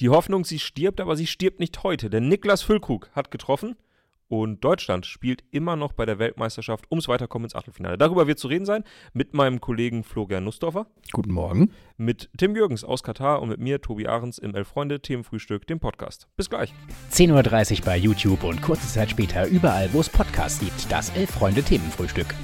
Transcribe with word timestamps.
Die 0.00 0.08
Hoffnung, 0.08 0.46
sie 0.46 0.58
stirbt, 0.58 0.98
aber 0.98 1.14
sie 1.14 1.26
stirbt 1.26 1.60
nicht 1.60 1.82
heute, 1.82 2.08
denn 2.08 2.26
Niklas 2.26 2.62
Füllkrug 2.62 3.10
hat 3.12 3.30
getroffen 3.30 3.76
und 4.28 4.64
Deutschland 4.64 5.04
spielt 5.04 5.44
immer 5.50 5.76
noch 5.76 5.92
bei 5.92 6.06
der 6.06 6.18
Weltmeisterschaft 6.18 6.90
ums 6.90 7.06
Weiterkommen 7.06 7.44
ins 7.44 7.54
Achtelfinale. 7.54 7.98
Darüber 7.98 8.26
wird 8.26 8.38
zu 8.38 8.48
reden 8.48 8.64
sein 8.64 8.82
mit 9.12 9.34
meinem 9.34 9.60
Kollegen 9.60 10.02
Florian 10.02 10.44
Nussdorfer. 10.44 10.86
Guten 11.12 11.32
Morgen. 11.32 11.72
Mit 11.98 12.30
Tim 12.38 12.56
Jürgens 12.56 12.82
aus 12.82 13.02
Katar 13.02 13.42
und 13.42 13.50
mit 13.50 13.60
mir, 13.60 13.82
Tobi 13.82 14.06
Ahrens, 14.06 14.38
im 14.38 14.54
Elf-Freunde-Themenfrühstück, 14.54 15.66
dem 15.66 15.80
Podcast. 15.80 16.28
Bis 16.34 16.48
gleich. 16.48 16.72
10.30 17.12 17.80
Uhr 17.80 17.84
bei 17.84 17.98
YouTube 17.98 18.44
und 18.44 18.62
kurze 18.62 18.88
Zeit 18.88 19.10
später 19.10 19.48
überall, 19.48 19.92
wo 19.92 20.00
es 20.00 20.08
Podcasts 20.08 20.60
gibt. 20.60 20.90
Das 20.90 21.10
Elf-Freunde-Themenfrühstück. 21.10 22.34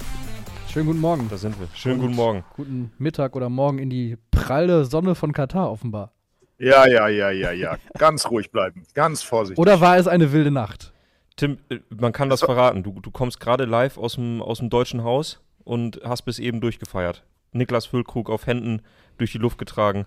Schönen 0.69 0.89
guten 0.89 1.01
Morgen. 1.01 1.29
Da 1.31 1.39
sind 1.39 1.59
wir. 1.59 1.69
Schönen 1.73 2.01
guten 2.01 2.17
Morgen. 2.17 2.45
Guten 2.55 2.93
Mittag 2.99 3.35
oder 3.35 3.49
Morgen 3.49 3.79
in 3.79 3.89
die 3.89 4.19
pralle 4.31 4.85
Sonne 4.85 5.15
von 5.15 5.33
Katar 5.33 5.71
offenbar. 5.71 6.16
Ja, 6.59 6.87
ja, 6.87 7.09
ja, 7.09 7.31
ja, 7.31 7.53
ja. 7.53 7.77
Ganz 7.99 8.31
ruhig 8.31 8.51
bleiben. 8.51 8.85
Ganz 8.95 9.23
vorsichtig. 9.23 9.59
Oder 9.59 9.81
war 9.81 9.99
es 9.99 10.09
eine 10.09 10.33
wilde 10.33 10.51
Nacht? 10.51 10.93
Tim, 11.37 11.59
äh, 11.69 11.81
man 11.91 12.13
kann 12.13 12.31
das 12.31 12.41
verraten. 12.41 12.83
Du, 12.83 12.99
du 13.01 13.11
kommst 13.11 13.41
gerade 13.41 13.65
live 13.65 13.99
aus 13.99 14.15
dem, 14.15 14.41
aus 14.41 14.59
dem 14.59 14.71
deutschen 14.71 15.05
Haus 15.05 15.41
und 15.65 16.01
hast 16.03 16.23
bis 16.23 16.39
eben 16.39 16.61
durchgefeiert. 16.61 17.25
Niklas 17.53 17.87
Füllkrug 17.87 18.31
auf 18.31 18.47
Händen 18.47 18.83
durch 19.19 19.33
die 19.33 19.39
Luft 19.39 19.59
getragen. 19.59 20.07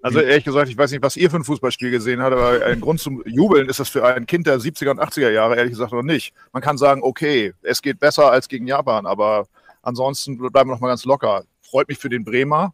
Also 0.00 0.20
ehrlich 0.20 0.44
gesagt, 0.44 0.68
ich 0.68 0.78
weiß 0.78 0.92
nicht, 0.92 1.02
was 1.02 1.16
ihr 1.16 1.28
für 1.28 1.36
ein 1.36 1.44
Fußballspiel 1.44 1.90
gesehen 1.90 2.22
habt, 2.22 2.32
aber 2.32 2.64
ein 2.64 2.80
Grund 2.80 3.00
zum 3.00 3.22
Jubeln 3.26 3.68
ist 3.68 3.80
das 3.80 3.88
für 3.88 4.04
ein 4.04 4.26
Kind 4.26 4.46
der 4.46 4.58
70er 4.58 4.90
und 4.90 5.00
80er 5.00 5.30
Jahre 5.30 5.56
ehrlich 5.56 5.72
gesagt 5.72 5.92
noch 5.92 6.02
nicht. 6.02 6.32
Man 6.52 6.62
kann 6.62 6.78
sagen, 6.78 7.02
okay, 7.02 7.52
es 7.62 7.82
geht 7.82 7.98
besser 7.98 8.30
als 8.30 8.48
gegen 8.48 8.68
Japan, 8.68 9.06
aber 9.06 9.48
ansonsten 9.82 10.38
bleiben 10.38 10.70
wir 10.70 10.74
noch 10.74 10.80
mal 10.80 10.88
ganz 10.88 11.04
locker. 11.04 11.44
Freut 11.62 11.88
mich 11.88 11.98
für 11.98 12.08
den 12.08 12.24
Bremer, 12.24 12.72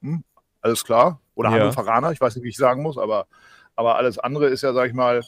hm, 0.00 0.24
alles 0.62 0.82
klar. 0.82 1.20
Oder 1.34 1.50
Ja. 1.50 1.60
Hannoveraner, 1.60 2.12
ich 2.12 2.20
weiß 2.20 2.36
nicht, 2.36 2.44
wie 2.44 2.50
ich 2.50 2.56
sagen 2.56 2.82
muss, 2.82 2.98
aber, 2.98 3.26
aber 3.76 3.96
alles 3.96 4.18
andere 4.18 4.48
ist 4.48 4.62
ja, 4.62 4.72
sag 4.72 4.88
ich 4.88 4.94
mal, 4.94 5.22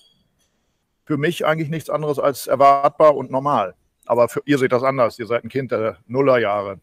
für 1.04 1.16
mich 1.16 1.44
eigentlich 1.46 1.68
nichts 1.68 1.90
anderes 1.90 2.18
als 2.18 2.46
erwartbar 2.46 3.16
und 3.16 3.30
normal. 3.30 3.74
Aber 4.06 4.28
für, 4.28 4.42
ihr 4.44 4.58
seht 4.58 4.72
das 4.72 4.82
anders. 4.82 5.18
Ihr 5.18 5.26
seid 5.26 5.44
ein 5.44 5.48
Kind 5.48 5.72
der 5.72 5.98
Nullerjahre. 6.06 6.80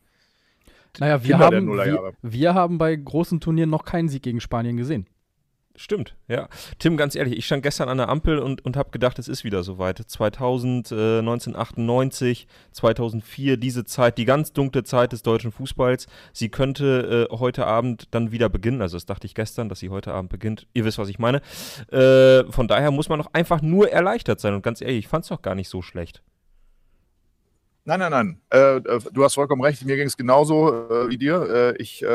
Naja, 0.99 1.23
wir 1.23 1.31
Kinder 1.31 1.49
der 1.49 1.59
haben, 1.59 1.77
wir, 1.77 2.13
wir 2.21 2.53
haben 2.53 2.77
bei 2.77 2.95
großen 2.95 3.39
Turnieren 3.39 3.69
noch 3.69 3.85
keinen 3.85 4.09
Sieg 4.09 4.23
gegen 4.23 4.41
Spanien 4.41 4.77
gesehen. 4.77 5.07
Stimmt, 5.77 6.15
ja. 6.27 6.49
Tim, 6.79 6.97
ganz 6.97 7.15
ehrlich, 7.15 7.37
ich 7.37 7.45
stand 7.45 7.63
gestern 7.63 7.87
an 7.87 7.97
der 7.97 8.09
Ampel 8.09 8.39
und, 8.39 8.63
und 8.65 8.75
habe 8.75 8.91
gedacht, 8.91 9.17
es 9.19 9.27
ist 9.27 9.43
wieder 9.43 9.63
soweit. 9.63 9.97
2000, 9.97 10.91
äh, 10.91 11.19
1998, 11.19 12.47
2004, 12.71 13.57
diese 13.57 13.85
Zeit, 13.85 14.17
die 14.17 14.25
ganz 14.25 14.51
dunkle 14.51 14.83
Zeit 14.83 15.13
des 15.13 15.23
deutschen 15.23 15.51
Fußballs, 15.51 16.07
sie 16.33 16.49
könnte 16.49 17.29
äh, 17.31 17.35
heute 17.37 17.67
Abend 17.67 18.09
dann 18.11 18.31
wieder 18.31 18.49
beginnen. 18.49 18.81
Also 18.81 18.97
das 18.97 19.05
dachte 19.05 19.25
ich 19.25 19.33
gestern, 19.33 19.69
dass 19.69 19.79
sie 19.79 19.89
heute 19.89 20.13
Abend 20.13 20.29
beginnt. 20.29 20.67
Ihr 20.73 20.83
wisst, 20.83 20.97
was 20.97 21.09
ich 21.09 21.19
meine. 21.19 21.41
Äh, 21.91 22.43
von 22.51 22.67
daher 22.67 22.91
muss 22.91 23.07
man 23.07 23.19
doch 23.19 23.33
einfach 23.33 23.61
nur 23.61 23.89
erleichtert 23.89 24.41
sein. 24.41 24.53
Und 24.53 24.63
ganz 24.63 24.81
ehrlich, 24.81 24.99
ich 24.99 25.07
fand 25.07 25.23
es 25.23 25.29
doch 25.29 25.41
gar 25.41 25.55
nicht 25.55 25.69
so 25.69 25.81
schlecht. 25.81 26.21
Nein, 27.85 27.99
nein, 27.99 28.11
nein. 28.11 28.41
Äh, 28.51 28.77
äh, 28.77 28.99
du 29.11 29.23
hast 29.23 29.35
vollkommen 29.35 29.61
recht. 29.63 29.83
Mir 29.85 29.95
ging 29.95 30.05
es 30.05 30.17
genauso 30.17 30.69
äh, 30.89 31.09
wie 31.09 31.17
dir. 31.17 31.75
Ich 31.79 32.05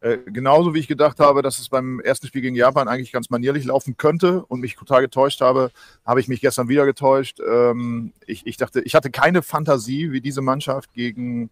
äh, 0.00 0.18
genauso 0.26 0.74
wie 0.74 0.78
ich 0.78 0.88
gedacht 0.88 1.18
habe, 1.18 1.42
dass 1.42 1.58
es 1.58 1.68
beim 1.68 2.00
ersten 2.00 2.26
Spiel 2.28 2.42
gegen 2.42 2.54
Japan 2.54 2.86
eigentlich 2.86 3.12
ganz 3.12 3.30
manierlich 3.30 3.64
laufen 3.64 3.96
könnte 3.96 4.44
und 4.44 4.60
mich 4.60 4.76
total 4.76 5.02
getäuscht 5.02 5.40
habe, 5.40 5.70
habe 6.06 6.20
ich 6.20 6.28
mich 6.28 6.40
gestern 6.40 6.68
wieder 6.68 6.86
getäuscht. 6.86 7.40
Ähm, 7.40 8.12
ich, 8.26 8.46
ich 8.46 8.56
dachte, 8.56 8.80
ich 8.82 8.94
hatte 8.94 9.10
keine 9.10 9.42
Fantasie, 9.42 10.12
wie 10.12 10.20
diese 10.20 10.40
Mannschaft 10.42 10.92
gegen 10.92 11.50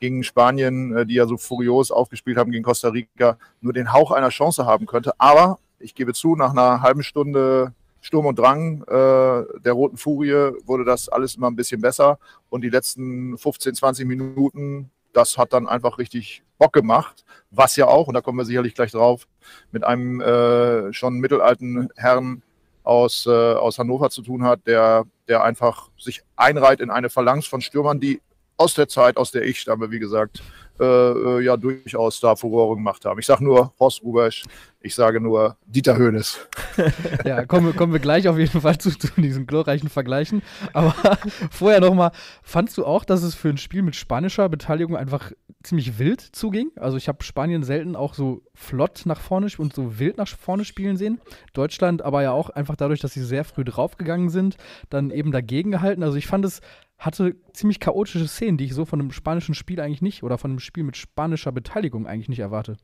gegen 0.00 0.24
Spanien, 0.24 0.96
äh, 0.96 1.06
die 1.06 1.14
ja 1.14 1.26
so 1.26 1.36
furios 1.36 1.90
aufgespielt 1.90 2.38
haben 2.38 2.50
gegen 2.50 2.64
Costa 2.64 2.88
Rica, 2.88 3.36
nur 3.60 3.72
den 3.72 3.92
Hauch 3.92 4.10
einer 4.10 4.30
Chance 4.30 4.66
haben 4.66 4.86
könnte. 4.86 5.12
Aber 5.18 5.58
ich 5.78 5.94
gebe 5.94 6.14
zu, 6.14 6.36
nach 6.36 6.50
einer 6.50 6.82
halben 6.82 7.02
Stunde 7.02 7.74
Sturm 8.00 8.26
und 8.26 8.38
Drang 8.38 8.82
äh, 8.84 9.44
der 9.60 9.72
Roten 9.72 9.98
Furie 9.98 10.52
wurde 10.64 10.84
das 10.84 11.08
alles 11.08 11.34
immer 11.34 11.50
ein 11.50 11.56
bisschen 11.56 11.82
besser. 11.82 12.18
Und 12.48 12.62
die 12.62 12.70
letzten 12.70 13.36
15, 13.36 13.74
20 13.74 14.06
Minuten, 14.06 14.90
das 15.12 15.38
hat 15.38 15.52
dann 15.52 15.68
einfach 15.68 15.98
richtig 15.98 16.42
Bock 16.58 16.72
gemacht. 16.72 17.24
Was 17.50 17.76
ja 17.76 17.86
auch, 17.86 18.06
und 18.06 18.14
da 18.14 18.20
kommen 18.20 18.38
wir 18.38 18.44
sicherlich 18.44 18.74
gleich 18.74 18.92
drauf, 18.92 19.26
mit 19.72 19.84
einem 19.84 20.20
äh, 20.20 20.92
schon 20.92 21.18
mittelalten 21.18 21.88
Herrn 21.96 22.42
aus, 22.82 23.26
äh, 23.26 23.30
aus 23.30 23.78
Hannover 23.78 24.10
zu 24.10 24.22
tun 24.22 24.44
hat, 24.44 24.66
der, 24.66 25.04
der 25.28 25.42
einfach 25.42 25.90
sich 25.98 26.22
einreiht 26.36 26.80
in 26.80 26.90
eine 26.90 27.10
Phalanx 27.10 27.46
von 27.46 27.60
Stürmern, 27.60 28.00
die 28.00 28.20
aus 28.56 28.74
der 28.74 28.88
Zeit, 28.88 29.16
aus 29.16 29.30
der 29.30 29.42
ich 29.42 29.60
stamme, 29.60 29.90
wie 29.90 29.98
gesagt, 29.98 30.42
äh, 30.80 30.84
äh, 30.84 31.40
ja 31.44 31.56
durchaus 31.56 32.20
da 32.20 32.34
Furore 32.36 32.76
gemacht 32.76 33.04
haben. 33.04 33.18
Ich 33.20 33.26
sage 33.26 33.44
nur 33.44 33.72
Horst 33.78 34.02
Rubesch, 34.02 34.44
ich 34.80 34.94
sage 34.94 35.20
nur 35.20 35.56
Dieter 35.66 35.96
Höhnes. 35.96 36.38
Ja, 37.24 37.44
kommen, 37.44 37.66
wir- 37.66 37.72
kommen 37.74 37.92
wir 37.92 38.00
gleich 38.00 38.26
auf 38.28 38.38
jeden 38.38 38.60
Fall 38.62 38.78
zu, 38.78 38.90
zu 38.96 39.08
diesen 39.20 39.46
glorreichen 39.46 39.88
Vergleichen. 39.90 40.40
Aber 40.72 40.94
vorher 41.50 41.80
nochmal, 41.80 42.12
fandst 42.42 42.78
du 42.78 42.86
auch, 42.86 43.04
dass 43.04 43.22
es 43.22 43.34
für 43.34 43.50
ein 43.50 43.58
Spiel 43.58 43.82
mit 43.82 43.94
spanischer 43.96 44.48
Beteiligung 44.48 44.96
einfach 44.96 45.32
ziemlich 45.62 45.98
wild 45.98 46.20
zuging? 46.22 46.70
Also 46.76 46.96
ich 46.96 47.08
habe 47.08 47.22
Spanien 47.22 47.62
selten 47.62 47.96
auch 47.96 48.14
so 48.14 48.42
flott 48.54 49.02
nach 49.04 49.20
vorne 49.20 49.48
und 49.58 49.74
so 49.74 49.98
wild 49.98 50.16
nach 50.16 50.28
vorne 50.28 50.64
spielen 50.64 50.96
sehen. 50.96 51.20
Deutschland 51.52 52.00
aber 52.02 52.22
ja 52.22 52.32
auch 52.32 52.48
einfach 52.50 52.76
dadurch, 52.76 53.00
dass 53.00 53.12
sie 53.12 53.24
sehr 53.24 53.44
früh 53.44 53.64
draufgegangen 53.64 54.30
sind, 54.30 54.56
dann 54.88 55.10
eben 55.10 55.32
dagegen 55.32 55.70
gehalten. 55.72 56.02
Also 56.02 56.16
ich 56.16 56.26
fand 56.26 56.44
es 56.46 56.60
hatte 57.00 57.34
ziemlich 57.54 57.80
chaotische 57.80 58.28
Szenen, 58.28 58.58
die 58.58 58.66
ich 58.66 58.74
so 58.74 58.84
von 58.84 59.00
einem 59.00 59.10
spanischen 59.10 59.54
Spiel 59.54 59.80
eigentlich 59.80 60.02
nicht 60.02 60.22
oder 60.22 60.38
von 60.38 60.50
einem 60.50 60.60
Spiel 60.60 60.84
mit 60.84 60.96
spanischer 60.96 61.50
Beteiligung 61.50 62.06
eigentlich 62.06 62.28
nicht 62.28 62.38
erwarte. 62.38 62.76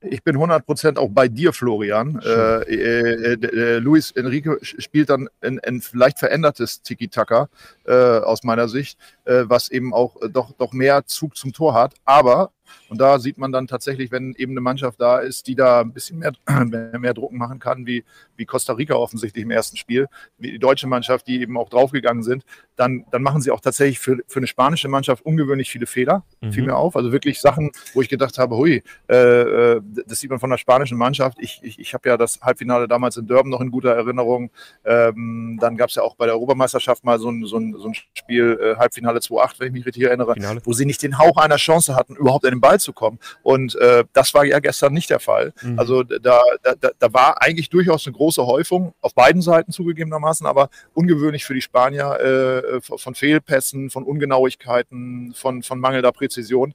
Ich 0.00 0.22
bin 0.22 0.36
100% 0.36 0.96
auch 0.96 1.08
bei 1.10 1.26
dir, 1.26 1.52
Florian. 1.52 2.20
Äh, 2.24 2.62
äh, 2.62 3.32
äh, 3.32 3.46
äh, 3.46 3.78
Luis 3.78 4.12
Enrique 4.12 4.58
spielt 4.62 5.10
dann 5.10 5.28
ein, 5.40 5.58
ein 5.60 5.80
vielleicht 5.80 6.20
verändertes 6.20 6.82
Tiki-Taka 6.82 7.48
äh, 7.84 7.92
aus 7.92 8.44
meiner 8.44 8.68
Sicht, 8.68 8.98
äh, 9.24 9.44
was 9.46 9.70
eben 9.70 9.92
auch 9.92 10.16
doch, 10.30 10.52
doch 10.52 10.72
mehr 10.72 11.04
Zug 11.06 11.36
zum 11.36 11.52
Tor 11.52 11.74
hat. 11.74 11.94
Aber, 12.04 12.52
und 12.88 13.00
da 13.00 13.18
sieht 13.18 13.38
man 13.38 13.52
dann 13.52 13.66
tatsächlich, 13.66 14.10
wenn 14.10 14.34
eben 14.34 14.52
eine 14.52 14.60
Mannschaft 14.60 15.00
da 15.00 15.18
ist, 15.18 15.46
die 15.46 15.54
da 15.54 15.80
ein 15.80 15.92
bisschen 15.92 16.18
mehr, 16.18 16.32
mehr, 16.98 17.14
Drucken 17.14 17.38
machen 17.38 17.58
kann, 17.58 17.86
wie, 17.86 18.04
wie 18.36 18.44
Costa 18.44 18.72
Rica 18.74 18.94
offensichtlich 18.94 19.42
im 19.42 19.50
ersten 19.50 19.76
Spiel, 19.76 20.08
wie 20.38 20.52
die 20.52 20.58
deutsche 20.58 20.86
Mannschaft, 20.86 21.26
die 21.26 21.40
eben 21.40 21.56
auch 21.56 21.68
draufgegangen 21.68 22.22
sind, 22.22 22.44
dann, 22.76 23.04
dann 23.10 23.22
machen 23.22 23.40
sie 23.40 23.50
auch 23.50 23.60
tatsächlich 23.60 23.98
für, 23.98 24.18
für 24.26 24.38
eine 24.38 24.46
spanische 24.46 24.88
Mannschaft 24.88 25.24
ungewöhnlich 25.24 25.70
viele 25.70 25.86
Fehler, 25.86 26.24
fiel 26.50 26.64
mir 26.64 26.76
auf. 26.76 26.96
Also 26.96 27.12
wirklich 27.12 27.40
Sachen, 27.40 27.70
wo 27.94 28.02
ich 28.02 28.08
gedacht 28.08 28.38
habe, 28.38 28.56
hui, 28.56 28.82
äh, 29.08 29.16
äh, 29.16 29.80
das 30.06 30.20
sieht 30.20 30.30
man 30.30 30.38
von 30.38 30.50
der 30.50 30.58
spanischen 30.58 30.96
Mannschaft. 30.96 31.38
Ich, 31.40 31.60
ich, 31.62 31.78
ich 31.78 31.94
habe 31.94 32.08
ja 32.08 32.16
das 32.16 32.40
Halbfinale 32.40 32.88
damals 32.88 33.16
in 33.16 33.26
Durban 33.26 33.50
noch 33.50 33.60
in 33.60 33.70
guter 33.70 33.94
Erinnerung. 33.94 34.50
Ähm, 34.84 35.58
dann 35.60 35.76
gab 35.76 35.88
es 35.88 35.96
ja 35.96 36.02
auch 36.02 36.14
bei 36.16 36.26
der 36.26 36.34
Europameisterschaft 36.34 37.04
mal 37.04 37.18
so 37.18 37.30
ein, 37.30 37.44
so 37.44 37.56
ein, 37.56 37.74
so 37.76 37.88
ein 37.88 37.94
Spiel, 37.94 38.58
äh, 38.60 38.76
Halbfinale 38.76 39.18
2-8, 39.18 39.54
wenn 39.58 39.66
ich 39.68 39.72
mich 39.72 39.86
richtig 39.86 40.04
erinnere, 40.04 40.34
Finale. 40.34 40.60
wo 40.64 40.72
sie 40.72 40.86
nicht 40.86 41.02
den 41.02 41.18
Hauch 41.18 41.36
einer 41.36 41.56
Chance 41.56 41.96
hatten, 41.96 42.14
überhaupt 42.16 42.44
an 42.44 42.57
den 42.58 42.60
Ball 42.60 42.78
zu 42.78 42.92
kommen. 42.92 43.18
Und 43.42 43.74
äh, 43.76 44.04
das 44.12 44.34
war 44.34 44.44
ja 44.44 44.58
gestern 44.60 44.92
nicht 44.92 45.10
der 45.10 45.20
Fall. 45.20 45.52
Mhm. 45.62 45.78
Also 45.78 46.02
da, 46.02 46.40
da, 46.62 46.74
da- 46.98 47.12
war 47.12 47.40
eigentlich 47.40 47.70
durchaus 47.70 48.06
eine 48.06 48.14
große 48.14 48.46
Häufung, 48.46 48.92
auf 49.00 49.14
beiden 49.14 49.40
Seiten 49.40 49.72
zugegebenermaßen, 49.72 50.46
aber 50.46 50.68
ungewöhnlich 50.94 51.44
für 51.44 51.54
die 51.54 51.62
Spanier 51.62 52.20
äh, 52.20 52.80
von 52.80 52.98
von 53.08 53.14
Fehlpässen, 53.14 53.88
von 53.88 54.04
Ungenauigkeiten, 54.04 55.32
von, 55.34 55.62
von 55.62 55.80
mangelnder 55.80 56.12
Präzision. 56.12 56.74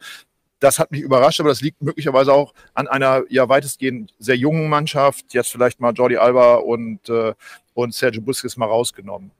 Das 0.60 0.80
hat 0.80 0.92
mich 0.92 1.02
überrascht, 1.02 1.40
aber 1.40 1.50
das 1.50 1.62
liegt 1.62 1.82
möglicherweise 1.82 2.34
auch 2.34 2.54
an 2.74 2.88
einer 2.88 3.22
ja 3.30 3.48
weitestgehend 3.50 4.14
sehr 4.18 4.36
jungen 4.38 4.70
Mannschaft. 4.70 5.26
Jetzt 5.34 5.52
vielleicht 5.52 5.80
mal 5.80 5.94
Jordi 5.94 6.18
Alba 6.18 6.56
und, 6.56 7.08
äh, 7.10 7.34
und 7.76 7.94
Sergio 7.94 8.22
Busquets 8.22 8.58
mal 8.58 8.66
rausgenommen. 8.66 9.32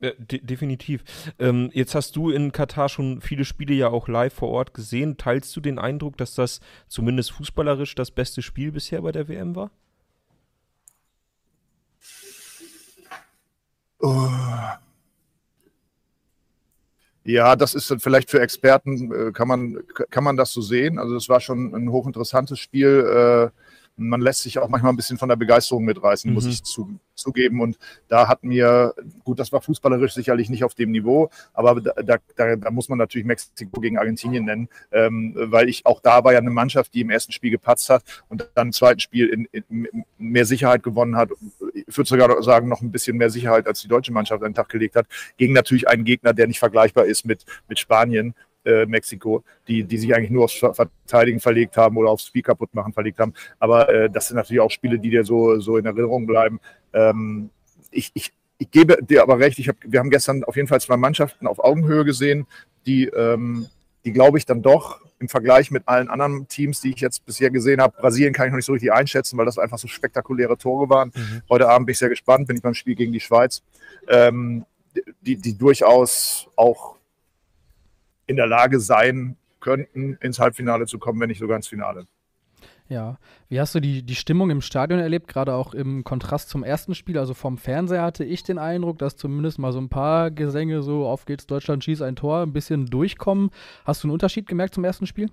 Ja, 0.00 0.10
de 0.18 0.40
definitiv. 0.40 1.04
Ähm, 1.38 1.70
jetzt 1.72 1.94
hast 1.94 2.16
du 2.16 2.30
in 2.30 2.52
Katar 2.52 2.88
schon 2.90 3.22
viele 3.22 3.44
Spiele 3.46 3.74
ja 3.74 3.88
auch 3.88 4.08
live 4.08 4.34
vor 4.34 4.50
Ort 4.50 4.74
gesehen. 4.74 5.16
Teilst 5.16 5.56
du 5.56 5.60
den 5.60 5.78
Eindruck, 5.78 6.18
dass 6.18 6.34
das 6.34 6.60
zumindest 6.86 7.32
fußballerisch 7.32 7.94
das 7.94 8.10
beste 8.10 8.42
Spiel 8.42 8.72
bisher 8.72 9.00
bei 9.02 9.12
der 9.12 9.28
WM 9.28 9.56
war? 9.56 9.70
Oh. 14.00 14.28
Ja, 17.24 17.56
das 17.56 17.74
ist 17.74 17.92
vielleicht 17.98 18.30
für 18.30 18.40
Experten, 18.40 19.12
äh, 19.12 19.32
kann 19.32 19.48
man, 19.48 19.78
kann 20.10 20.22
man 20.22 20.36
das 20.36 20.52
so 20.52 20.60
sehen. 20.60 20.98
Also 20.98 21.16
es 21.16 21.28
war 21.28 21.40
schon 21.40 21.74
ein 21.74 21.90
hochinteressantes 21.90 22.58
Spiel. 22.60 23.50
Äh, 23.52 23.65
man 23.96 24.20
lässt 24.20 24.42
sich 24.42 24.58
auch 24.58 24.68
manchmal 24.68 24.92
ein 24.92 24.96
bisschen 24.96 25.18
von 25.18 25.28
der 25.28 25.36
Begeisterung 25.36 25.84
mitreißen, 25.84 26.32
muss 26.32 26.44
Mhm. 26.44 26.50
ich 26.50 26.62
zu, 26.64 26.98
zugeben. 27.14 27.60
Und 27.60 27.78
da 28.08 28.28
hat 28.28 28.44
mir, 28.44 28.94
gut, 29.24 29.38
das 29.38 29.50
war 29.52 29.62
fußballerisch 29.62 30.12
sicherlich 30.12 30.50
nicht 30.50 30.64
auf 30.64 30.74
dem 30.74 30.90
Niveau, 30.90 31.30
aber 31.54 31.80
da, 31.80 31.92
da, 32.02 32.18
da, 32.36 32.56
da 32.56 32.70
muss 32.70 32.88
man 32.88 32.98
natürlich 32.98 33.26
Mexiko 33.26 33.80
gegen 33.80 33.96
Argentinien 33.98 34.44
nennen, 34.44 34.68
ähm, 34.92 35.32
weil 35.36 35.68
ich 35.68 35.86
auch 35.86 36.00
da 36.00 36.24
war 36.24 36.32
ja 36.32 36.38
eine 36.38 36.50
Mannschaft, 36.50 36.92
die 36.94 37.00
im 37.00 37.10
ersten 37.10 37.32
Spiel 37.32 37.50
gepatzt 37.50 37.88
hat 37.88 38.02
und 38.28 38.48
dann 38.54 38.68
im 38.68 38.72
zweiten 38.72 39.00
Spiel 39.00 39.28
in, 39.28 39.48
in 39.50 39.88
mehr 40.18 40.44
Sicherheit 40.44 40.82
gewonnen 40.82 41.16
hat. 41.16 41.30
Ich 41.72 41.96
würde 41.96 42.08
sogar 42.08 42.42
sagen, 42.42 42.68
noch 42.68 42.82
ein 42.82 42.92
bisschen 42.92 43.16
mehr 43.16 43.30
Sicherheit, 43.30 43.66
als 43.66 43.80
die 43.80 43.88
deutsche 43.88 44.12
Mannschaft 44.12 44.42
an 44.42 44.50
den 44.50 44.54
Tag 44.54 44.68
gelegt 44.68 44.96
hat, 44.96 45.06
gegen 45.38 45.54
natürlich 45.54 45.88
einen 45.88 46.04
Gegner, 46.04 46.34
der 46.34 46.46
nicht 46.46 46.58
vergleichbar 46.58 47.06
ist 47.06 47.24
mit, 47.24 47.44
mit 47.68 47.78
Spanien. 47.78 48.34
Äh, 48.66 48.86
Mexiko, 48.86 49.44
die, 49.68 49.84
die 49.84 49.98
sich 49.98 50.14
eigentlich 50.14 50.30
nur 50.30 50.44
aufs 50.44 50.54
Verteidigen 50.56 51.40
verlegt 51.40 51.76
haben 51.76 51.96
oder 51.96 52.10
aufs 52.10 52.26
Spiel 52.26 52.42
kaputt 52.42 52.74
machen 52.74 52.92
verlegt 52.92 53.18
haben. 53.18 53.32
Aber 53.58 53.88
äh, 53.88 54.10
das 54.10 54.28
sind 54.28 54.36
natürlich 54.36 54.60
auch 54.60 54.70
Spiele, 54.70 54.98
die 54.98 55.10
dir 55.10 55.24
so, 55.24 55.58
so 55.60 55.76
in 55.76 55.86
Erinnerung 55.86 56.26
bleiben. 56.26 56.60
Ähm, 56.92 57.50
ich, 57.90 58.10
ich, 58.14 58.32
ich 58.58 58.70
gebe 58.70 59.02
dir 59.02 59.22
aber 59.22 59.38
recht, 59.38 59.58
ich 59.58 59.68
hab, 59.68 59.76
wir 59.82 60.00
haben 60.00 60.10
gestern 60.10 60.44
auf 60.44 60.56
jeden 60.56 60.68
Fall 60.68 60.80
zwei 60.80 60.96
Mannschaften 60.96 61.46
auf 61.46 61.58
Augenhöhe 61.58 62.04
gesehen, 62.04 62.46
die, 62.86 63.04
ähm, 63.04 63.66
die 64.04 64.12
glaube 64.12 64.38
ich, 64.38 64.46
dann 64.46 64.62
doch 64.62 65.00
im 65.18 65.28
Vergleich 65.28 65.70
mit 65.70 65.84
allen 65.86 66.08
anderen 66.08 66.46
Teams, 66.46 66.80
die 66.80 66.90
ich 66.90 67.00
jetzt 67.00 67.24
bisher 67.24 67.50
gesehen 67.50 67.80
habe, 67.80 67.96
Brasilien 67.98 68.34
kann 68.34 68.46
ich 68.46 68.52
noch 68.52 68.56
nicht 68.56 68.66
so 68.66 68.72
richtig 68.72 68.92
einschätzen, 68.92 69.38
weil 69.38 69.46
das 69.46 69.58
einfach 69.58 69.78
so 69.78 69.88
spektakuläre 69.88 70.58
Tore 70.58 70.90
waren. 70.90 71.10
Mhm. 71.14 71.42
Heute 71.48 71.68
Abend 71.68 71.86
bin 71.86 71.92
ich 71.92 71.98
sehr 71.98 72.10
gespannt, 72.10 72.46
bin 72.46 72.56
ich 72.56 72.62
beim 72.62 72.74
Spiel 72.74 72.94
gegen 72.94 73.12
die 73.12 73.20
Schweiz, 73.20 73.62
ähm, 74.08 74.66
die, 75.22 75.36
die 75.36 75.56
durchaus 75.56 76.48
auch 76.56 76.95
in 78.26 78.36
der 78.36 78.46
Lage 78.46 78.80
sein 78.80 79.36
könnten, 79.60 80.14
ins 80.20 80.38
Halbfinale 80.38 80.86
zu 80.86 80.98
kommen, 80.98 81.20
wenn 81.20 81.28
nicht 81.28 81.40
sogar 81.40 81.56
ins 81.56 81.68
Finale. 81.68 82.06
Ja, 82.88 83.18
wie 83.48 83.60
hast 83.60 83.74
du 83.74 83.80
die, 83.80 84.04
die 84.04 84.14
Stimmung 84.14 84.50
im 84.50 84.60
Stadion 84.60 85.00
erlebt, 85.00 85.26
gerade 85.26 85.54
auch 85.54 85.74
im 85.74 86.04
Kontrast 86.04 86.48
zum 86.48 86.62
ersten 86.62 86.94
Spiel? 86.94 87.18
Also 87.18 87.34
vom 87.34 87.58
Fernseher 87.58 88.02
hatte 88.02 88.24
ich 88.24 88.44
den 88.44 88.58
Eindruck, 88.58 88.98
dass 88.98 89.16
zumindest 89.16 89.58
mal 89.58 89.72
so 89.72 89.80
ein 89.80 89.88
paar 89.88 90.30
Gesänge 90.30 90.82
so, 90.82 91.06
auf 91.06 91.24
geht's, 91.24 91.48
Deutschland 91.48 91.82
schießt 91.82 92.02
ein 92.02 92.14
Tor, 92.14 92.42
ein 92.42 92.52
bisschen 92.52 92.86
durchkommen. 92.86 93.50
Hast 93.84 94.04
du 94.04 94.06
einen 94.06 94.12
Unterschied 94.12 94.46
gemerkt 94.46 94.74
zum 94.74 94.84
ersten 94.84 95.06
Spiel? 95.06 95.30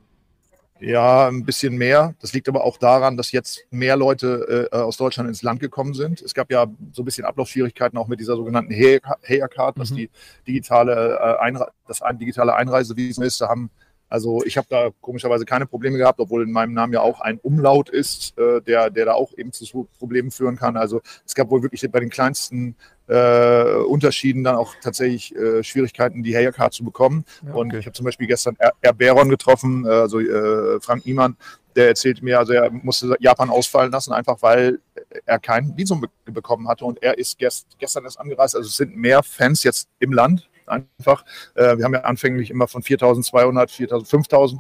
Ja, 0.80 1.28
ein 1.28 1.46
bisschen 1.46 1.78
mehr. 1.78 2.14
Das 2.20 2.34
liegt 2.34 2.50
aber 2.50 2.64
auch 2.64 2.78
daran, 2.78 3.16
dass 3.16 3.32
jetzt 3.32 3.66
mehr 3.72 3.96
Leute 3.96 4.70
äh, 4.72 4.76
aus 4.76 4.98
Deutschland 4.98 5.30
ins 5.30 5.42
Land 5.42 5.60
gekommen 5.60 5.94
sind. 5.94 6.22
Es 6.22 6.34
gab 6.34 6.52
ja 6.52 6.68
so 6.92 7.04
ein 7.04 7.06
bisschen 7.06 7.26
Ablaufschwierigkeiten 7.26 7.98
auch 7.98 8.08
mit 8.08 8.20
dieser 8.20 8.36
sogenannten 8.36 8.74
Heya-Card, 8.74 9.80
was 9.80 9.92
mhm. 9.92 9.96
die 9.96 10.10
digitale, 10.46 11.18
äh, 11.20 11.42
Einre 11.42 11.72
das 11.88 12.02
ein 12.02 12.18
digitale 12.18 12.56
Einreisevisum 12.56 13.24
ist. 13.24 13.40
Da 13.40 13.50
haben 13.50 13.70
also 14.14 14.44
ich 14.46 14.58
habe 14.58 14.68
da 14.70 14.92
komischerweise 15.02 15.44
keine 15.44 15.66
Probleme 15.66 15.98
gehabt, 15.98 16.20
obwohl 16.20 16.44
in 16.44 16.52
meinem 16.52 16.74
Namen 16.74 16.94
ja 16.94 17.02
auch 17.02 17.20
ein 17.20 17.40
Umlaut 17.40 17.90
ist, 17.90 18.38
äh, 18.38 18.62
der, 18.62 18.92
der 18.92 19.06
da 19.06 19.14
auch 19.14 19.36
eben 19.36 19.52
zu 19.52 19.88
Problemen 19.98 20.30
führen 20.30 20.56
kann. 20.56 20.78
Also 20.78 21.02
es 21.26 21.34
gab 21.34 21.50
wohl 21.50 21.64
wirklich 21.64 21.82
bei 21.92 22.00
den 22.00 22.12
kleinsten 22.12 22.76
äh, 23.08 23.74
Unterschieden 23.74 24.44
dann 24.44 24.56
auch 24.56 24.76
tatsächlich 24.84 25.36
äh, 25.36 25.64
Schwierigkeiten, 25.64 26.22
die 26.22 26.36
Hayercard 26.36 26.76
zu 26.76 26.84
bekommen. 26.84 27.26
Ja, 27.42 27.50
okay. 27.50 27.60
Und 27.60 27.74
ich 27.74 27.88
habe 27.88 27.94
zum 27.94 28.06
Beispiel 28.06 28.28
gestern 28.28 28.56
R. 28.82 28.94
Baron 28.94 29.30
getroffen, 29.30 29.88
also 29.88 30.20
äh, 30.20 30.80
Frank 30.80 31.08
Niemann, 31.08 31.36
der 31.76 31.88
erzählte 31.88 32.24
mir, 32.24 32.38
also 32.38 32.54
er 32.54 32.70
musste 32.70 33.16
Japan 33.20 33.50
ausfallen 33.50 33.92
lassen, 33.92 34.14
einfach 34.14 34.44
weil 34.44 34.78
er 35.26 35.40
kein 35.40 35.76
Visum 35.76 36.02
be 36.02 36.10
bekommen 36.32 36.68
hatte 36.68 36.86
und 36.86 37.02
er 37.02 37.18
ist 37.18 37.40
gest 37.40 37.66
gestern 37.80 38.04
erst 38.04 38.20
angereist. 38.20 38.56
Also 38.56 38.68
es 38.68 38.78
sind 38.78 38.96
mehr 38.96 39.24
Fans 39.24 39.64
jetzt 39.64 39.90
im 39.98 40.14
Land 40.14 40.48
einfach. 40.68 41.26
Äh, 41.56 41.78
wir 41.78 41.86
haben 41.86 41.94
ja 41.94 42.02
anfänglich 42.02 42.50
immer 42.50 42.68
von 42.68 42.82
4.200, 42.82 43.70
4.000, 43.70 44.10
5.000 44.10 44.60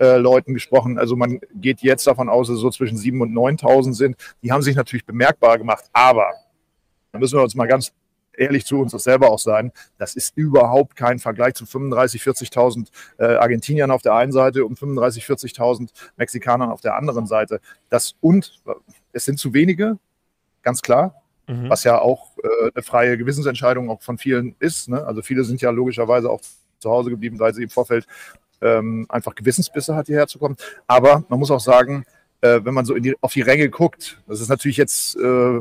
äh, 0.00 0.16
Leuten 0.16 0.54
gesprochen. 0.54 0.98
Also 0.98 1.16
man 1.16 1.40
geht 1.54 1.82
jetzt 1.82 2.06
davon 2.06 2.28
aus, 2.28 2.48
dass 2.48 2.56
es 2.56 2.60
so 2.60 2.70
zwischen 2.70 2.98
7.000 2.98 3.22
und 3.22 3.32
9.000 3.32 3.94
sind. 3.94 4.16
Die 4.42 4.52
haben 4.52 4.62
sich 4.62 4.76
natürlich 4.76 5.04
bemerkbar 5.04 5.58
gemacht, 5.58 5.84
aber 5.92 6.32
da 7.12 7.18
müssen 7.18 7.38
wir 7.38 7.42
uns 7.42 7.54
mal 7.54 7.66
ganz 7.66 7.92
ehrlich 8.36 8.66
zu 8.66 8.80
uns 8.80 8.92
das 8.92 9.04
selber 9.04 9.30
auch 9.30 9.38
sein, 9.38 9.72
das 9.98 10.16
ist 10.16 10.36
überhaupt 10.36 10.96
kein 10.96 11.18
Vergleich 11.20 11.54
zu 11.54 11.64
35.000, 11.64 12.50
40.000 12.52 12.88
äh, 13.18 13.36
Argentiniern 13.36 13.92
auf 13.92 14.02
der 14.02 14.14
einen 14.14 14.32
Seite 14.32 14.64
und 14.64 14.78
35.000, 14.78 15.56
40.000 15.56 15.88
Mexikanern 16.16 16.70
auf 16.70 16.80
der 16.80 16.96
anderen 16.96 17.26
Seite. 17.26 17.60
Das 17.90 18.16
und 18.20 18.60
es 19.12 19.24
sind 19.24 19.38
zu 19.38 19.54
wenige, 19.54 19.98
ganz 20.62 20.82
klar 20.82 21.23
mhm. 21.46 21.68
was 21.68 21.84
ja 21.84 21.98
auch 21.98 22.36
äh, 22.42 22.70
eine 22.74 22.82
freie 22.82 23.16
Gewissensentscheidung 23.16 23.90
auch 23.90 24.02
von 24.02 24.18
vielen 24.18 24.56
ist. 24.58 24.88
Ne? 24.88 25.04
Also 25.04 25.22
viele 25.22 25.44
sind 25.44 25.60
ja 25.60 25.70
logischerweise 25.70 26.30
auch 26.30 26.40
zu 26.78 26.90
Hause 26.90 27.10
geblieben, 27.10 27.38
weil 27.38 27.54
sie 27.54 27.62
im 27.62 27.70
Vorfeld 27.70 28.06
ähm, 28.60 29.06
einfach 29.08 29.34
Gewissensbisse 29.34 29.94
hat, 29.94 30.06
hierher 30.06 30.26
zu 30.26 30.38
kommen. 30.38 30.56
Aber 30.86 31.24
man 31.28 31.38
muss 31.38 31.50
auch 31.50 31.60
sagen, 31.60 32.04
äh, 32.40 32.60
wenn 32.62 32.74
man 32.74 32.84
so 32.84 32.94
die, 32.94 33.16
auf 33.20 33.32
die 33.32 33.42
Ränge 33.42 33.68
guckt, 33.70 34.22
das 34.26 34.40
ist 34.40 34.48
natürlich 34.48 34.76
jetzt 34.76 35.16
äh, 35.16 35.60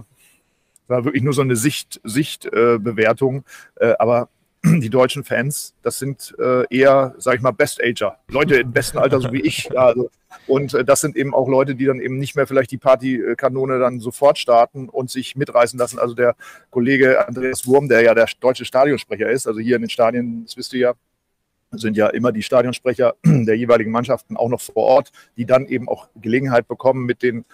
war 0.87 1.05
wirklich 1.05 1.23
nur 1.23 1.33
so 1.33 1.41
eine 1.41 1.55
Sicht, 1.55 2.01
Sichtbewertung, 2.03 3.43
äh, 3.77 3.93
aber 3.99 4.29
die 4.65 4.89
deutschen 4.89 5.23
Fans, 5.23 5.73
das 5.81 5.99
sind 5.99 6.33
äh, 6.39 6.65
eher, 6.73 7.15
sag 7.17 7.35
ich 7.35 7.41
mal, 7.41 7.51
Best-Ager. 7.51 8.17
Leute 8.29 8.55
im 8.55 8.71
besten 8.71 8.97
Alter, 8.97 9.19
so 9.19 9.31
wie 9.31 9.41
ich. 9.41 9.69
Ja, 9.73 9.87
also, 9.87 10.09
und 10.47 10.73
äh, 10.73 10.85
das 10.85 11.01
sind 11.01 11.15
eben 11.15 11.33
auch 11.33 11.47
Leute, 11.47 11.75
die 11.75 11.85
dann 11.85 11.99
eben 11.99 12.17
nicht 12.17 12.35
mehr 12.35 12.47
vielleicht 12.47 12.71
die 12.71 12.77
Partykanone 12.77 13.79
dann 13.79 13.99
sofort 13.99 14.37
starten 14.37 14.87
und 14.87 15.09
sich 15.09 15.35
mitreißen 15.35 15.77
lassen. 15.77 15.99
Also 15.99 16.13
der 16.13 16.35
Kollege 16.69 17.27
Andreas 17.27 17.65
Wurm, 17.65 17.87
der 17.87 18.01
ja 18.01 18.13
der 18.13 18.27
deutsche 18.39 18.65
Stadionsprecher 18.65 19.29
ist, 19.29 19.47
also 19.47 19.59
hier 19.59 19.75
in 19.75 19.81
den 19.81 19.89
Stadien, 19.89 20.43
das 20.45 20.55
wisst 20.55 20.73
ihr 20.73 20.79
ja, 20.79 20.93
sind 21.71 21.97
ja 21.97 22.07
immer 22.07 22.31
die 22.31 22.43
Stadionsprecher 22.43 23.15
der 23.25 23.57
jeweiligen 23.57 23.91
Mannschaften 23.91 24.37
auch 24.37 24.49
noch 24.49 24.61
vor 24.61 24.83
Ort, 24.83 25.11
die 25.37 25.45
dann 25.45 25.65
eben 25.65 25.89
auch 25.89 26.07
Gelegenheit 26.15 26.67
bekommen, 26.67 27.05
mit 27.05 27.23
den 27.23 27.45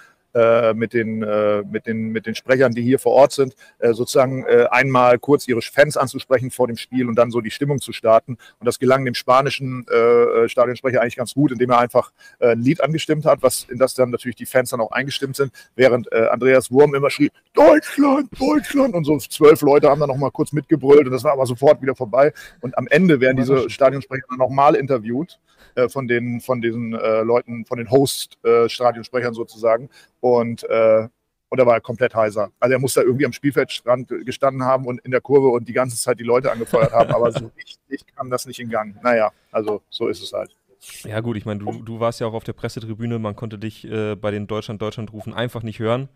mit, 0.73 0.93
den, 0.93 1.23
äh, 1.23 1.63
mit, 1.69 1.85
den, 1.85 2.09
mit 2.11 2.25
den 2.25 2.35
Sprechern, 2.35 2.73
die 2.73 2.81
hier 2.81 2.99
vor 2.99 3.13
Ort 3.13 3.31
sind, 3.31 3.55
äh, 3.79 3.93
sozusagen 3.93 4.45
äh, 4.45 4.67
einmal 4.71 5.19
kurz 5.19 5.47
ihre 5.47 5.61
Fans 5.61 5.97
anzusprechen 5.97 6.51
vor 6.51 6.67
dem 6.67 6.77
Spiel 6.77 7.07
und 7.07 7.15
dann 7.15 7.31
so 7.31 7.41
die 7.41 7.51
Stimmung 7.51 7.79
zu 7.79 7.93
starten. 7.93 8.37
Und 8.59 8.65
das 8.65 8.79
gelang 8.79 9.05
dem 9.05 9.13
spanischen 9.13 9.85
äh, 9.87 10.47
Stadionsprecher 10.47 11.01
eigentlich 11.01 11.15
ganz 11.15 11.33
gut, 11.33 11.51
indem 11.51 11.71
er 11.71 11.79
einfach 11.79 12.11
ein 12.39 12.61
Lied 12.61 12.81
angestimmt 12.81 13.25
hat, 13.25 13.41
was 13.41 13.65
in 13.69 13.77
das 13.77 13.93
dann 13.93 14.09
natürlich 14.11 14.35
die 14.35 14.45
Fans 14.45 14.69
dann 14.69 14.81
auch 14.81 14.91
eingestimmt 14.91 15.35
sind, 15.35 15.51
während 15.75 16.11
Andreas 16.13 16.71
Wurm 16.71 16.95
immer 16.95 17.09
schrie, 17.09 17.31
Deutschland, 17.53 18.29
Deutschland! 18.39 18.93
Und 18.93 19.03
so 19.03 19.17
zwölf 19.17 19.61
Leute 19.61 19.89
haben 19.89 19.99
dann 19.99 20.09
noch 20.09 20.17
mal 20.17 20.31
kurz 20.31 20.51
mitgebrüllt 20.51 21.05
und 21.05 21.11
das 21.11 21.23
war 21.23 21.33
aber 21.33 21.45
sofort 21.45 21.81
wieder 21.81 21.95
vorbei. 21.95 22.33
Und 22.61 22.77
am 22.77 22.87
Ende 22.87 23.19
werden 23.19 23.37
diese 23.37 23.69
Stadionsprecher 23.69 24.25
dann 24.29 24.37
nochmal 24.37 24.75
interviewt 24.75 25.39
von 25.87 26.07
den 26.07 26.41
von 26.41 26.61
diesen 26.61 26.93
äh, 26.93 27.21
Leuten, 27.21 27.65
von 27.65 27.77
den 27.77 27.89
Host-Stadionsprechern 27.89 29.31
äh, 29.31 29.35
sozusagen. 29.35 29.89
Und, 30.19 30.28
äh, 30.37 31.07
und 31.49 31.59
er 31.59 31.65
war 31.65 31.81
komplett 31.81 32.15
heiser. 32.15 32.51
Also 32.59 32.73
er 32.73 32.79
muss 32.79 32.93
da 32.93 33.01
irgendwie 33.01 33.25
am 33.25 33.33
Spielfeldrand 33.33 34.07
gestanden 34.25 34.63
haben 34.63 34.85
und 34.85 35.01
in 35.01 35.11
der 35.11 35.21
Kurve 35.21 35.47
und 35.47 35.67
die 35.67 35.73
ganze 35.73 35.97
Zeit 35.97 36.19
die 36.19 36.23
Leute 36.23 36.51
angefeuert 36.51 36.91
haben, 36.91 37.11
aber 37.11 37.31
so 37.31 37.51
richtig 37.57 38.05
kam 38.15 38.29
das 38.29 38.45
nicht 38.45 38.59
in 38.59 38.69
Gang. 38.69 39.01
Naja, 39.03 39.31
also 39.51 39.81
so 39.89 40.07
ist 40.07 40.21
es 40.21 40.31
halt. 40.31 40.55
Ja 41.03 41.19
gut, 41.19 41.35
ich 41.35 41.45
meine, 41.45 41.59
du, 41.59 41.83
du 41.83 41.99
warst 41.99 42.21
ja 42.21 42.27
auch 42.27 42.33
auf 42.33 42.45
der 42.45 42.53
Pressetribüne, 42.53 43.19
man 43.19 43.35
konnte 43.35 43.59
dich 43.59 43.85
äh, 43.85 44.15
bei 44.15 44.31
den 44.31 44.47
Deutschland-Deutschland-Rufen 44.47 45.33
einfach 45.33 45.61
nicht 45.61 45.79
hören. 45.79 46.07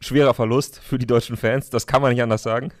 Schwerer 0.00 0.34
Verlust 0.34 0.80
für 0.80 0.98
die 0.98 1.06
deutschen 1.06 1.36
Fans, 1.36 1.70
das 1.70 1.86
kann 1.86 2.02
man 2.02 2.12
nicht 2.12 2.22
anders 2.22 2.42
sagen. 2.42 2.72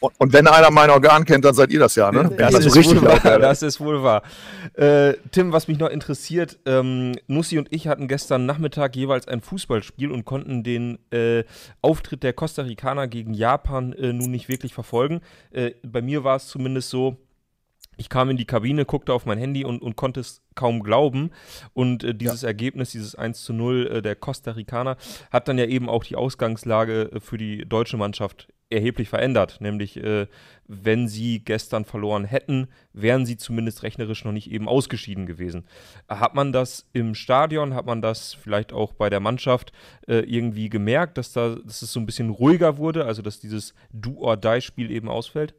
Und, 0.00 0.12
und, 0.18 0.32
wenn 0.32 0.46
einer 0.46 0.70
mein 0.70 0.90
Organ 0.90 1.24
kennt, 1.24 1.44
dann 1.44 1.54
seid 1.54 1.70
ihr 1.70 1.80
das 1.80 1.94
ja, 1.94 2.10
ne? 2.10 2.30
Das, 2.36 2.52
das, 2.52 2.66
ist, 2.66 2.76
richtig 2.76 3.02
wahr, 3.02 3.18
das 3.38 3.62
ist 3.62 3.80
wohl 3.80 4.02
wahr. 4.02 4.22
Äh, 4.74 5.14
Tim, 5.30 5.52
was 5.52 5.68
mich 5.68 5.78
noch 5.78 5.88
interessiert, 5.88 6.58
ähm, 6.66 7.12
Nussi 7.26 7.58
und 7.58 7.72
ich 7.72 7.88
hatten 7.88 8.08
gestern 8.08 8.46
Nachmittag 8.46 8.96
jeweils 8.96 9.28
ein 9.28 9.40
Fußballspiel 9.40 10.10
und 10.10 10.24
konnten 10.24 10.62
den 10.62 10.98
äh, 11.10 11.44
Auftritt 11.80 12.22
der 12.22 12.32
Costa 12.32 12.62
Ricaner 12.62 13.08
gegen 13.08 13.34
Japan 13.34 13.92
äh, 13.92 14.12
nun 14.12 14.30
nicht 14.30 14.48
wirklich 14.48 14.74
verfolgen. 14.74 15.20
Äh, 15.50 15.72
bei 15.82 16.02
mir 16.02 16.24
war 16.24 16.36
es 16.36 16.48
zumindest 16.48 16.90
so, 16.90 17.16
ich 17.96 18.08
kam 18.08 18.30
in 18.30 18.36
die 18.36 18.44
Kabine, 18.44 18.84
guckte 18.84 19.12
auf 19.12 19.26
mein 19.26 19.38
Handy 19.38 19.64
und, 19.64 19.82
und 19.82 19.96
konnte 19.96 20.20
es 20.20 20.42
kaum 20.54 20.82
glauben. 20.82 21.30
Und 21.72 22.04
äh, 22.04 22.14
dieses 22.14 22.42
ja. 22.42 22.48
Ergebnis, 22.48 22.90
dieses 22.90 23.14
1 23.14 23.42
zu 23.42 23.52
0 23.52 23.86
äh, 23.86 24.02
der 24.02 24.16
Costa 24.16 24.52
Ricaner, 24.52 24.96
hat 25.30 25.48
dann 25.48 25.58
ja 25.58 25.66
eben 25.66 25.88
auch 25.88 26.04
die 26.04 26.16
Ausgangslage 26.16 27.12
äh, 27.12 27.20
für 27.20 27.38
die 27.38 27.68
deutsche 27.68 27.96
Mannschaft 27.96 28.48
erheblich 28.74 29.08
verändert. 29.08 29.60
Nämlich, 29.60 29.96
äh, 29.96 30.26
wenn 30.66 31.08
sie 31.08 31.40
gestern 31.40 31.84
verloren 31.84 32.24
hätten, 32.24 32.68
wären 32.92 33.26
sie 33.26 33.36
zumindest 33.36 33.82
rechnerisch 33.82 34.24
noch 34.24 34.32
nicht 34.32 34.50
eben 34.50 34.68
ausgeschieden 34.68 35.26
gewesen. 35.26 35.66
Hat 36.08 36.34
man 36.34 36.52
das 36.52 36.86
im 36.92 37.14
Stadion, 37.14 37.74
hat 37.74 37.86
man 37.86 38.02
das 38.02 38.34
vielleicht 38.34 38.72
auch 38.72 38.92
bei 38.92 39.10
der 39.10 39.20
Mannschaft 39.20 39.72
äh, 40.06 40.20
irgendwie 40.20 40.68
gemerkt, 40.68 41.18
dass, 41.18 41.32
da, 41.32 41.56
dass 41.56 41.82
es 41.82 41.92
so 41.92 42.00
ein 42.00 42.06
bisschen 42.06 42.30
ruhiger 42.30 42.78
wurde, 42.78 43.04
also 43.04 43.22
dass 43.22 43.40
dieses 43.40 43.74
Do-or-Die-Spiel 43.92 44.90
eben 44.90 45.08
ausfällt? 45.08 45.54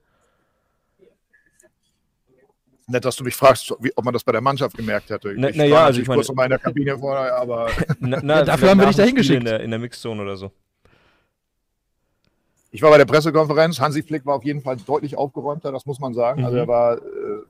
Nett, 2.87 3.03
dass 3.03 3.15
du 3.15 3.23
mich 3.23 3.35
fragst, 3.35 3.73
wie, 3.79 3.91
ob 3.95 4.05
man 4.05 4.13
das 4.13 4.23
bei 4.23 4.31
der 4.31 4.41
Mannschaft 4.41 4.77
gemerkt 4.77 5.09
hätte. 5.09 5.33
Na, 5.35 5.49
ich 5.49 5.55
na 5.55 5.65
ja, 5.65 5.85
also 5.85 6.01
ich 6.01 6.07
meine, 6.07 6.19
kurz 6.19 6.29
in 6.29 6.35
meiner 6.35 6.59
Kabine 6.59 6.97
vorher, 6.99 7.35
aber 7.35 7.71
na, 7.99 8.19
na, 8.21 8.35
ja, 8.37 8.43
dafür 8.43 8.69
haben 8.69 8.79
wir 8.79 8.87
dich 8.87 8.95
da 8.95 9.03
hingeschickt. 9.03 9.39
In 9.39 9.45
der, 9.45 9.59
in 9.61 9.71
der 9.71 9.79
Mixzone 9.79 10.21
oder 10.21 10.37
so. 10.37 10.51
Ich 12.75 12.81
war 12.81 12.89
bei 12.89 12.97
der 12.97 13.05
Pressekonferenz. 13.05 13.79
Hansi 13.79 14.03
Flick 14.03 14.25
war 14.25 14.35
auf 14.35 14.43
jeden 14.43 14.59
Fall 14.59 14.75
deutlich 14.75 15.17
aufgeräumter, 15.17 15.71
das 15.71 15.85
muss 15.85 16.01
man 16.01 16.13
sagen. 16.13 16.43
Also 16.43 16.57
mhm. 16.57 16.59
Also 16.59 16.63
er 16.63 16.67
war, 16.67 16.97
äh, 16.97 17.43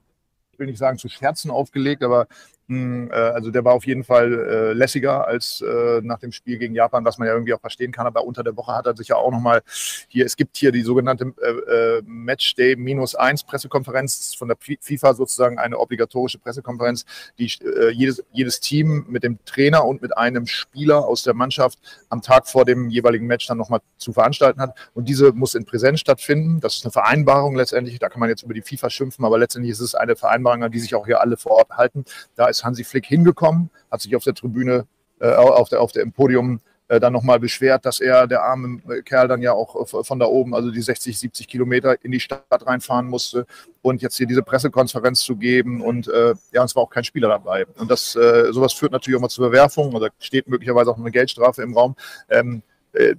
ich 0.52 0.60
will 0.60 0.68
nicht 0.68 0.78
sagen 0.78 1.00
zu 1.00 1.10
Scherzen 1.10 1.50
aufgelegt, 1.50 2.04
aber 2.04 2.28
also 2.68 3.52
der 3.52 3.64
war 3.64 3.74
auf 3.74 3.86
jeden 3.86 4.04
Fall 4.04 4.34
äh, 4.34 4.74
lässiger 4.74 5.28
als 5.28 5.62
äh, 5.62 6.02
nach 6.02 6.20
dem 6.20 6.32
Spiel 6.32 6.58
gegen 6.58 6.74
Japan, 6.74 7.06
was 7.06 7.18
man 7.18 7.28
ja 7.28 7.34
irgendwie 7.34 7.54
auch 7.54 7.60
verstehen 7.60 7.92
kann. 7.92 8.08
Aber 8.08 8.24
unter 8.24 8.44
der 8.44 8.58
Woche 8.58 8.74
hat 8.74 8.88
er 8.88 8.96
sich 8.96 9.10
ja 9.10 9.18
auch 9.18 9.32
nochmal 9.32 9.62
hier, 10.08 10.26
es 10.26 10.36
gibt 10.36 10.58
hier 10.58 10.72
die 10.72 10.82
sogenannte 10.82 11.34
äh, 11.42 11.50
äh 11.50 12.02
Matchday 12.06 12.76
minus 12.76 13.14
eins 13.16 13.44
Pressekonferenz 13.44 14.36
von 14.36 14.48
der 14.48 14.58
FIFA 14.80 15.14
sozusagen 15.14 15.60
eine 15.60 15.78
obligatorische 15.78 16.40
Pressekonferenz, 16.40 17.06
die 17.38 17.52
äh, 17.64 17.90
jedes, 17.92 18.24
jedes 18.32 18.60
Team 18.60 19.06
mit 19.10 19.24
dem 19.24 19.38
Trainer 19.46 19.86
und 19.86 20.02
mit 20.02 20.18
einem 20.18 20.48
Spieler 20.48 21.06
aus 21.06 21.24
der 21.24 21.34
Mannschaft 21.34 21.80
am 22.10 22.22
Tag 22.22 22.48
vor 22.48 22.66
dem 22.66 22.90
jeweiligen 22.90 23.28
Match 23.28 23.48
dann 23.48 23.58
nochmal 23.58 23.82
zu 23.98 24.14
veranstalten 24.14 24.60
hat. 24.60 24.76
Und 24.94 25.08
diese 25.08 25.34
muss 25.34 25.54
in 25.54 25.66
Präsenz 25.66 26.00
stattfinden. 26.00 26.60
Das 26.60 26.78
ist 26.78 26.86
eine 26.86 26.92
Vereinbarung 26.92 27.56
letztendlich. 27.56 28.00
Da 28.00 28.10
kann 28.10 28.20
man 28.20 28.30
jetzt 28.30 28.44
über 28.44 28.54
die 28.54 28.62
FIFA 28.62 28.90
schimpfen, 28.90 29.26
aber 29.26 29.38
letztendlich 29.38 29.72
ist 29.72 29.82
es 29.82 29.96
eine 29.96 30.16
Vereinbarung, 30.16 30.64
an 30.64 30.72
die 30.72 30.80
sich 30.80 30.96
auch 30.96 31.06
hier 31.06 31.22
alle 31.22 31.38
vor 31.38 31.54
Ort 31.54 31.70
halten. 31.72 32.06
Da 32.36 32.48
ist 32.58 32.64
Hansi 32.64 32.84
Flick 32.84 33.06
hingekommen, 33.06 33.70
hat 33.92 34.02
sich 34.02 34.16
auf 34.16 34.24
der 34.24 34.34
Tribüne, 34.34 34.86
äh, 35.20 35.34
auf, 35.34 35.70
der, 35.70 35.82
auf 35.82 35.92
der, 35.92 36.06
Podium 36.06 36.60
äh, 36.88 37.00
dann 37.00 37.14
nochmal 37.14 37.40
beschwert, 37.40 37.86
dass 37.86 38.00
er, 38.00 38.28
der 38.28 38.44
arme 38.44 38.80
Kerl, 39.04 39.28
dann 39.28 39.42
ja 39.42 39.54
auch 39.54 39.88
von 39.88 40.20
da 40.20 40.26
oben, 40.26 40.54
also 40.54 40.72
die 40.72 40.82
60, 40.82 41.18
70 41.18 41.48
Kilometer 41.48 42.04
in 42.04 42.12
die 42.12 42.20
Stadt 42.20 42.44
reinfahren 42.52 43.08
musste 43.08 43.46
und 43.82 44.02
jetzt 44.02 44.18
hier 44.18 44.28
diese 44.28 44.44
Pressekonferenz 44.44 45.22
zu 45.22 45.36
geben 45.36 45.82
und 45.82 46.08
äh, 46.08 46.36
ja, 46.52 46.64
es 46.64 46.76
war 46.76 46.84
auch 46.84 46.90
kein 46.90 47.04
Spieler 47.04 47.30
dabei. 47.30 47.66
Und 47.78 47.90
das, 47.90 48.16
äh, 48.16 48.52
sowas 48.52 48.74
führt 48.74 48.92
natürlich 48.92 49.18
auch 49.18 49.22
mal 49.22 49.30
zur 49.30 49.50
Bewerfung 49.50 49.94
oder 49.94 50.10
steht 50.20 50.48
möglicherweise 50.48 50.92
auch 50.92 50.98
eine 50.98 51.12
Geldstrafe 51.12 51.64
im 51.64 51.74
Raum. 51.74 51.96
Ähm, 52.30 52.58
äh, 52.58 52.75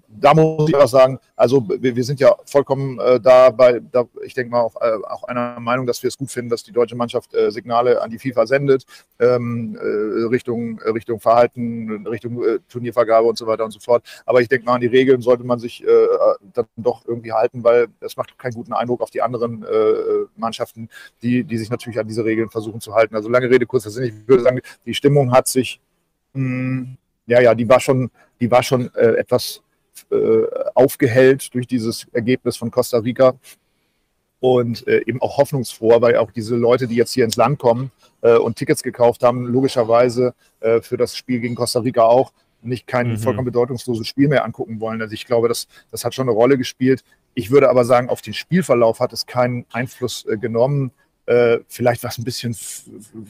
da 0.08 0.34
muss 0.34 0.68
ich 0.68 0.74
was 0.74 0.90
sagen, 0.90 1.18
also 1.34 1.68
wir, 1.68 1.94
wir 1.94 2.04
sind 2.04 2.18
ja 2.18 2.34
vollkommen 2.46 2.98
äh, 2.98 3.20
da 3.20 3.50
bei, 3.50 3.80
da, 3.80 4.04
ich 4.24 4.32
denke 4.32 4.50
mal, 4.50 4.60
auch, 4.60 4.76
äh, 4.80 4.92
auch 5.08 5.24
einer 5.24 5.60
Meinung, 5.60 5.86
dass 5.86 6.02
wir 6.02 6.08
es 6.08 6.16
gut 6.16 6.30
finden, 6.30 6.48
dass 6.48 6.62
die 6.62 6.72
deutsche 6.72 6.96
Mannschaft 6.96 7.34
äh, 7.34 7.50
Signale 7.50 8.00
an 8.00 8.10
die 8.10 8.18
FIFA 8.18 8.46
sendet, 8.46 8.86
ähm, 9.18 9.76
äh, 9.76 10.26
Richtung, 10.28 10.78
äh, 10.80 10.90
Richtung 10.90 11.20
Verhalten, 11.20 12.06
Richtung 12.06 12.42
Turniervergabe 12.68 13.26
und 13.26 13.36
so 13.36 13.46
weiter 13.46 13.64
und 13.64 13.70
so 13.70 13.80
fort. 13.80 14.02
Aber 14.24 14.40
ich 14.40 14.48
denke 14.48 14.64
mal, 14.64 14.74
an 14.74 14.80
die 14.80 14.86
Regeln 14.86 15.20
sollte 15.20 15.44
man 15.44 15.58
sich 15.58 15.84
dann 16.54 16.66
doch 16.76 17.06
irgendwie 17.06 17.32
halten, 17.32 17.64
weil 17.64 17.88
das 18.00 18.16
macht 18.16 18.38
keinen 18.38 18.54
guten 18.54 18.72
Eindruck 18.72 19.00
auf 19.00 19.10
die 19.10 19.22
anderen 19.22 19.64
Mannschaften, 20.36 20.88
die, 21.22 21.44
die 21.44 21.58
sich 21.58 21.70
natürlich 21.70 21.98
an 21.98 22.06
diese 22.06 22.24
Regeln 22.24 22.50
versuchen 22.50 22.80
zu 22.80 22.94
halten. 22.94 23.14
Also 23.14 23.28
lange 23.28 23.50
Rede, 23.50 23.66
kurzer 23.66 23.90
Sinn. 23.90 24.04
Ich 24.04 24.28
würde 24.28 24.42
sagen, 24.42 24.60
die 24.84 24.94
Stimmung 24.94 25.32
hat 25.32 25.48
sich, 25.48 25.80
mh, 26.34 26.42
hm, 26.42 26.96
ja, 27.26 27.40
ja, 27.40 27.54
die 27.54 27.68
war 27.68 27.80
schon, 27.80 28.10
die 28.40 28.50
war 28.50 28.62
schon 28.62 28.94
etwas 28.94 29.62
äh, 30.10 30.46
aufgehellt 30.74 31.54
durch 31.54 31.66
dieses 31.66 32.06
Ergebnis 32.12 32.56
von 32.56 32.70
Costa 32.70 32.98
Rica 32.98 33.34
und 34.40 34.86
äh, 34.86 35.02
eben 35.06 35.20
auch 35.22 35.38
hoffnungsfroh, 35.38 36.00
weil 36.00 36.16
auch 36.16 36.30
diese 36.30 36.56
Leute, 36.56 36.86
die 36.86 36.96
jetzt 36.96 37.12
hier 37.12 37.24
ins 37.24 37.36
Land 37.36 37.58
kommen 37.58 37.90
äh, 38.20 38.36
und 38.36 38.56
Tickets 38.56 38.82
gekauft 38.82 39.22
haben, 39.22 39.46
logischerweise 39.46 40.34
äh, 40.60 40.80
für 40.80 40.96
das 40.96 41.16
Spiel 41.16 41.40
gegen 41.40 41.54
Costa 41.54 41.80
Rica 41.80 42.02
auch 42.02 42.32
nicht 42.62 42.86
kein 42.86 43.10
mhm. 43.10 43.18
vollkommen 43.18 43.46
bedeutungsloses 43.46 44.06
Spiel 44.06 44.28
mehr 44.28 44.44
angucken 44.44 44.80
wollen. 44.80 45.00
Also 45.00 45.14
ich 45.14 45.26
glaube, 45.26 45.48
das, 45.48 45.68
das 45.90 46.04
hat 46.04 46.14
schon 46.14 46.28
eine 46.28 46.36
Rolle 46.36 46.58
gespielt. 46.58 47.04
Ich 47.34 47.50
würde 47.50 47.68
aber 47.68 47.84
sagen, 47.84 48.08
auf 48.08 48.22
den 48.22 48.34
Spielverlauf 48.34 49.00
hat 49.00 49.12
es 49.12 49.26
keinen 49.26 49.66
Einfluss 49.72 50.24
äh, 50.26 50.36
genommen. 50.36 50.90
Äh, 51.26 51.58
vielleicht 51.66 52.04
was 52.04 52.18
ein 52.18 52.24
bisschen, 52.24 52.56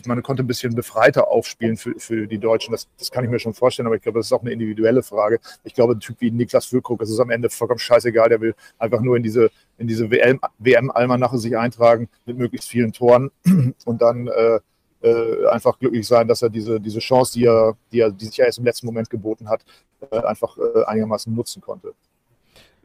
man 0.07 0.23
konnte 0.23 0.43
ein 0.43 0.47
bisschen 0.47 0.75
befreiter 0.75 1.29
aufspielen 1.29 1.79
für, 1.79 1.95
für 1.99 2.27
die 2.27 2.39
Deutschen. 2.39 2.73
Das, 2.73 2.89
das 2.99 3.11
kann 3.11 3.25
ich 3.25 3.31
mir 3.31 3.39
schon 3.39 3.55
vorstellen, 3.55 3.87
aber 3.87 3.97
ich 3.97 4.03
glaube, 4.03 4.19
das 4.19 4.27
ist 4.27 4.33
auch 4.33 4.43
eine 4.43 4.53
individuelle 4.53 5.03
Frage. 5.03 5.41
Ich 5.65 5.73
glaube, 5.73 5.95
ein 5.95 6.01
Typ 6.01 6.17
wie 6.21 6.31
Niklas 6.31 6.67
Füllkrug, 6.67 6.99
das 6.99 7.09
ist 7.09 7.21
am 7.21 7.31
Ende 7.31 7.49
vollkommen 7.49 7.79
scheißegal, 7.79 8.29
der 8.29 8.41
will 8.43 8.55
einfach 8.79 9.01
nur 9.01 9.17
in 9.17 9.23
diese, 9.23 9.51
in 9.79 9.87
diese 9.87 10.11
WM-Almanache 10.11 11.39
sich 11.39 11.57
eintragen 11.57 12.11
mit 12.27 12.37
möglichst 12.37 12.69
vielen 12.69 12.93
Toren 12.93 13.31
und 13.87 14.03
dann 14.03 14.29
äh, 14.29 14.61
äh, 15.03 15.47
einfach 15.47 15.79
glücklich 15.79 16.07
sein, 16.07 16.29
dass 16.29 16.43
er 16.43 16.51
diese, 16.51 16.81
diese 16.81 16.99
Chance, 16.99 17.33
die 17.33 17.47
er, 17.47 17.77
die 17.93 18.01
er, 18.01 18.11
die 18.11 18.27
sich 18.27 18.37
ja 18.37 18.45
erst 18.45 18.59
im 18.59 18.65
letzten 18.65 18.87
Moment 18.87 19.09
geboten 19.09 19.49
hat, 19.49 19.65
äh, 20.11 20.19
einfach 20.19 20.57
äh, 20.59 20.85
einigermaßen 20.85 21.35
nutzen 21.35 21.63
konnte. 21.63 21.95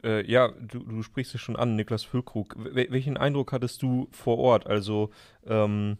Äh, 0.04 0.30
ja, 0.30 0.48
du, 0.48 0.80
du 0.80 1.02
sprichst 1.02 1.34
es 1.34 1.40
schon 1.40 1.56
an, 1.56 1.76
Niklas 1.76 2.04
Füllkrug. 2.04 2.56
W 2.58 2.88
welchen 2.90 3.16
Eindruck 3.16 3.52
hattest 3.52 3.82
du 3.82 4.08
vor 4.10 4.38
Ort? 4.38 4.66
Also, 4.66 5.10
ähm, 5.46 5.98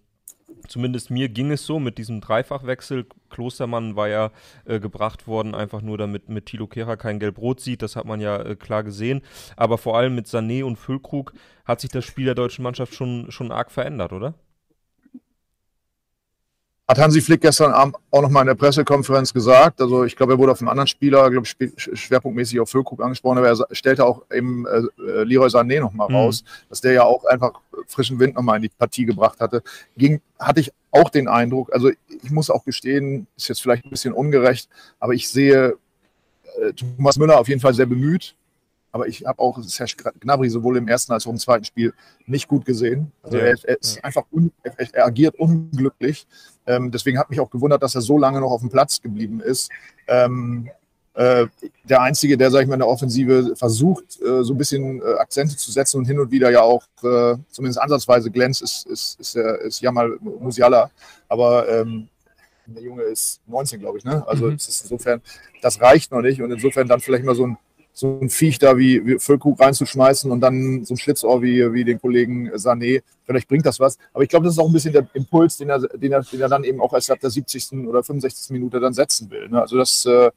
zumindest 0.69 1.11
mir 1.11 1.29
ging 1.29 1.51
es 1.51 1.65
so 1.65 1.79
mit 1.79 1.99
diesem 1.99 2.21
Dreifachwechsel. 2.21 3.07
Klostermann 3.31 3.97
war 3.97 4.09
ja 4.09 4.31
äh, 4.65 4.81
gebracht 4.81 5.27
worden, 5.27 5.55
einfach 5.55 5.83
nur 5.83 5.99
damit 5.99 6.29
mit 6.29 6.47
Thilo 6.47 6.67
Kehrer 6.67 6.97
kein 6.97 7.19
Gelb-Rot 7.19 7.61
sieht. 7.61 7.83
Das 7.83 7.97
hat 7.97 8.05
man 8.05 8.21
ja 8.21 8.41
äh, 8.43 8.57
klar 8.57 8.83
gesehen. 8.83 9.23
Aber 9.57 9.79
vor 9.79 9.97
allem 9.97 10.15
mit 10.15 10.27
Sané 10.27 10.65
und 10.65 10.77
Füllkrug 10.77 11.33
hat 11.65 11.81
sich 11.81 11.91
das 11.91 12.05
Spiel 12.05 12.27
der 12.27 12.35
deutschen 12.35 12.63
Mannschaft 12.63 12.95
schon, 12.95 13.31
schon 13.31 13.53
arg 13.53 13.71
verändert, 13.71 14.13
oder? 14.13 14.35
Hat 16.93 16.99
Hansi 16.99 17.23
Flick 17.23 17.41
gestern 17.41 17.73
Abend 17.73 17.97
auch 18.11 18.21
nochmal 18.21 18.43
in 18.43 18.49
der 18.49 18.55
Pressekonferenz 18.55 19.33
gesagt. 19.33 19.81
Also 19.81 20.05
ich 20.05 20.15
glaube, 20.15 20.35
er 20.35 20.39
wurde 20.39 20.53
auf 20.53 20.61
einen 20.61 20.69
anderen 20.69 20.89
Spieler, 20.89 21.31
glaube 21.31 21.47
ich, 21.47 21.73
schwerpunktmäßig 21.79 22.61
auf 22.61 22.69
Füllkrug 22.69 23.03
angesprochen, 23.03 23.39
aber 23.39 23.49
er 23.49 23.67
stellte 23.71 24.05
auch 24.05 24.21
eben 24.31 24.67
äh, 24.67 24.83
äh 25.03 25.25
Leroy 25.25 25.49
Sané 25.49 25.81
nochmal 25.81 26.11
mhm. 26.11 26.17
raus, 26.17 26.45
dass 26.69 26.83
der 26.83 26.93
ja 26.93 27.05
auch 27.05 27.25
einfach 27.25 27.53
frischen 27.87 28.19
Wind 28.19 28.35
nochmal 28.35 28.57
in 28.57 28.65
die 28.65 28.69
Partie 28.69 29.07
gebracht 29.07 29.41
hatte. 29.41 29.63
Ging, 29.97 30.21
hatte 30.39 30.61
ich 30.61 30.71
auch 30.91 31.09
den 31.09 31.29
Eindruck, 31.29 31.73
also 31.73 31.89
ich 31.89 32.31
muss 32.31 32.51
auch 32.51 32.67
gestehen, 32.67 33.27
ist 33.39 33.49
jetzt 33.49 33.63
vielleicht 33.63 33.87
ein 33.87 33.91
bisschen 33.91 34.13
ungerecht, 34.13 34.69
aber 35.01 35.15
ich 35.15 35.31
sehe 35.31 35.79
äh, 36.61 36.75
Thomas 36.75 37.17
Müller 37.17 37.41
auf 37.41 37.49
jeden 37.49 37.63
Fall 37.63 37.73
sehr 37.73 37.87
bemüht. 37.87 38.35
Aber 38.93 39.09
ich 39.09 39.25
habe 39.25 39.39
auch 39.41 39.59
Serge 39.63 39.97
Gnabry 40.21 40.51
sowohl 40.51 40.77
im 40.77 40.87
ersten 40.87 41.13
als 41.13 41.27
auch 41.27 41.31
im 41.31 41.39
zweiten 41.39 41.65
Spiel 41.65 41.95
nicht 42.27 42.47
gut 42.47 42.67
gesehen. 42.67 43.11
Also 43.23 43.39
ja, 43.39 43.45
er, 43.45 43.57
er, 43.65 43.81
ist 43.81 44.05
einfach 44.05 44.25
un, 44.31 44.53
er, 44.63 44.75
er, 44.93 45.07
agiert 45.07 45.35
unglücklich. 45.37 46.27
Ähm, 46.67 46.91
deswegen 46.91 47.19
hat 47.19 47.31
mich 47.31 47.41
auch 47.41 47.51
gewundert, 47.51 47.83
dass 47.83 47.95
er 47.95 48.03
so 48.03 48.19
lange 48.19 48.41
noch 48.41 48.51
auf 48.51 48.61
dem 48.61 48.69
Platz 48.69 49.01
geblieben 49.01 49.41
ist. 49.41 49.71
Ähm, 50.07 50.69
äh, 51.15 51.47
der 51.85 52.03
Einzige, 52.03 52.37
der, 52.37 52.51
sag 52.51 52.63
ich 52.63 52.69
mal, 52.69 52.75
in 52.75 52.81
der 52.81 52.89
Offensive 52.89 53.57
versucht, 53.57 54.21
äh, 54.21 54.45
so 54.45 54.55
ein 54.55 54.59
bisschen 54.59 55.01
äh, 55.01 55.15
Akzente 55.19 55.57
zu 55.57 55.71
setzen 55.71 55.99
und 55.99 56.07
hin 56.07 56.19
und 56.19 56.31
wieder 56.31 56.51
ja 56.51 56.63
auch 56.63 56.85
äh, 57.03 57.37
zumindest 57.51 57.81
ansatzweise 57.81 58.31
glänzt, 58.31 58.63
ist, 58.63 58.87
ist, 58.87 59.21
ist, 59.21 59.37
ist 59.37 59.81
Jamal 59.81 60.19
Musiala. 60.21 60.91
Aber 61.29 61.69
ähm, 61.69 62.09
der 62.67 62.83
Junge 62.83 63.03
ist 63.03 63.41
19, 63.47 63.81
glaube 63.81 63.99
ich. 63.99 64.05
Ne? 64.05 64.27
Also 64.27 64.47
mhm. 64.47 64.53
insofern, 64.53 65.21
das 65.61 65.81
reicht 65.81 66.13
noch 66.13 66.23
nicht. 66.23 66.41
Und 66.41 66.51
insofern 66.51 66.89
dann 66.89 67.01
vielleicht 67.01 67.25
mal 67.25 67.35
so 67.35 67.47
ein 67.47 67.59
so 67.93 68.19
ein 68.21 68.31
Viech 68.31 68.59
da 68.59 68.79
wie, 68.79 69.07
wie 69.07 69.19
Füllkrug 69.19 69.61
reinzuschmeißen 69.61 70.31
und 70.31 70.41
dann 70.41 70.85
so 70.85 70.95
ein 70.95 70.97
Schlitzohr 70.97 71.43
wie, 71.43 71.73
wie 71.73 71.85
den 71.85 72.01
Kollegen 72.01 72.51
Sané. 72.55 73.03
Vielleicht 73.25 73.49
bringt 73.49 73.67
das 73.67 73.81
was. 73.81 73.99
Aber 74.13 74.23
ich 74.25 74.31
glaube, 74.31 74.45
das 74.45 74.55
ist 74.55 74.59
auch 74.59 74.67
ein 74.67 74.73
bisschen 74.73 74.93
der 74.93 75.07
Impuls, 75.13 75.59
den 75.59 75.69
er, 75.69 75.81
den 75.81 76.13
er, 76.13 76.23
den 76.23 76.41
er 76.41 76.49
dann 76.49 76.65
eben 76.65 76.81
auch 76.81 76.93
erst 76.93 77.11
ab 77.11 77.21
der 77.21 77.31
70. 77.31 77.87
oder 77.87 78.03
65. 78.03 78.51
Minute 78.51 78.81
dann 78.81 78.95
setzen 78.95 79.31
will. 79.31 79.49
Ne? 79.49 79.61
Also 79.61 79.77
das, 79.77 80.07
äh, 80.07 80.31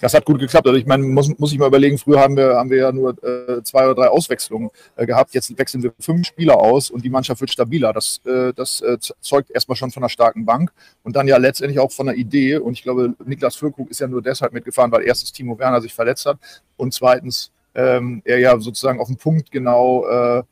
das 0.00 0.12
hat 0.12 0.26
gut 0.26 0.38
geklappt. 0.38 0.66
Also 0.66 0.78
ich 0.78 0.86
meine, 0.86 1.04
muss, 1.04 1.38
muss 1.38 1.52
ich 1.52 1.58
mal 1.58 1.68
überlegen, 1.68 1.96
früher 1.96 2.20
haben 2.20 2.36
wir, 2.36 2.56
haben 2.56 2.68
wir 2.68 2.76
ja 2.76 2.92
nur 2.92 3.16
äh, 3.24 3.62
zwei 3.62 3.86
oder 3.86 3.94
drei 3.94 4.08
Auswechslungen 4.08 4.70
äh, 4.94 5.06
gehabt. 5.06 5.32
Jetzt 5.32 5.56
wechseln 5.58 5.82
wir 5.82 5.92
fünf 5.98 6.26
Spieler 6.26 6.56
aus 6.58 6.90
und 6.90 7.02
die 7.04 7.08
Mannschaft 7.08 7.40
wird 7.40 7.50
stabiler. 7.50 7.92
Das, 7.94 8.20
äh, 8.26 8.52
das 8.52 8.82
äh, 8.82 8.98
zeugt 9.20 9.50
erstmal 9.50 9.76
schon 9.76 9.90
von 9.90 10.02
einer 10.02 10.10
starken 10.10 10.44
Bank 10.44 10.72
und 11.02 11.16
dann 11.16 11.26
ja 11.26 11.38
letztendlich 11.38 11.78
auch 11.78 11.92
von 11.92 12.08
einer 12.08 12.18
Idee. 12.18 12.58
Und 12.58 12.74
ich 12.74 12.82
glaube, 12.82 13.14
Niklas 13.24 13.56
Füllkrug 13.56 13.90
ist 13.90 14.00
ja 14.00 14.06
nur 14.06 14.20
deshalb 14.20 14.52
mitgefahren, 14.52 14.92
weil 14.92 15.04
erstens 15.04 15.32
Timo 15.32 15.58
Werner 15.58 15.80
sich 15.80 15.94
verletzt 15.94 16.26
hat 16.26 16.38
und 16.76 16.92
zweitens 16.92 17.50
ähm, 17.74 18.20
er 18.24 18.38
ja 18.38 18.58
sozusagen 18.58 19.00
auf 19.00 19.08
den 19.08 19.16
Punkt 19.16 19.50
genau 19.50 20.06
äh, 20.06 20.42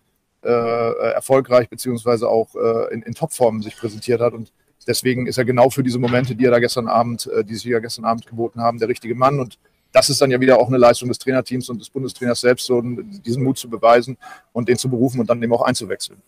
äh, 0.42 1.12
erfolgreich 1.12 1.68
beziehungsweise 1.68 2.28
auch 2.28 2.54
in, 2.90 3.02
in 3.02 3.14
Topform 3.14 3.62
sich 3.62 3.76
präsentiert 3.76 4.20
hat. 4.20 4.34
Und 4.34 4.52
deswegen 4.86 5.26
ist 5.26 5.38
er 5.38 5.44
genau 5.44 5.70
für 5.70 5.82
diese 5.82 5.98
Momente, 5.98 6.34
die 6.34 6.44
er 6.44 6.50
da 6.50 6.58
gestern 6.58 6.88
Abend, 6.88 7.26
äh, 7.26 7.44
die 7.44 7.54
sich 7.54 7.64
ja 7.64 7.78
gestern 7.78 8.04
Abend 8.04 8.26
geboten 8.26 8.60
haben, 8.60 8.78
der 8.78 8.88
richtige 8.88 9.14
Mann. 9.14 9.40
Und 9.40 9.58
das 9.92 10.10
ist 10.10 10.20
dann 10.20 10.30
ja 10.30 10.40
wieder 10.40 10.58
auch 10.58 10.68
eine 10.68 10.78
Leistung 10.78 11.08
des 11.08 11.18
Trainerteams 11.18 11.68
und 11.68 11.80
des 11.80 11.90
Bundestrainers 11.90 12.40
selbst, 12.40 12.66
so 12.66 12.82
diesen 12.82 13.44
Mut 13.44 13.58
zu 13.58 13.70
beweisen 13.70 14.16
und 14.52 14.68
den 14.68 14.76
zu 14.76 14.88
berufen 14.88 15.20
und 15.20 15.30
dann 15.30 15.42
eben 15.42 15.52
auch 15.52 15.62
einzuwechseln. 15.62 16.20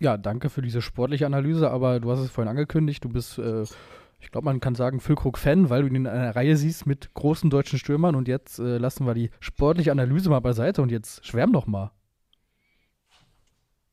Ja, 0.00 0.16
danke 0.16 0.48
für 0.48 0.62
diese 0.62 0.80
sportliche 0.80 1.26
Analyse, 1.26 1.70
aber 1.70 2.00
du 2.00 2.10
hast 2.10 2.20
es 2.20 2.30
vorhin 2.30 2.48
angekündigt, 2.48 3.04
du 3.04 3.08
bist, 3.08 3.38
äh, 3.38 3.64
ich 4.20 4.30
glaube, 4.30 4.44
man 4.44 4.60
kann 4.60 4.74
sagen, 4.74 5.00
Füllkrug-Fan, 5.00 5.70
weil 5.70 5.82
du 5.82 5.88
ihn 5.88 5.96
in 5.96 6.06
einer 6.06 6.36
Reihe 6.36 6.56
siehst 6.56 6.86
mit 6.86 7.12
großen 7.14 7.50
deutschen 7.50 7.78
Stürmern 7.78 8.14
und 8.14 8.28
jetzt 8.28 8.58
äh, 8.58 8.78
lassen 8.78 9.06
wir 9.06 9.14
die 9.14 9.30
sportliche 9.40 9.90
Analyse 9.90 10.30
mal 10.30 10.40
beiseite 10.40 10.82
und 10.82 10.90
jetzt 10.90 11.26
schwärm 11.26 11.52
doch 11.52 11.66
mal. 11.66 11.90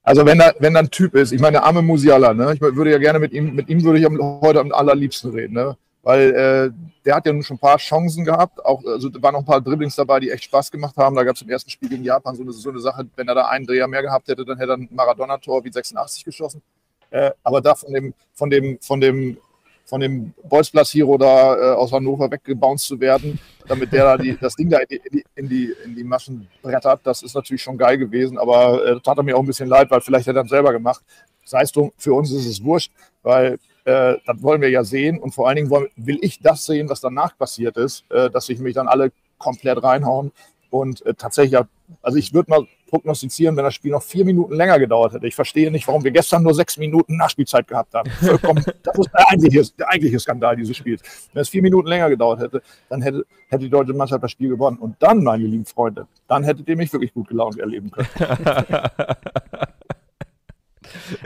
Also 0.06 0.24
wenn 0.24 0.38
da, 0.38 0.54
wenn 0.60 0.76
da 0.76 0.82
ein 0.82 0.92
Typ 0.92 1.16
ist, 1.16 1.32
ich 1.32 1.42
meine, 1.42 1.54
der 1.54 1.64
arme 1.64 1.82
Musiala, 1.82 2.34
ne? 2.36 2.54
Ich 2.54 2.62
würde 2.62 2.92
ja 2.92 3.00
gerne 3.00 3.18
mit 3.18 3.34
ihm, 3.34 3.56
mit 3.56 3.68
ihm 3.70 3.84
würde 3.84 4.00
ich 4.00 4.06
heute 4.06 4.60
am 4.60 4.72
allerliebsten 4.72 5.32
reden, 5.32 5.54
ne? 5.56 5.76
Weil 6.04 6.30
äh, 6.36 6.72
der 7.04 7.16
hat 7.16 7.26
ja 7.26 7.34
nun 7.34 7.42
schon 7.42 7.56
ein 7.56 7.60
paar 7.60 7.80
Chancen 7.80 8.24
gehabt. 8.24 8.64
Auch, 8.64 8.86
also 8.86 9.10
da 9.10 9.20
waren 9.24 9.34
noch 9.34 9.40
ein 9.40 9.46
paar 9.46 9.62
Dribblings 9.62 9.96
dabei, 9.96 10.20
die 10.20 10.30
echt 10.30 10.44
Spaß 10.44 10.70
gemacht 10.70 10.96
haben. 10.98 11.16
Da 11.16 11.24
gab 11.24 11.36
es 11.36 11.42
im 11.42 11.50
ersten 11.50 11.72
Spiel 11.72 11.90
gegen 11.90 12.04
Japan 12.04 12.36
so 12.36 12.44
eine, 12.44 12.52
so 12.54 12.70
eine 12.70 12.80
Sache, 12.80 13.08
wenn 13.16 13.28
er 13.28 13.34
da 13.34 13.48
einen 13.48 13.66
Dreher 13.66 13.88
mehr 13.88 14.04
gehabt 14.04 14.28
hätte, 14.28 14.46
dann 14.46 14.60
hätte 14.60 14.74
er 14.74 14.78
ein 14.78 14.88
Maradona-Tor 14.92 15.66
wie 15.66 15.72
86 15.72 16.24
geschossen. 16.24 16.62
Äh, 17.10 17.32
aber 17.42 17.60
da 17.60 17.74
von 17.74 17.92
dem, 17.92 18.14
von 18.36 18.52
dem, 18.52 18.78
von 18.82 19.02
dem 19.02 19.38
von 19.86 20.02
dem 20.02 20.34
Bolzplatz-Hero 20.44 21.18
da 21.18 21.56
äh, 21.56 21.76
aus 21.76 21.92
Hannover 21.92 22.30
weggebounced 22.30 22.88
zu 22.88 23.00
werden, 23.00 23.40
damit 23.68 23.92
der 23.94 24.04
da 24.04 24.18
die, 24.18 24.38
das 24.38 24.56
Ding 24.56 24.70
da 24.70 24.80
in 24.80 25.00
die, 25.12 25.26
in, 25.36 25.50
die, 25.50 25.74
in 25.86 25.96
die 25.96 26.04
Maschen 26.04 26.48
brettert, 26.62 27.02
das 27.04 27.24
ist 27.24 27.36
natürlich 27.36 27.64
schon 27.64 27.78
geil 27.78 27.98
gewesen, 27.98 28.38
aber 28.38 28.86
äh, 28.86 29.00
tat 29.00 29.18
er 29.18 29.24
mir 29.24 29.38
auch 29.38 29.42
ein 29.42 29.48
bisschen 29.48 29.70
leid, 29.70 29.90
weil 29.92 30.02
vielleicht 30.02 30.28
hätte 30.28 30.40
er 30.40 30.46
es 30.46 30.50
selber 30.50 30.74
gemacht. 30.74 31.02
Das 31.44 31.54
heißt, 31.54 31.80
für 31.98 32.14
uns 32.14 32.32
ist 32.32 32.46
es 32.46 32.64
wurscht, 32.64 32.92
weil 33.24 33.58
Äh, 33.88 34.18
das 34.26 34.42
wollen 34.42 34.62
wir 34.62 34.72
ja 34.72 34.84
sehen. 34.84 35.20
Und 35.20 35.36
vor 35.36 35.48
allen 35.48 35.58
Dingen 35.58 35.70
wollen, 35.70 35.90
will 35.96 36.18
ich 36.22 36.40
das 36.40 36.66
sehen, 36.66 36.90
was 36.90 37.02
danach 37.02 37.38
passiert 37.38 37.78
ist, 37.78 38.04
äh, 38.10 38.32
dass 38.32 38.48
sich 38.48 38.58
mich 38.58 38.74
dann 38.74 38.88
alle 38.88 39.12
komplett 39.38 39.84
reinhauen. 39.84 40.32
Und 40.72 41.06
äh, 41.06 41.14
tatsächlich, 41.14 41.62
also 42.02 42.18
ich 42.18 42.34
würde 42.34 42.50
mal 42.50 42.68
prognostizieren, 42.86 43.56
wenn 43.58 43.64
das 43.64 43.74
Spiel 43.74 43.92
noch 43.92 44.04
vier 44.04 44.26
Minuten 44.26 44.54
länger 44.56 44.80
gedauert 44.80 45.14
hätte. 45.14 45.28
Ich 45.28 45.36
verstehe 45.36 45.72
nicht, 45.72 45.88
warum 45.88 46.04
wir 46.04 46.12
gestern 46.12 46.44
nur 46.44 46.54
sechs 46.54 46.78
Minuten 46.78 47.18
Nachspielzeit 47.18 47.68
gehabt 47.68 47.94
haben. 47.94 48.10
Vollkommen, 48.12 48.64
das 48.84 48.98
ist 48.98 49.10
der 49.14 49.30
eigentliche, 49.30 49.64
der 49.78 49.90
eigentliche 49.90 50.20
Skandal 50.20 50.56
dieses 50.56 50.78
Spiels. 50.78 51.02
Wenn 51.34 51.42
es 51.42 51.50
vier 51.50 51.62
Minuten 51.62 51.88
länger 51.88 52.10
gedauert 52.10 52.40
hätte, 52.40 52.62
dann 52.90 53.02
hätte, 53.02 53.26
hätte 53.50 53.64
die 53.64 53.70
deutsche 53.70 53.94
Mannschaft 53.94 54.24
das 54.24 54.32
Spiel 54.32 54.50
gewonnen. 54.50 54.78
Und 54.78 54.96
dann, 55.00 55.24
meine 55.24 55.46
lieben 55.46 55.66
Freunde, 55.66 56.08
dann 56.28 56.44
hättet 56.44 56.68
ihr 56.68 56.78
mich 56.78 56.92
wirklich 56.94 57.14
gut 57.14 57.28
gelaunt 57.28 57.58
erleben 57.60 57.92
können. 57.92 58.08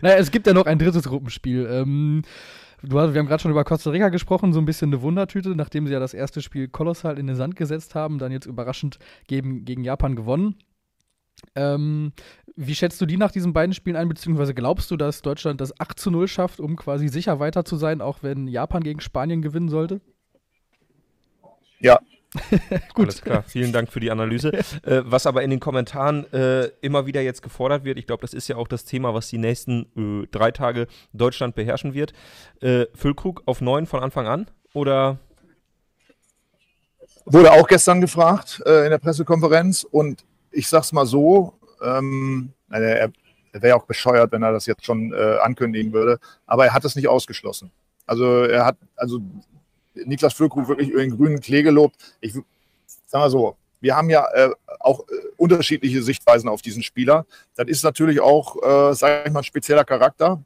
naja, 0.02 0.18
es 0.18 0.32
gibt 0.32 0.48
ja 0.48 0.54
noch 0.54 0.66
ein 0.66 0.80
drittes 0.80 1.04
Gruppenspiel. 1.04 1.68
Ähm, 1.70 2.24
Du 2.82 2.98
hast, 2.98 3.14
wir 3.14 3.20
haben 3.20 3.28
gerade 3.28 3.42
schon 3.42 3.52
über 3.52 3.66
Costa 3.66 3.90
Rica 3.90 4.08
gesprochen, 4.08 4.54
so 4.54 4.60
ein 4.60 4.66
bisschen 4.66 4.90
eine 4.90 5.02
Wundertüte, 5.02 5.50
nachdem 5.50 5.86
sie 5.86 5.94
ja 5.94 6.00
das 6.00 6.14
erste 6.14 6.42
Spiel 6.42 6.70
kolossal 6.70 7.20
in 7.20 7.28
den 7.28 7.36
Sand 7.36 7.58
gesetzt 7.58 7.94
haben, 7.94 8.20
dann 8.20 8.32
jetzt 8.32 8.46
überraschend 8.46 9.00
gegen, 9.28 9.66
gegen 9.66 9.84
Japan 9.84 10.16
gewonnen. 10.16 10.56
Ähm, 11.56 12.14
wie 12.56 12.76
schätzt 12.76 13.00
du 13.02 13.06
die 13.06 13.18
nach 13.18 13.32
diesen 13.32 13.54
beiden 13.54 13.74
Spielen 13.74 13.96
ein, 13.96 14.10
beziehungsweise 14.10 14.54
glaubst 14.54 14.92
du, 14.92 14.98
dass 14.98 15.22
Deutschland 15.22 15.62
das 15.62 15.80
8 15.80 16.00
zu 16.00 16.12
0 16.12 16.28
schafft, 16.28 16.60
um 16.60 16.76
quasi 16.76 17.08
sicher 17.08 17.40
weiter 17.40 17.66
zu 17.66 17.78
sein, 17.78 18.02
auch 18.02 18.20
wenn 18.22 18.48
Japan 18.48 18.84
gegen 18.84 19.00
Spanien 19.00 19.42
gewinnen 19.42 19.70
sollte? 19.70 20.02
Ja, 21.80 22.00
Gut. 22.94 23.06
Alles 23.06 23.22
klar, 23.22 23.44
vielen 23.44 23.72
Dank 23.72 23.92
für 23.92 24.00
die 24.00 24.12
Analyse. 24.12 24.54
äh, 24.84 25.02
was 25.04 25.26
aber 25.26 25.42
in 25.42 25.50
den 25.50 25.60
Kommentaren 25.60 26.32
äh, 26.32 26.66
immer 26.82 27.08
wieder 27.08 27.22
jetzt 27.22 27.42
gefordert 27.42 27.84
wird, 27.84 27.98
ich 27.98 28.06
glaube, 28.06 28.22
das 28.22 28.34
ist 28.34 28.48
ja 28.48 28.56
auch 28.56 28.68
das 28.68 28.86
Thema, 28.86 29.14
was 29.14 29.30
die 29.30 29.40
nächsten 29.40 30.24
äh, 30.24 30.28
drei 30.30 30.52
Tage 30.52 30.88
Deutschland 31.12 31.56
beherrschen 31.56 31.94
wird. 31.94 32.14
Äh, 32.62 32.86
Füllkrug 32.94 33.42
auf 33.46 33.62
neun 33.62 33.88
von 33.88 34.02
Anfang 34.02 34.28
an 34.28 34.46
oder? 34.74 35.20
Wurde 37.26 37.52
auch 37.52 37.68
gestern 37.68 38.02
gefragt 38.02 38.62
äh, 38.66 38.86
in 38.86 38.92
der 38.92 38.98
Pressekonferenz 38.98 39.84
und 39.84 40.24
ich 40.52 40.68
sag's 40.68 40.92
mal 40.92 41.06
so, 41.06 41.54
ähm, 41.82 42.52
er, 42.70 43.12
er 43.52 43.62
wäre 43.62 43.76
auch 43.76 43.86
bescheuert, 43.86 44.32
wenn 44.32 44.44
er 44.44 44.52
das 44.52 44.66
jetzt 44.66 44.86
schon 44.86 45.14
äh, 45.14 45.38
ankündigen 45.42 45.94
würde, 45.94 46.20
aber 46.46 46.66
er 46.66 46.74
hat 46.74 46.86
es 46.86 46.96
nicht 46.96 47.08
ausgeschlossen. 47.08 47.72
Also 48.06 48.44
er 48.44 48.66
hat, 48.66 48.78
also 48.96 49.20
Niklas 49.94 50.34
Füllkrug 50.34 50.68
wirklich 50.68 50.90
über 50.90 51.02
den 51.02 51.16
grünen 51.16 51.40
Klee 51.40 51.64
gelobt. 51.64 51.96
Ich 52.22 52.34
sag 53.06 53.20
mal 53.20 53.30
so, 53.30 53.56
wir 53.82 53.96
haben 53.96 54.10
ja 54.10 54.26
äh, 54.34 54.50
auch 54.80 55.02
äh, 55.02 55.14
unterschiedliche 55.38 56.02
Sichtweisen 56.02 56.50
auf 56.50 56.62
diesen 56.62 56.84
Spieler. 56.84 57.26
Das 57.56 57.68
ist 57.68 57.84
natürlich 57.84 58.20
auch, 58.20 58.56
äh, 58.62 58.94
sage 58.94 59.24
ich 59.26 59.32
mal, 59.32 59.40
ein 59.40 59.44
spezieller 59.44 59.86
Charakter. 59.86 60.42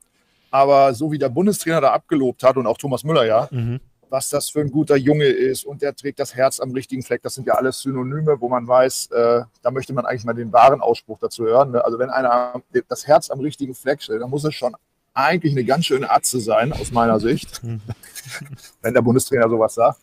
Aber 0.52 0.94
so 0.94 1.12
wie 1.12 1.18
der 1.18 1.30
Bundestrainer 1.30 1.82
da 1.82 1.94
abgelobt 1.94 2.44
hat 2.44 2.58
und 2.58 2.68
auch 2.68 2.78
Thomas 2.78 3.04
Müller 3.04 3.26
ja, 3.26 3.48
mhm. 3.50 3.80
Was 4.14 4.30
das 4.30 4.52
für 4.52 4.62
ein 4.62 4.70
guter 4.70 4.96
Junge 4.96 5.26
ist 5.26 5.66
und 5.66 5.82
der 5.82 5.96
trägt 5.96 6.20
das 6.20 6.36
Herz 6.36 6.60
am 6.60 6.70
richtigen 6.70 7.02
Fleck, 7.02 7.24
das 7.24 7.34
sind 7.34 7.48
ja 7.48 7.56
alles 7.56 7.80
Synonyme, 7.80 8.40
wo 8.40 8.48
man 8.48 8.68
weiß, 8.68 9.08
äh, 9.08 9.42
da 9.64 9.72
möchte 9.72 9.92
man 9.92 10.06
eigentlich 10.06 10.24
mal 10.24 10.36
den 10.36 10.54
wahren 10.54 10.82
Ausspruch 10.82 11.18
dazu 11.20 11.46
hören. 11.46 11.72
Ne? 11.72 11.84
Also 11.84 11.98
wenn 11.98 12.12
einer 12.12 12.62
das 12.88 13.08
Herz 13.08 13.32
am 13.32 13.40
richtigen 13.40 13.74
Fleck 13.74 14.04
stellt, 14.04 14.22
dann 14.22 14.30
muss 14.30 14.44
es 14.44 14.54
schon 14.54 14.76
eigentlich 15.16 15.54
eine 15.54 15.66
ganz 15.66 15.86
schöne 15.88 16.12
Atze 16.12 16.40
sein, 16.40 16.74
aus 16.74 16.92
meiner 16.92 17.20
Sicht, 17.20 17.60
wenn 18.84 18.94
der 18.94 19.02
Bundestrainer 19.02 19.50
sowas 19.50 19.74
sagt. 19.74 20.00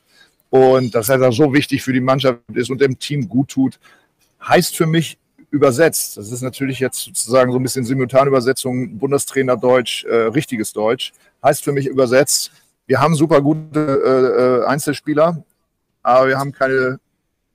Und 0.51 0.93
dass 0.93 1.09
er 1.09 1.19
da 1.19 1.31
so 1.31 1.55
wichtig 1.55 1.81
für 1.81 1.93
die 1.93 2.01
Mannschaft 2.01 2.41
ist 2.53 2.69
und 2.69 2.81
dem 2.81 2.99
Team 2.99 3.29
gut 3.29 3.51
tut, 3.51 3.79
heißt 4.43 4.77
für 4.77 4.87
mich 4.87 5.19
übersetzt. 5.53 6.17
Das 6.17 6.33
ist 6.33 6.43
natürlich 6.43 6.81
jetzt 6.81 6.99
sozusagen 6.99 7.53
so 7.53 7.61
ein 7.61 7.63
bisschen 7.63 7.85
Simultanübersetzung, 7.85 8.99
Bundestrainer 8.99 9.57
Deutsch, 9.57 10.05
äh, 10.05 10.17
richtiges 10.17 10.73
Deutsch. 10.73 11.13
Heißt 11.45 11.63
für 11.63 11.73
mich 11.73 11.87
übersetzt, 11.87 12.51
wir 12.91 13.01
haben 13.01 13.15
super 13.15 13.41
gute 13.41 13.79
äh, 13.79 14.65
äh 14.65 14.67
Einzelspieler, 14.67 15.45
aber 16.03 16.27
wir 16.27 16.39
haben 16.41 16.51
keine, 16.51 16.99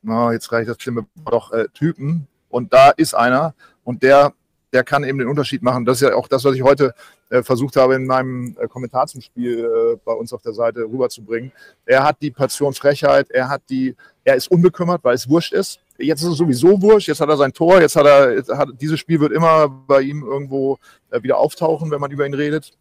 oh, 0.07 0.31
jetzt 0.31 0.49
reicht 0.53 0.69
das 0.69 0.77
schlimme, 0.79 1.07
doch 1.29 1.51
äh, 1.51 1.67
Typen. 1.73 2.25
Und 2.47 2.71
da 2.71 2.91
ist 2.91 3.13
einer 3.13 3.53
und 3.83 4.01
der 4.01 4.31
der 4.71 4.83
kann 4.83 5.03
eben 5.05 5.19
den 5.19 5.27
Unterschied 5.29 5.61
machen. 5.61 5.85
Das 5.85 6.01
ist 6.01 6.07
ja 6.07 6.15
auch 6.15 6.27
das, 6.27 6.43
was 6.43 6.55
ich 6.55 6.61
heute 6.61 6.93
äh, 7.29 7.43
versucht 7.43 7.75
habe, 7.77 7.95
in 7.95 8.05
meinem 8.05 8.57
äh, 8.59 8.67
Kommentar 8.67 9.07
zum 9.07 9.21
Spiel 9.21 9.59
äh, 9.59 9.97
bei 10.03 10.11
uns 10.11 10.33
auf 10.33 10.41
der 10.41 10.53
Seite 10.53 10.81
rüberzubringen. 10.81 11.51
Er 11.85 12.03
hat 12.03 12.21
die 12.21 12.31
Passion 12.31 12.73
Frechheit, 12.73 13.29
er 13.31 13.47
hat 13.47 13.61
die, 13.69 13.95
er 14.25 14.35
ist 14.35 14.49
unbekümmert, 14.51 15.01
weil 15.03 15.15
es 15.15 15.29
wurscht 15.29 15.53
ist. 15.53 15.79
Jetzt 15.97 16.23
ist 16.23 16.29
es 16.29 16.37
sowieso 16.37 16.81
wurscht, 16.81 17.07
jetzt 17.07 17.21
hat 17.21 17.29
er 17.29 17.37
sein 17.37 17.53
Tor, 17.53 17.79
jetzt 17.79 17.95
hat 17.95 18.05
er, 18.05 18.35
jetzt 18.35 18.49
hat, 18.49 18.69
dieses 18.81 18.99
Spiel 18.99 19.21
wird 19.21 19.31
immer 19.31 19.69
bei 19.69 20.01
ihm 20.01 20.23
irgendwo 20.23 20.77
wieder 21.21 21.37
auftauchen, 21.37 21.89
wenn 21.89 22.01
man 22.01 22.11
über 22.11 22.25
ihn 22.25 22.33
redet. 22.33 22.73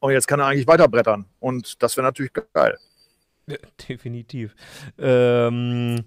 Und 0.00 0.12
jetzt 0.12 0.26
kann 0.28 0.40
er 0.40 0.46
eigentlich 0.46 0.66
weiterbrettern. 0.66 1.26
Und 1.40 1.82
das 1.82 1.96
wäre 1.96 2.06
natürlich 2.06 2.32
geil. 2.52 2.78
Ja, 3.46 3.56
definitiv. 3.88 4.54
Ähm, 4.98 6.04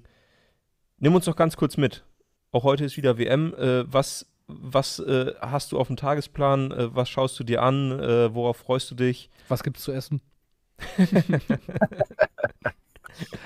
nimm 0.99 1.15
uns 1.15 1.25
doch 1.25 1.35
ganz 1.35 1.57
kurz 1.57 1.77
mit. 1.77 2.05
Auch 2.51 2.63
heute 2.63 2.85
ist 2.85 2.97
wieder 2.97 3.17
WM. 3.17 3.53
Äh, 3.55 3.91
was 3.91 4.27
was 4.53 4.99
äh, 4.99 5.33
hast 5.39 5.71
du 5.71 5.79
auf 5.79 5.87
dem 5.87 5.95
Tagesplan? 5.97 6.71
Äh, 6.71 6.95
was 6.95 7.09
schaust 7.09 7.39
du 7.39 7.43
dir 7.43 7.63
an? 7.63 7.99
Äh, 7.99 8.35
worauf 8.35 8.57
freust 8.57 8.91
du 8.91 8.95
dich? 8.95 9.29
Was 9.47 9.63
gibt's 9.63 9.83
zu 9.83 9.91
essen? 9.91 10.21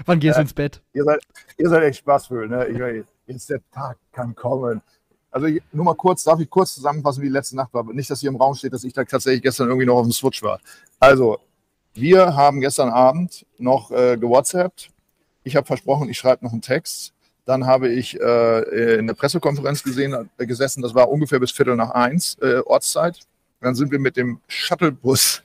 Wann 0.05 0.19
gehst 0.19 0.38
du 0.38 0.41
ins 0.41 0.53
Bett? 0.53 0.81
Ihr 0.93 1.03
seid, 1.03 1.19
ihr 1.58 1.69
seid 1.69 1.84
echt 1.84 1.99
Spaßvögel, 1.99 2.47
ne? 2.47 2.67
Ich, 2.67 3.05
jetzt 3.27 3.49
der 3.49 3.60
Tag 3.71 3.97
kann 4.12 4.36
kommen. 4.36 4.81
Also 5.36 5.50
nur 5.74 5.84
mal 5.84 5.95
kurz, 5.95 6.24
darf 6.24 6.39
ich 6.39 6.50
kurz 6.50 6.76
zusammenfassen, 6.76 7.21
wie 7.21 7.26
die 7.26 7.34
letzte 7.34 7.58
Nacht 7.58 7.74
war? 7.74 7.84
Nicht, 7.91 8.10
dass 8.10 8.21
hier 8.21 8.30
im 8.30 8.38
Raum 8.38 8.56
steht, 8.56 8.71
dass 8.71 8.86
ich 8.86 8.93
da 8.93 9.04
tatsächlich 9.04 9.41
gestern 9.41 9.67
irgendwie 9.67 9.86
noch 9.86 9.98
auf 9.98 10.04
dem 10.04 10.13
Switch 10.13 10.41
war. 10.41 10.62
Also, 10.98 11.39
wir 11.93 12.38
haben 12.38 12.62
gestern 12.62 12.88
Abend 12.88 13.45
noch 13.58 13.91
äh, 13.91 14.15
gewhatsappt. 14.15 14.91
Ich 15.43 15.58
habe 15.58 15.67
versprochen, 15.67 16.08
ich 16.08 16.17
schreibe 16.17 16.45
noch 16.45 16.54
einen 16.54 16.62
Text. 16.62 17.13
Dann 17.43 17.65
habe 17.65 17.89
ich 17.89 18.17
äh, 18.17 18.95
in 18.98 19.08
der 19.08 19.13
Pressekonferenz 19.13 19.84
gesehen, 19.84 20.30
äh, 20.38 20.45
gesessen, 20.45 20.82
das 20.82 20.95
war 20.95 21.10
ungefähr 21.10 21.41
bis 21.41 21.52
Viertel 21.52 21.76
nach 21.76 21.89
eins 21.89 22.38
äh, 22.41 22.62
Ortszeit. 22.65 23.19
Dann 23.60 23.76
sind 23.76 23.91
wir 23.91 24.00
mit 24.00 24.15
dem 24.15 24.39
Shuttlebus 24.48 25.43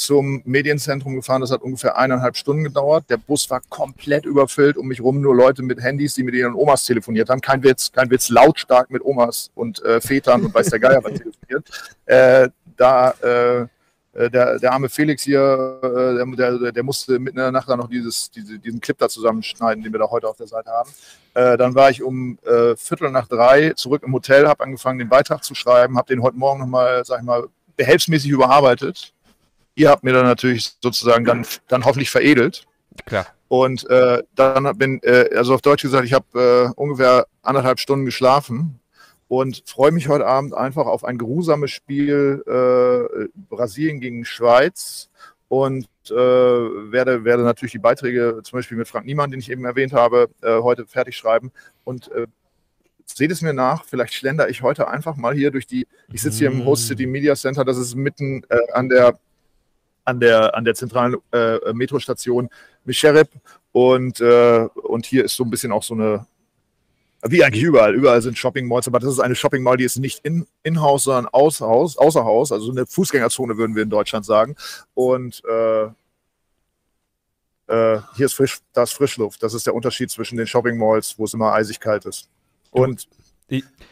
zum 0.00 0.42
Medienzentrum 0.44 1.14
gefahren. 1.14 1.42
Das 1.42 1.50
hat 1.50 1.62
ungefähr 1.62 1.98
eineinhalb 1.98 2.36
Stunden 2.36 2.64
gedauert. 2.64 3.04
Der 3.10 3.18
Bus 3.18 3.50
war 3.50 3.60
komplett 3.68 4.24
überfüllt. 4.24 4.76
Um 4.76 4.88
mich 4.88 5.00
rum 5.00 5.20
nur 5.20 5.34
Leute 5.34 5.62
mit 5.62 5.80
Handys, 5.82 6.14
die 6.14 6.22
mit 6.22 6.34
ihren 6.34 6.54
Omas 6.54 6.84
telefoniert 6.84 7.28
haben. 7.28 7.40
Kein 7.40 7.62
Witz, 7.62 7.92
kein 7.92 8.10
Witz, 8.10 8.30
lautstark 8.30 8.90
mit 8.90 9.04
Omas 9.04 9.50
und 9.54 9.82
äh, 9.84 10.00
Vätern 10.00 10.44
und 10.44 10.54
weiß 10.54 10.70
der 10.70 10.80
Geier 10.80 11.04
was 11.04 11.12
telefoniert. 11.12 11.68
Äh, 12.06 12.48
da 12.76 13.10
äh, 13.10 13.66
der, 14.30 14.58
der 14.58 14.72
arme 14.72 14.88
Felix 14.88 15.22
hier, 15.22 15.78
äh, 15.82 16.36
der, 16.36 16.58
der, 16.58 16.72
der, 16.72 16.82
musste 16.82 17.18
mitten 17.18 17.36
in 17.36 17.44
der 17.44 17.52
Nacht 17.52 17.68
dann 17.68 17.78
noch 17.78 17.88
dieses, 17.88 18.30
diese, 18.30 18.58
diesen 18.58 18.80
Clip 18.80 18.98
da 18.98 19.08
zusammenschneiden, 19.08 19.84
den 19.84 19.92
wir 19.92 20.00
da 20.00 20.10
heute 20.10 20.28
auf 20.28 20.36
der 20.36 20.48
Seite 20.48 20.70
haben. 20.70 20.90
Äh, 21.34 21.56
dann 21.56 21.74
war 21.74 21.90
ich 21.90 22.02
um 22.02 22.38
äh, 22.44 22.74
Viertel 22.74 23.10
nach 23.10 23.28
drei 23.28 23.72
zurück 23.74 24.02
im 24.04 24.12
Hotel, 24.12 24.48
habe 24.48 24.64
angefangen, 24.64 24.98
den 24.98 25.08
Beitrag 25.08 25.44
zu 25.44 25.54
schreiben, 25.54 25.96
habe 25.96 26.08
den 26.08 26.22
heute 26.22 26.36
Morgen 26.36 26.60
nochmal, 26.60 27.04
sag 27.04 27.20
ich 27.20 27.24
mal, 27.24 27.46
behelfsmäßig 27.76 28.30
überarbeitet. 28.30 29.12
Ihr 29.74 29.88
habt 29.88 30.04
mir 30.04 30.12
dann 30.12 30.26
natürlich 30.26 30.72
sozusagen 30.82 31.24
dann, 31.24 31.46
dann 31.68 31.84
hoffentlich 31.84 32.10
veredelt. 32.10 32.66
Klar. 33.06 33.26
Und 33.48 33.88
äh, 33.90 34.22
dann 34.34 34.76
bin, 34.76 35.00
äh, 35.02 35.30
also 35.34 35.54
auf 35.54 35.62
Deutsch 35.62 35.82
gesagt, 35.82 36.04
ich 36.04 36.12
habe 36.12 36.72
ungefähr 36.76 37.26
anderthalb 37.42 37.80
Stunden 37.80 38.04
geschlafen 38.04 38.80
und 39.30 39.62
freue 39.64 39.92
mich 39.92 40.08
heute 40.08 40.26
Abend 40.26 40.54
einfach 40.54 40.86
auf 40.86 41.04
ein 41.04 41.16
geruhsames 41.16 41.70
Spiel 41.70 42.42
äh, 42.46 43.28
Brasilien 43.48 44.00
gegen 44.00 44.24
Schweiz 44.24 45.08
und 45.46 45.86
äh, 46.10 46.14
werde, 46.14 47.24
werde 47.24 47.44
natürlich 47.44 47.70
die 47.70 47.78
Beiträge 47.78 48.40
zum 48.42 48.58
Beispiel 48.58 48.76
mit 48.76 48.88
Frank 48.88 49.06
Niemann, 49.06 49.30
den 49.30 49.38
ich 49.38 49.48
eben 49.48 49.64
erwähnt 49.64 49.92
habe, 49.92 50.30
äh, 50.42 50.60
heute 50.60 50.84
fertig 50.84 51.16
schreiben 51.16 51.52
und 51.84 52.10
äh, 52.10 52.26
seht 53.04 53.30
es 53.30 53.40
mir 53.40 53.52
nach, 53.52 53.84
vielleicht 53.84 54.14
schlender 54.14 54.48
ich 54.48 54.62
heute 54.62 54.88
einfach 54.88 55.14
mal 55.14 55.32
hier 55.32 55.52
durch 55.52 55.68
die, 55.68 55.86
ich 56.12 56.22
sitze 56.22 56.38
hier 56.38 56.50
im 56.50 56.64
Host 56.64 56.88
City 56.88 57.06
Media 57.06 57.36
Center, 57.36 57.64
das 57.64 57.78
ist 57.78 57.94
mitten 57.94 58.42
äh, 58.48 58.72
an 58.72 58.88
der 58.88 59.16
an 60.10 60.20
der, 60.20 60.54
an 60.54 60.64
der 60.64 60.74
zentralen 60.74 61.16
äh, 61.32 61.72
Metrostation 61.72 62.48
Micherep 62.84 63.28
und, 63.72 64.20
äh, 64.20 64.68
und 64.74 65.06
hier 65.06 65.24
ist 65.24 65.36
so 65.36 65.44
ein 65.44 65.50
bisschen 65.50 65.72
auch 65.72 65.82
so 65.82 65.94
eine, 65.94 66.26
wie 67.22 67.44
eigentlich 67.44 67.62
überall. 67.62 67.94
Überall 67.94 68.22
sind 68.22 68.38
Shopping 68.38 68.66
Malls, 68.66 68.88
aber 68.88 68.98
das 68.98 69.12
ist 69.12 69.20
eine 69.20 69.34
Shopping 69.34 69.62
Mall, 69.62 69.76
die 69.76 69.84
ist 69.84 69.98
nicht 69.98 70.24
in, 70.24 70.46
in-house, 70.62 71.04
sondern 71.04 71.26
außer 71.26 71.66
Haus, 71.66 71.96
außer 71.96 72.24
Haus, 72.24 72.52
also 72.52 72.70
eine 72.70 72.86
Fußgängerzone, 72.86 73.56
würden 73.56 73.76
wir 73.76 73.82
in 73.82 73.90
Deutschland 73.90 74.24
sagen. 74.24 74.56
Und 74.94 75.42
äh, 75.48 75.84
äh, 77.68 78.00
hier 78.16 78.26
ist 78.26 78.34
frisch, 78.34 78.58
da 78.72 78.82
ist 78.82 78.92
Frischluft. 78.92 79.42
Das 79.42 79.54
ist 79.54 79.66
der 79.66 79.74
Unterschied 79.74 80.10
zwischen 80.10 80.36
den 80.36 80.46
Shopping 80.46 80.76
Malls, 80.76 81.14
wo 81.18 81.24
es 81.24 81.34
immer 81.34 81.52
eisig 81.52 81.78
kalt 81.78 82.04
ist. 82.06 82.28
Und 82.70 83.08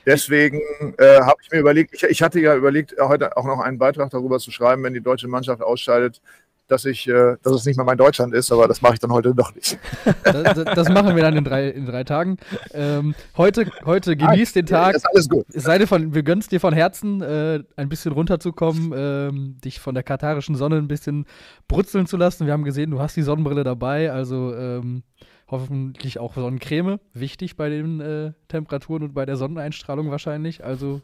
deswegen 0.07 0.61
äh, 0.99 1.21
habe 1.21 1.37
ich 1.42 1.51
mir 1.51 1.59
überlegt, 1.59 1.94
ich, 1.94 2.03
ich, 2.05 2.23
hatte 2.23 2.40
ja 2.40 2.55
überlegt, 2.55 2.94
heute 2.99 3.37
auch 3.37 3.44
noch 3.44 3.61
einen 3.61 3.79
Beitrag 3.79 4.11
darüber 4.11 4.38
zu 4.38 4.51
schreiben, 4.51 4.83
wenn 4.85 4.94
die 4.94 5.01
deutsche 5.01 5.29
Mannschaft 5.29 5.62
ausscheidet, 5.62 6.21
dass 6.68 6.85
ich, 6.85 7.09
äh, 7.09 7.37
dass 7.42 7.53
es 7.55 7.64
nicht 7.64 7.77
mehr 7.77 7.85
mein 7.85 7.97
Deutschland 7.97 8.35
ist, 8.35 8.53
aber 8.53 8.68
das 8.68 8.83
mache 8.83 8.94
ich 8.94 9.01
dann 9.01 9.11
heute 9.11 9.35
doch 9.35 9.55
nicht. 9.55 9.79
Das, 10.23 10.64
das, 10.64 10.88
machen 10.90 11.16
wir 11.16 11.23
dann 11.23 11.37
in 11.37 11.44
drei, 11.44 11.68
in 11.68 11.87
drei 11.87 12.05
Tagen. 12.05 12.37
Ähm, 12.73 13.14
heute, 13.37 13.71
heute 13.85 14.16
genießt 14.16 14.57
den 14.57 14.66
Tag. 14.66 14.94
Ist 14.94 15.07
alles 15.07 15.29
gut. 15.29 15.47
Sei 15.49 15.79
dir 15.79 15.87
von, 15.87 16.14
wir 16.14 16.23
gönnen 16.23 16.40
es 16.40 16.49
dir 16.49 16.61
von 16.61 16.75
Herzen, 16.75 17.23
äh, 17.23 17.62
ein 17.77 17.88
bisschen 17.88 18.12
runterzukommen, 18.12 18.92
ähm, 18.94 19.57
dich 19.64 19.81
von 19.81 19.94
der 19.94 20.05
katarischen 20.05 20.55
Sonne 20.55 20.77
ein 20.77 20.88
bisschen 20.88 21.27
brutzeln 21.66 22.07
zu 22.07 22.16
lassen. 22.16 22.47
Wir 22.47 22.53
haben 22.53 22.64
gesehen, 22.64 22.90
du 22.90 23.01
hast 23.01 23.16
die 23.16 23.23
Sonnenbrille 23.23 23.64
dabei, 23.64 24.12
also 24.12 24.55
ähm, 24.55 25.03
hoffentlich 25.49 26.19
auch 26.19 26.35
Sonnencreme. 26.35 27.01
Wichtig 27.15 27.57
bei 27.57 27.69
den 27.69 28.01
äh, 28.01 28.33
Temperaturen 28.49 29.03
und 29.03 29.15
bei 29.15 29.27
der 29.27 29.37
Sonneneinstrahlung 29.37 30.11
wahrscheinlich. 30.11 30.65
Also 30.65 31.01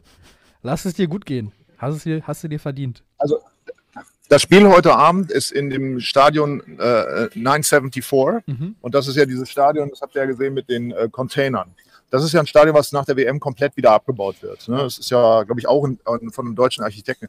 lass 0.61 0.85
es 0.85 0.93
dir 0.93 1.07
gut 1.07 1.25
gehen. 1.25 1.51
Hast, 1.77 1.95
es 1.95 2.03
dir, 2.03 2.21
hast 2.25 2.43
du 2.43 2.47
dir 2.47 2.59
verdient. 2.59 3.03
Also 3.17 3.39
das 4.29 4.41
Spiel 4.41 4.67
heute 4.67 4.95
Abend 4.95 5.31
ist 5.31 5.51
in 5.51 5.69
dem 5.69 5.99
Stadion 5.99 6.61
äh, 6.79 7.29
974 7.35 8.43
Mhm. 8.47 8.75
und 8.81 8.95
das 8.95 9.07
ist 9.07 9.17
ja 9.17 9.25
dieses 9.25 9.49
Stadion, 9.49 9.89
das 9.89 10.01
habt 10.01 10.15
ihr 10.15 10.21
ja 10.21 10.27
gesehen 10.27 10.53
mit 10.53 10.67
den 10.67 10.91
äh, 10.91 11.09
Containern. 11.11 11.75
Das 12.09 12.23
ist 12.23 12.33
ja 12.33 12.39
ein 12.39 12.47
Stadion, 12.47 12.75
was 12.75 12.91
nach 12.91 13.05
der 13.05 13.17
WM 13.17 13.39
komplett 13.39 13.75
wieder 13.77 13.91
abgebaut 13.91 14.41
wird. 14.41 14.67
Ne? 14.67 14.77
Das 14.77 14.97
ist 14.97 15.09
ja, 15.09 15.43
glaube 15.43 15.59
ich, 15.59 15.67
auch 15.67 15.85
ein, 15.85 15.99
ein, 16.05 16.31
von 16.31 16.45
einem 16.45 16.55
deutschen 16.55 16.83
Architekten. 16.83 17.27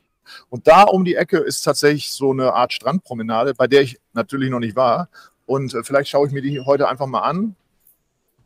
Und 0.49 0.67
da 0.69 0.85
um 0.85 1.05
die 1.05 1.17
Ecke 1.17 1.39
ist 1.39 1.63
tatsächlich 1.63 2.11
so 2.11 2.31
eine 2.31 2.53
Art 2.53 2.73
Strandpromenade, 2.73 3.55
bei 3.55 3.67
der 3.67 3.83
ich 3.83 3.99
natürlich 4.13 4.51
noch 4.51 4.59
nicht 4.61 4.77
war. 4.77 5.09
Und 5.47 5.75
äh, 5.75 5.83
vielleicht 5.85 6.09
schaue 6.11 6.27
ich 6.27 6.33
mir 6.33 6.43
die 6.43 6.61
heute 6.61 6.89
einfach 6.89 7.07
mal 7.07 7.21
an. 7.21 7.55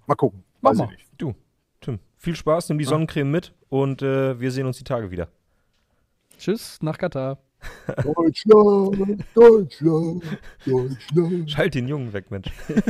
Mal 0.07 0.15
gucken. 0.15 0.45
Mach 0.61 0.71
Weiß 0.73 0.79
mal. 0.79 0.85
ich 0.93 0.99
nicht. 0.99 1.07
Du, 1.19 1.35
Tim, 1.81 1.99
viel 2.19 2.37
Spaß, 2.37 2.69
nimm 2.69 2.79
die 2.79 2.85
Sonnencreme 2.85 3.31
mit 3.31 3.55
und 3.69 4.03
äh, 4.03 4.39
wir 4.39 4.51
sehen 4.51 4.67
uns 4.67 4.79
die 4.79 4.85
Tage 4.85 5.11
wieder. 5.11 5.29
Tschüss 6.39 6.79
nach 6.83 6.99
Katar. 6.99 7.39
Deutschland, 8.03 9.23
Deutschland, 9.35 10.23
Deutschland. 10.65 11.51
Schalt 11.51 11.75
den 11.75 11.89
Jungen 11.89 12.13
weg, 12.13 12.31
Mensch. 12.31 12.49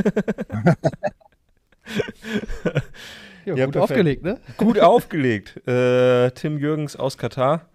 Ja, 3.45 3.55
Ja, 3.55 3.65
gut 3.65 3.73
perfekt. 3.73 3.91
aufgelegt, 3.91 4.23
ne? 4.23 4.39
Gut 4.57 4.79
aufgelegt. 4.79 5.67
Äh, 5.67 6.29
Tim 6.31 6.59
Jürgens 6.59 6.95
aus 6.95 7.17
Katar. 7.17 7.65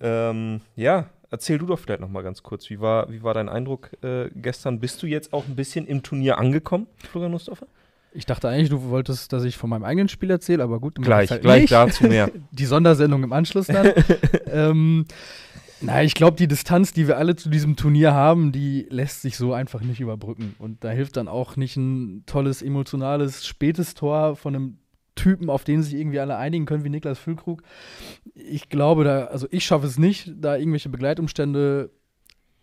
Ähm, 0.00 0.60
ja, 0.76 1.10
erzähl 1.32 1.58
du 1.58 1.66
doch 1.66 1.78
vielleicht 1.78 2.00
noch 2.00 2.08
mal 2.08 2.22
ganz 2.22 2.42
kurz. 2.42 2.70
Wie 2.70 2.80
war, 2.80 3.10
wie 3.10 3.22
war 3.22 3.34
dein 3.34 3.48
Eindruck 3.48 3.90
äh, 4.04 4.30
gestern? 4.34 4.78
Bist 4.78 5.02
du 5.02 5.06
jetzt 5.06 5.32
auch 5.32 5.46
ein 5.48 5.56
bisschen 5.56 5.86
im 5.86 6.02
Turnier 6.02 6.38
angekommen, 6.38 6.86
Florian 6.98 7.32
Mustafa? 7.32 7.66
Ich 8.14 8.26
dachte 8.26 8.48
eigentlich, 8.48 8.68
du 8.68 8.90
wolltest, 8.90 9.32
dass 9.32 9.42
ich 9.44 9.56
von 9.56 9.70
meinem 9.70 9.84
eigenen 9.84 10.08
Spiel 10.08 10.30
erzähle, 10.30 10.62
aber 10.62 10.78
gut. 10.78 10.98
dann 10.98 11.04
Gleich, 11.04 11.30
ich's 11.30 11.40
gleich 11.40 11.62
nicht. 11.62 11.72
dazu 11.72 12.04
mehr. 12.04 12.30
Die 12.52 12.66
Sondersendung 12.66 13.24
im 13.24 13.32
Anschluss 13.32 13.66
dann. 13.66 13.90
ähm, 14.52 15.06
na, 15.80 16.04
ich 16.04 16.14
glaube, 16.14 16.36
die 16.36 16.46
Distanz, 16.46 16.92
die 16.92 17.08
wir 17.08 17.16
alle 17.18 17.34
zu 17.34 17.48
diesem 17.48 17.74
Turnier 17.74 18.12
haben, 18.12 18.52
die 18.52 18.86
lässt 18.88 19.22
sich 19.22 19.36
so 19.36 19.52
einfach 19.52 19.80
nicht 19.80 20.00
überbrücken. 20.00 20.54
Und 20.60 20.84
da 20.84 20.90
hilft 20.90 21.16
dann 21.16 21.26
auch 21.26 21.56
nicht 21.56 21.76
ein 21.76 22.22
tolles, 22.26 22.62
emotionales, 22.62 23.44
spätes 23.44 23.94
Tor 23.94 24.36
von 24.36 24.54
einem 24.54 24.78
Typen, 25.14 25.50
auf 25.50 25.64
den 25.64 25.82
sich 25.82 25.94
irgendwie 25.94 26.20
alle 26.20 26.36
einigen 26.36 26.66
können, 26.66 26.84
wie 26.84 26.88
Niklas 26.88 27.18
Füllkrug. 27.18 27.62
Ich 28.34 28.68
glaube, 28.68 29.04
da, 29.04 29.24
also 29.26 29.46
ich 29.50 29.64
schaffe 29.64 29.86
es 29.86 29.98
nicht, 29.98 30.32
da 30.36 30.56
irgendwelche 30.56 30.88
Begleitumstände 30.88 31.90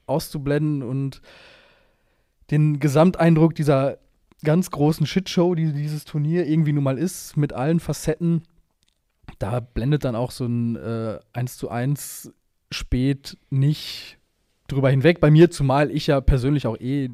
auszublenden 0.08 0.82
und 0.84 1.22
den 2.52 2.80
Gesamteindruck 2.80 3.54
dieser 3.56 4.00
ganz 4.44 4.72
großen 4.72 5.06
Shitshow, 5.06 5.54
die 5.54 5.74
dieses 5.74 6.06
Turnier 6.06 6.48
irgendwie 6.48 6.74
nun 6.74 6.84
mal 6.84 6.98
ist, 6.98 7.38
mit 7.38 7.54
allen 7.54 7.80
Facetten, 7.80 8.44
da 9.38 9.60
blendet 9.60 10.04
dann 10.06 10.16
auch 10.16 10.32
so 10.32 10.46
ein 10.46 10.76
äh, 10.76 11.20
1 11.34 11.58
zu 11.58 11.70
1 11.70 12.34
spät 12.72 13.38
nicht 13.50 14.18
drüber 14.68 14.90
hinweg. 14.90 15.20
Bei 15.20 15.32
mir, 15.32 15.52
zumal 15.52 15.92
ich 15.92 16.08
ja 16.08 16.22
persönlich 16.22 16.68
auch 16.68 16.78
eh 16.78 17.10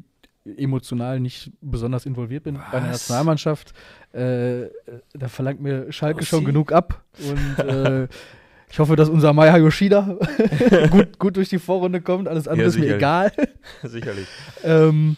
emotional 0.46 1.20
nicht 1.20 1.52
besonders 1.62 2.06
involviert 2.06 2.44
bin 2.44 2.56
bei 2.56 2.80
der 2.80 2.84
Was? 2.84 2.92
Nationalmannschaft. 2.92 3.74
Äh, 4.14 4.68
da 5.14 5.28
verlangt 5.28 5.62
mir 5.62 5.92
Schalke 5.92 6.20
Ossi? 6.20 6.28
schon 6.28 6.46
genug 6.46 6.72
ab. 6.72 7.04
Und 7.20 7.66
äh, 7.66 8.08
ich 8.70 8.80
hoffe, 8.80 8.96
dass 8.96 9.10
unser 9.10 9.34
Maya 9.34 9.58
Yoshida 9.58 10.18
gut, 10.92 11.20
gut 11.20 11.38
durch 11.38 11.50
die 11.50 11.60
Vorrunde 11.60 12.02
kommt. 12.02 12.28
Alles 12.28 12.48
andere 12.48 12.68
Ja, 12.68 12.70
ist 12.70 12.80
mir 12.80 12.96
egal. 12.96 13.32
Sicherlich. 13.84 14.28
Ähm, 14.64 15.18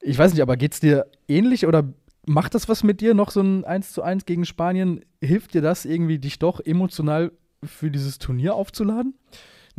ich 0.00 0.18
weiß 0.18 0.32
nicht, 0.32 0.42
aber 0.42 0.56
geht's 0.56 0.80
dir 0.80 1.06
ähnlich 1.26 1.66
oder 1.66 1.84
macht 2.26 2.54
das 2.54 2.68
was 2.68 2.84
mit 2.84 3.00
dir, 3.00 3.14
noch 3.14 3.30
so 3.30 3.40
ein 3.40 3.64
1 3.64 3.92
zu 3.92 4.02
1 4.02 4.26
gegen 4.26 4.44
Spanien? 4.44 5.04
Hilft 5.22 5.54
dir 5.54 5.62
das 5.62 5.84
irgendwie, 5.86 6.18
dich 6.18 6.38
doch 6.38 6.60
emotional 6.60 7.32
für 7.64 7.90
dieses 7.90 8.18
Turnier 8.18 8.54
aufzuladen? 8.54 9.14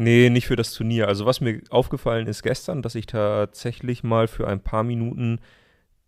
Nee, 0.01 0.29
nicht 0.29 0.47
für 0.47 0.55
das 0.55 0.73
Turnier. 0.73 1.09
Also 1.09 1.25
was 1.25 1.41
mir 1.41 1.61
aufgefallen 1.71 2.25
ist 2.27 2.41
gestern, 2.41 2.81
dass 2.81 2.95
ich 2.95 3.05
tatsächlich 3.05 4.01
mal 4.01 4.29
für 4.29 4.47
ein 4.47 4.61
paar 4.63 4.83
Minuten 4.83 5.39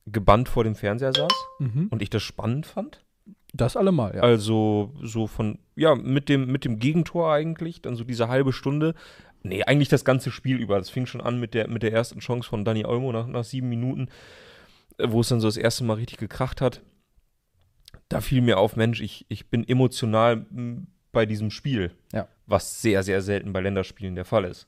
gebannt 0.05 0.47
vor 0.47 0.63
dem 0.63 0.75
Fernseher 0.75 1.11
saß 1.13 1.33
Mhm. 1.59 1.87
und 1.91 2.01
ich 2.01 2.09
das 2.09 2.23
spannend 2.23 2.65
fand. 2.65 3.03
Das 3.53 3.75
allemal, 3.75 4.15
ja. 4.15 4.21
Also 4.21 4.93
so 5.03 5.27
von, 5.27 5.59
ja, 5.75 5.93
mit 5.95 6.29
dem, 6.29 6.49
mit 6.49 6.63
dem 6.63 6.79
Gegentor 6.79 7.33
eigentlich, 7.33 7.81
dann 7.81 7.97
so 7.97 8.05
diese 8.05 8.29
halbe 8.29 8.53
Stunde. 8.53 8.95
Nee, 9.43 9.63
eigentlich 9.63 9.89
das 9.89 10.05
ganze 10.05 10.31
Spiel 10.31 10.55
über. 10.57 10.77
Das 10.77 10.89
fing 10.89 11.05
schon 11.05 11.19
an 11.19 11.37
mit 11.37 11.53
der, 11.53 11.67
mit 11.67 11.83
der 11.83 11.91
ersten 11.91 12.19
Chance 12.21 12.47
von 12.47 12.63
Dani 12.63 12.85
Olmo 12.85 13.11
nach, 13.11 13.27
nach 13.27 13.43
sieben 13.43 13.67
Minuten, 13.67 14.07
äh, 14.99 15.07
wo 15.09 15.19
es 15.19 15.27
dann 15.27 15.41
so 15.41 15.49
das 15.49 15.57
erste 15.57 15.83
Mal 15.83 15.95
richtig 15.95 16.17
gekracht 16.17 16.61
hat. 16.61 16.81
Da 18.07 18.21
fiel 18.21 18.39
mir 18.41 18.57
auf, 18.57 18.77
Mensch, 18.77 19.01
ich, 19.01 19.25
ich 19.27 19.49
bin 19.49 19.67
emotional 19.67 20.45
bei 21.11 21.25
diesem 21.25 21.51
Spiel. 21.51 21.91
Ja. 22.13 22.27
Was 22.45 22.81
sehr, 22.81 23.03
sehr 23.03 23.21
selten 23.21 23.53
bei 23.53 23.61
Länderspielen 23.61 24.15
der 24.15 24.25
Fall 24.25 24.45
ist. 24.45 24.67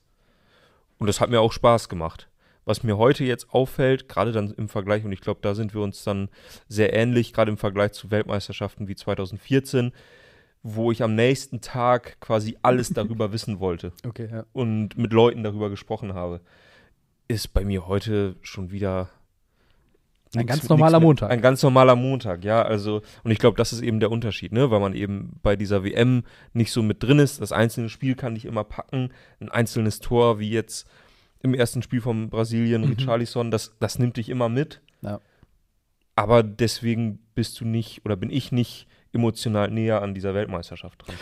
Und 0.98 1.06
das 1.06 1.20
hat 1.20 1.30
mir 1.30 1.40
auch 1.40 1.52
Spaß 1.52 1.88
gemacht. 1.88 2.28
Was 2.64 2.82
mir 2.82 2.96
heute 2.96 3.24
jetzt 3.24 3.50
auffällt, 3.50 4.08
gerade 4.08 4.32
dann 4.32 4.50
im 4.52 4.68
Vergleich, 4.68 5.04
und 5.04 5.12
ich 5.12 5.20
glaube, 5.20 5.40
da 5.42 5.54
sind 5.54 5.74
wir 5.74 5.82
uns 5.82 6.02
dann 6.02 6.30
sehr 6.66 6.94
ähnlich, 6.94 7.32
gerade 7.34 7.50
im 7.50 7.58
Vergleich 7.58 7.92
zu 7.92 8.10
Weltmeisterschaften 8.10 8.88
wie 8.88 8.94
2014, 8.94 9.92
wo 10.62 10.90
ich 10.90 11.02
am 11.02 11.14
nächsten 11.14 11.60
Tag 11.60 12.18
quasi 12.20 12.56
alles 12.62 12.88
darüber 12.94 13.32
wissen 13.32 13.60
wollte 13.60 13.92
Okay, 14.06 14.28
ja. 14.30 14.46
und 14.52 14.96
mit 14.96 15.12
Leuten 15.12 15.42
darüber 15.42 15.68
gesprochen 15.68 16.14
habe, 16.14 16.40
ist 17.28 17.52
bei 17.52 17.64
mir 17.64 17.86
heute 17.86 18.36
schon 18.40 18.70
wieder 18.70 19.10
Ein 20.36 20.46
ganz 20.46 20.68
normaler 20.68 21.00
Montag. 21.00 21.30
Ein 21.30 21.40
ganz 21.40 21.62
normaler 21.62 21.96
Montag, 21.96 22.44
ja. 22.44 22.62
Also, 22.62 23.02
und 23.22 23.30
ich 23.30 23.38
glaube, 23.38 23.56
das 23.56 23.72
ist 23.72 23.82
eben 23.82 24.00
der 24.00 24.10
Unterschied, 24.10 24.52
ne? 24.52 24.70
Weil 24.70 24.80
man 24.80 24.94
eben 24.94 25.38
bei 25.42 25.56
dieser 25.56 25.84
WM 25.84 26.24
nicht 26.52 26.72
so 26.72 26.82
mit 26.82 27.02
drin 27.02 27.18
ist. 27.18 27.40
Das 27.40 27.52
einzelne 27.52 27.88
Spiel 27.88 28.14
kann 28.14 28.36
ich 28.36 28.44
immer 28.44 28.64
packen. 28.64 29.10
Ein 29.40 29.48
einzelnes 29.50 30.00
Tor, 30.00 30.38
wie 30.38 30.50
jetzt 30.50 30.88
im 31.42 31.54
ersten 31.54 31.82
Spiel 31.82 32.00
von 32.00 32.30
Brasilien, 32.30 32.82
Mhm. 32.82 32.88
Richarlison, 32.88 33.50
das, 33.50 33.76
das 33.80 33.98
nimmt 33.98 34.16
dich 34.16 34.28
immer 34.28 34.48
mit. 34.48 34.80
Ja. 35.02 35.20
Aber 36.16 36.42
deswegen 36.42 37.18
bist 37.34 37.60
du 37.60 37.64
nicht 37.64 38.04
oder 38.04 38.16
bin 38.16 38.30
ich 38.30 38.52
nicht 38.52 38.86
emotional 39.12 39.70
näher 39.70 40.02
an 40.02 40.14
dieser 40.14 40.34
Weltmeisterschaft 40.34 41.06
dran. 41.06 41.14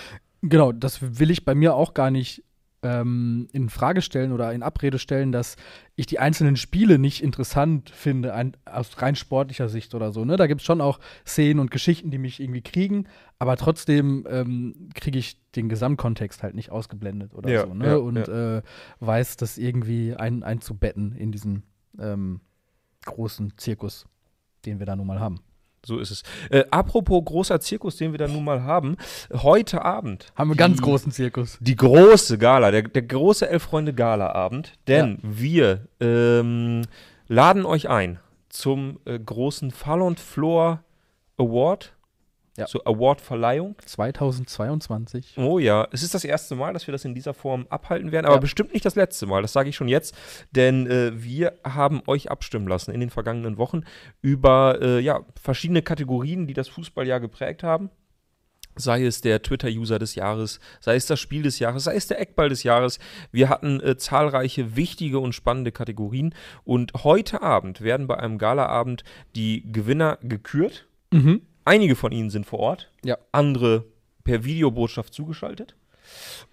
Genau, 0.42 0.72
das 0.72 1.18
will 1.18 1.30
ich 1.30 1.44
bei 1.44 1.54
mir 1.54 1.74
auch 1.74 1.94
gar 1.94 2.10
nicht 2.10 2.42
ähm, 2.82 3.48
in 3.52 3.68
Frage 3.68 4.02
stellen 4.02 4.32
oder 4.32 4.52
in 4.52 4.62
Abrede 4.62 4.98
stellen, 4.98 5.30
dass 5.32 5.56
ich 5.94 6.06
die 6.06 6.18
einzelnen 6.18 6.56
Spiele 6.56 6.98
nicht 6.98 7.22
interessant 7.22 7.90
finde, 7.90 8.34
ein, 8.34 8.56
aus 8.64 9.00
rein 9.00 9.14
sportlicher 9.14 9.68
Sicht 9.68 9.94
oder 9.94 10.12
so. 10.12 10.24
Ne? 10.24 10.36
Da 10.36 10.46
gibt 10.46 10.60
es 10.62 10.66
schon 10.66 10.80
auch 10.80 10.98
Szenen 11.26 11.60
und 11.60 11.70
Geschichten, 11.70 12.10
die 12.10 12.18
mich 12.18 12.40
irgendwie 12.40 12.62
kriegen, 12.62 13.06
aber 13.38 13.56
trotzdem 13.56 14.26
ähm, 14.28 14.88
kriege 14.94 15.18
ich 15.18 15.40
den 15.52 15.68
Gesamtkontext 15.68 16.42
halt 16.42 16.54
nicht 16.54 16.70
ausgeblendet 16.70 17.34
oder 17.34 17.50
Ja, 17.50 17.66
so. 17.66 17.74
Ne? 17.74 17.86
ja, 17.86 17.96
und 17.96 18.16
Äh, 18.28 18.62
weiß 19.00 19.36
das 19.36 19.58
irgendwie 19.58 20.14
ein, 20.16 20.42
einzubetten 20.42 21.14
in 21.14 21.30
diesen 21.32 21.62
ähm, 21.98 22.40
großen 23.04 23.52
Zirkus, 23.58 24.06
den 24.64 24.78
wir 24.78 24.86
da 24.86 24.96
nun 24.96 25.06
mal 25.06 25.20
haben. 25.20 25.40
So 25.84 25.98
ist 25.98 26.10
es. 26.12 26.22
Äh, 26.50 26.64
apropos 26.70 27.24
großer 27.24 27.58
Zirkus, 27.60 27.96
den 27.96 28.12
wir 28.12 28.18
da 28.18 28.28
nun 28.28 28.44
mal 28.44 28.62
haben. 28.62 28.96
Heute 29.32 29.84
Abend. 29.84 30.32
Haben 30.36 30.50
wir 30.50 30.56
ganz 30.56 30.76
die- 30.76 30.82
großen 30.84 31.10
Zirkus. 31.10 31.58
Die 31.60 31.74
große 31.76 32.38
Gala, 32.38 32.70
der, 32.70 32.82
der 32.82 33.02
große 33.02 33.48
Elf-Freunde-Gala-Abend. 33.48 34.74
Denn 34.86 35.18
wir 35.22 35.88
ähm, 36.00 36.82
laden 37.28 37.66
euch 37.66 37.88
ein 37.88 38.20
zum 38.48 39.00
äh, 39.06 39.18
großen 39.18 39.70
Fall 39.72 40.02
und 40.02 40.20
Floor 40.20 40.84
Award. 41.38 41.92
Ja. 42.56 42.66
So 42.66 42.84
Award-Verleihung. 42.84 43.76
2022. 43.84 45.34
Oh 45.38 45.58
ja, 45.58 45.88
es 45.90 46.02
ist 46.02 46.12
das 46.14 46.24
erste 46.24 46.54
Mal, 46.54 46.72
dass 46.74 46.86
wir 46.86 46.92
das 46.92 47.04
in 47.04 47.14
dieser 47.14 47.32
Form 47.34 47.66
abhalten 47.70 48.12
werden, 48.12 48.26
aber 48.26 48.34
Ja. 48.36 48.40
bestimmt 48.40 48.72
nicht 48.74 48.84
das 48.84 48.94
letzte 48.94 49.26
Mal, 49.26 49.40
das 49.42 49.52
sage 49.52 49.68
ich 49.70 49.76
schon 49.76 49.88
jetzt, 49.88 50.14
denn 50.50 50.86
äh, 50.86 51.12
wir 51.22 51.54
haben 51.64 52.02
euch 52.06 52.30
abstimmen 52.30 52.68
lassen 52.68 52.90
in 52.92 53.00
den 53.00 53.10
vergangenen 53.10 53.56
Wochen 53.56 53.82
über 54.20 54.78
äh, 54.82 55.00
ja, 55.00 55.20
verschiedene 55.40 55.82
Kategorien, 55.82 56.46
die 56.46 56.54
das 56.54 56.68
Fußballjahr 56.68 57.20
geprägt 57.20 57.62
haben. 57.62 57.90
Sei 58.74 59.04
es 59.04 59.20
der 59.20 59.42
Twitter-User 59.42 59.98
des 59.98 60.14
Jahres, 60.14 60.58
sei 60.80 60.94
es 60.96 61.04
das 61.04 61.20
Spiel 61.20 61.42
des 61.42 61.58
Jahres, 61.58 61.84
sei 61.84 61.94
es 61.94 62.06
der 62.06 62.18
Eckball 62.20 62.48
des 62.48 62.62
Jahres. 62.62 62.98
Wir 63.30 63.50
hatten 63.50 63.80
äh, 63.80 63.96
zahlreiche 63.98 64.76
wichtige 64.76 65.18
und 65.18 65.34
spannende 65.34 65.72
Kategorien. 65.72 66.34
Und 66.64 66.92
heute 67.04 67.42
Abend 67.42 67.82
werden 67.82 68.06
bei 68.06 68.16
einem 68.18 68.38
Galaabend 68.38 69.04
die 69.36 69.70
Gewinner 69.70 70.18
gekürt. 70.22 70.86
Mhm. 71.12 71.42
Einige 71.64 71.96
von 71.96 72.12
ihnen 72.12 72.30
sind 72.30 72.46
vor 72.46 72.58
Ort, 72.60 72.90
Ja. 73.04 73.18
andere 73.32 73.84
per 74.24 74.44
Videobotschaft 74.44 75.12
zugeschaltet. 75.14 75.74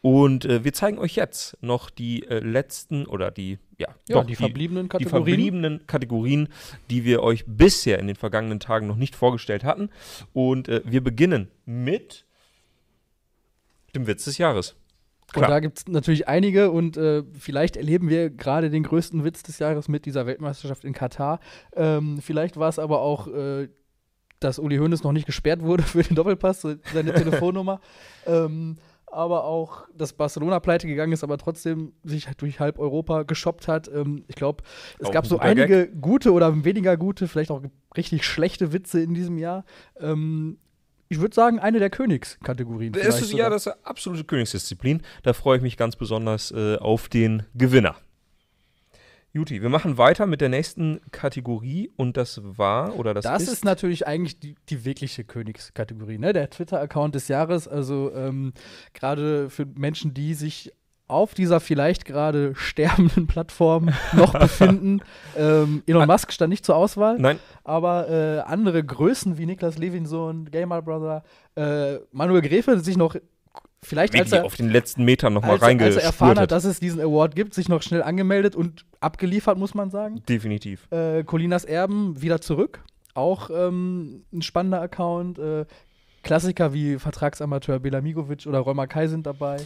Und 0.02 0.46
äh, 0.46 0.64
wir 0.64 0.74
zeigen 0.74 1.00
euch 1.00 1.16
jetzt 1.16 1.58
noch 1.62 1.90
die 1.90 2.24
äh, 2.28 2.40
letzten 2.40 3.06
oder 3.06 3.32
die 3.32 3.58
ja, 3.78 3.88
Ja, 4.08 4.16
doch, 4.16 4.26
die 4.26 4.36
verbliebenen 4.36 4.84
die 4.86 4.90
Kategorien. 4.90 5.26
verbliebenen 5.26 5.88
Kategorien, 5.88 6.50
die 6.90 7.04
wir 7.04 7.22
euch 7.24 7.44
bisher 7.48 8.00
in 8.00 8.08
den 8.08 8.16
vergangenen 8.16 8.60
Tagen 8.60 8.88
noch 8.88 8.96
nicht 8.96 9.16
vorgestellt 9.16 9.64
hatten. 9.64 9.90
Und 10.34 10.70
äh, 10.70 10.82
wir 10.86 11.04
beginnen 11.04 11.50
mit 11.66 12.26
dem 13.96 14.08
Witz 14.08 14.26
des 14.26 14.38
Jahres. 14.38 14.76
Und 15.36 15.44
da 15.44 15.60
gibt 15.60 15.78
es 15.80 15.88
natürlich 15.88 16.28
einige 16.28 16.72
und 16.72 16.98
äh, 16.98 17.24
vielleicht 17.38 17.78
erleben 17.78 18.10
wir 18.10 18.30
gerade 18.32 18.70
den 18.72 18.82
größten 18.84 19.24
Witz 19.24 19.44
des 19.44 19.60
Jahres 19.60 19.88
mit 19.88 20.06
dieser 20.06 20.26
Weltmeisterschaft 20.26 20.84
in 20.84 20.94
Katar. 20.94 21.40
Ähm, 21.76 22.20
vielleicht 22.20 22.58
war 22.58 22.70
es 22.70 22.80
aber 22.80 23.02
auch, 23.02 23.28
äh, 23.28 23.68
dass 24.40 24.60
Uli 24.60 24.78
Hoeneß 24.78 25.04
noch 25.04 25.12
nicht 25.12 25.26
gesperrt 25.26 25.62
wurde 25.62 25.84
für 25.84 26.04
den 26.04 26.16
Doppelpass, 26.16 26.62
seine 26.62 27.14
Telefonnummer. 27.14 27.80
Ähm, 28.28 28.76
aber 29.12 29.46
auch, 29.46 29.88
dass 29.96 30.14
Barcelona 30.14 30.60
pleite 30.60 30.86
gegangen 30.86 31.14
ist, 31.14 31.24
aber 31.24 31.38
trotzdem 31.38 31.94
sich 32.04 32.28
halt 32.28 32.42
durch 32.42 32.60
halb 32.60 32.78
Europa 32.78 33.24
geshoppt 33.24 33.68
hat. 33.68 33.88
Ähm, 33.88 34.24
ich 34.28 34.36
glaube, 34.36 34.64
es 35.00 35.08
Auch 35.08 35.12
gab 35.12 35.26
ein 35.26 35.30
so 35.30 35.40
einige 35.40 35.88
gute 35.88 36.32
oder 36.32 36.64
weniger 36.64 36.96
gute, 36.96 37.28
vielleicht 37.28 37.50
auch 37.50 37.64
richtig 37.98 38.24
schlechte 38.26 38.72
Witze 38.72 39.02
in 39.02 39.14
diesem 39.14 39.38
Jahr. 39.38 39.66
Ähm, 40.00 40.58
ich 41.08 41.20
würde 41.20 41.34
sagen, 41.34 41.60
eine 41.60 41.80
der 41.80 41.90
Königskategorien. 41.90 42.94
Das 42.94 43.20
ist 43.20 43.34
ja 43.34 43.50
das 43.50 43.66
ist 43.66 43.74
eine 43.74 43.86
absolute 43.86 44.26
Königsdisziplin. 44.26 45.02
Da 45.24 45.34
freue 45.34 45.58
ich 45.58 45.64
mich 45.64 45.76
ganz 45.76 45.96
besonders 45.96 46.52
äh, 46.52 46.76
auf 46.78 47.10
den 47.10 47.44
Gewinner. 47.56 47.96
Juti, 49.32 49.62
wir 49.62 49.70
machen 49.70 49.98
weiter 49.98 50.26
mit 50.26 50.42
der 50.42 50.50
nächsten 50.50 51.02
Kategorie 51.12 51.92
und 51.96 52.18
das 52.18 52.42
war 52.44 52.96
oder 52.98 53.14
das, 53.14 53.24
Das, 53.24 53.44
ist, 53.44 53.50
ist, 53.50 53.66
natürlich 53.66 54.08
eigentlich 54.08 54.40
die, 54.40 54.56
die 54.70 54.86
wirkliche 54.86 55.24
Königskategorie, 55.24 56.18
ne? 56.18 56.34
Der 56.34 56.50
Twitter-Account 56.50 57.14
des 57.14 57.28
Jahres. 57.28 57.68
Also 57.68 58.12
ähm, 58.16 58.54
gerade 58.94 59.52
für 59.52 59.68
Menschen, 59.68 60.16
die 60.16 60.34
sich 60.34 60.72
auf 61.08 61.34
dieser 61.34 61.60
vielleicht 61.60 62.06
gerade 62.06 62.54
sterbenden 62.56 63.28
Plattform 63.28 63.90
noch 64.14 64.34
befinden. 64.40 65.02
Ähm, 65.36 65.84
Elon 65.88 66.08
Musk 66.08 66.32
stand 66.32 66.52
nicht 66.52 66.66
zur 66.66 66.76
Auswahl, 66.76 67.18
Nein, 67.18 67.40
aber 67.64 68.10
äh, 68.10 68.40
andere 68.42 68.84
Größen 68.84 69.38
wie 69.38 69.48
Niklas 69.48 69.78
Levinson, 69.78 70.50
Gamer 70.52 70.82
Brother, 70.82 71.24
äh, 71.56 71.98
Manuel 72.12 72.42
Gräfe 72.42 72.80
sich 72.80 72.96
noch 72.96 73.16
vielleicht 73.84 74.14
als 74.14 74.32
wirklich 74.32 74.40
er, 74.42 74.46
auf 74.46 74.56
den 74.56 74.70
letzten 74.70 75.06
Metern 75.06 75.34
nochmal 75.34 75.52
als, 75.52 75.62
er- 75.62 75.86
als 75.86 75.96
er 75.96 76.04
erfahren 76.04 76.32
hat, 76.32 76.38
hat. 76.40 76.52
dass 76.52 76.66
es 76.66 76.80
diesen 76.80 77.00
Award 77.00 77.36
gibt, 77.36 77.54
sich 77.54 77.70
noch 77.70 77.82
schnell 77.82 78.04
angemeldet 78.04 78.56
und 78.56 78.86
abgeliefert, 79.00 79.58
muss 79.58 79.74
man 79.74 79.90
sagen. 79.90 80.22
Definitiv. 80.28 80.88
Äh, 80.92 81.24
Colinas 81.24 81.66
Erben 81.66 82.22
wieder 82.22 82.42
zurück. 82.42 82.84
Auch 83.14 83.50
ähm, 83.50 84.24
ein 84.34 84.42
spannender 84.42 84.82
Account. 84.82 85.40
Äh, 85.40 85.66
Klassiker 86.24 86.74
wie 86.74 86.98
Vertragsamateur 87.00 87.80
Belamigovic 87.80 88.46
oder 88.46 88.66
Römer 88.66 88.88
Kai 88.88 89.08
sind 89.08 89.26
dabei. 89.26 89.58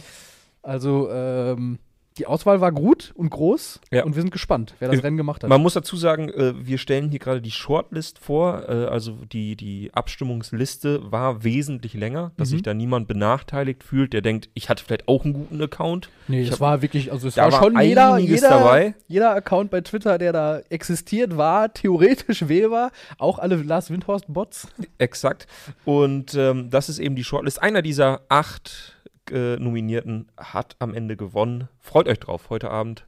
Also 0.62 1.10
ähm, 1.10 1.78
die 2.18 2.26
Auswahl 2.26 2.60
war 2.60 2.70
gut 2.70 3.12
und 3.16 3.30
groß 3.30 3.80
Ja. 3.90 4.04
und 4.04 4.14
wir 4.14 4.22
sind 4.22 4.30
gespannt, 4.30 4.74
wer 4.78 4.88
das 4.88 5.02
Rennen 5.02 5.16
gemacht 5.16 5.42
hat. 5.42 5.50
Man 5.50 5.60
muss 5.60 5.74
dazu 5.74 5.96
sagen, 5.96 6.28
äh, 6.28 6.54
wir 6.64 6.78
stellen 6.78 7.10
hier 7.10 7.18
gerade 7.18 7.42
die 7.42 7.50
Shortlist 7.50 8.20
vor, 8.20 8.68
äh, 8.68 8.72
also 8.86 9.18
die, 9.32 9.56
die 9.56 9.90
Abstimmungsliste 9.92 11.10
war 11.10 11.42
wesentlich 11.42 11.94
länger, 11.94 12.30
dass 12.36 12.48
Mhm. 12.50 12.52
sich 12.52 12.62
da 12.62 12.72
niemand 12.72 13.08
benachteiligt 13.08 13.82
fühlt, 13.82 14.12
der 14.12 14.22
denkt, 14.22 14.48
ich 14.54 14.68
hatte 14.68 14.84
vielleicht 14.84 15.08
auch 15.08 15.24
einen 15.24 15.34
guten 15.34 15.60
Account. 15.60 16.08
nee, 16.28 16.40
ich 16.42 16.48
es 16.48 16.52
hab- 16.54 16.60
war 16.60 16.82
wirklich, 16.82 17.10
also 17.10 17.26
es 17.26 17.36
war 17.36 17.50
war 17.50 17.62
schon 17.62 17.80
jeder, 17.80 18.14
einiges 18.14 18.42
jeder, 18.42 18.48
dabei. 18.50 18.94
jeder 19.08 19.34
Account 19.34 19.70
bei 19.72 19.80
Twitter, 19.80 20.16
der 20.16 20.32
da 20.32 20.60
existiert, 20.70 21.36
war 21.36 21.72
theoretisch 21.74 22.46
wählbar. 22.48 22.92
Auch 23.18 23.40
alle 23.40 23.56
Lars 23.56 23.90
Windhorst-Bots. 23.90 24.68
Exakt. 24.98 25.46
Und 25.84 26.34
ähm, 26.36 26.70
das 26.70 26.88
ist 26.88 27.00
eben 27.00 27.16
die 27.16 27.24
Shortlist. 27.24 27.60
Einer 27.60 27.82
dieser 27.82 28.20
acht 28.28 28.93
Nominierten 29.30 30.28
hat 30.36 30.76
am 30.78 30.94
Ende 30.94 31.16
gewonnen. 31.16 31.68
Freut 31.80 32.08
euch 32.08 32.20
drauf, 32.20 32.50
heute 32.50 32.70
Abend 32.70 33.06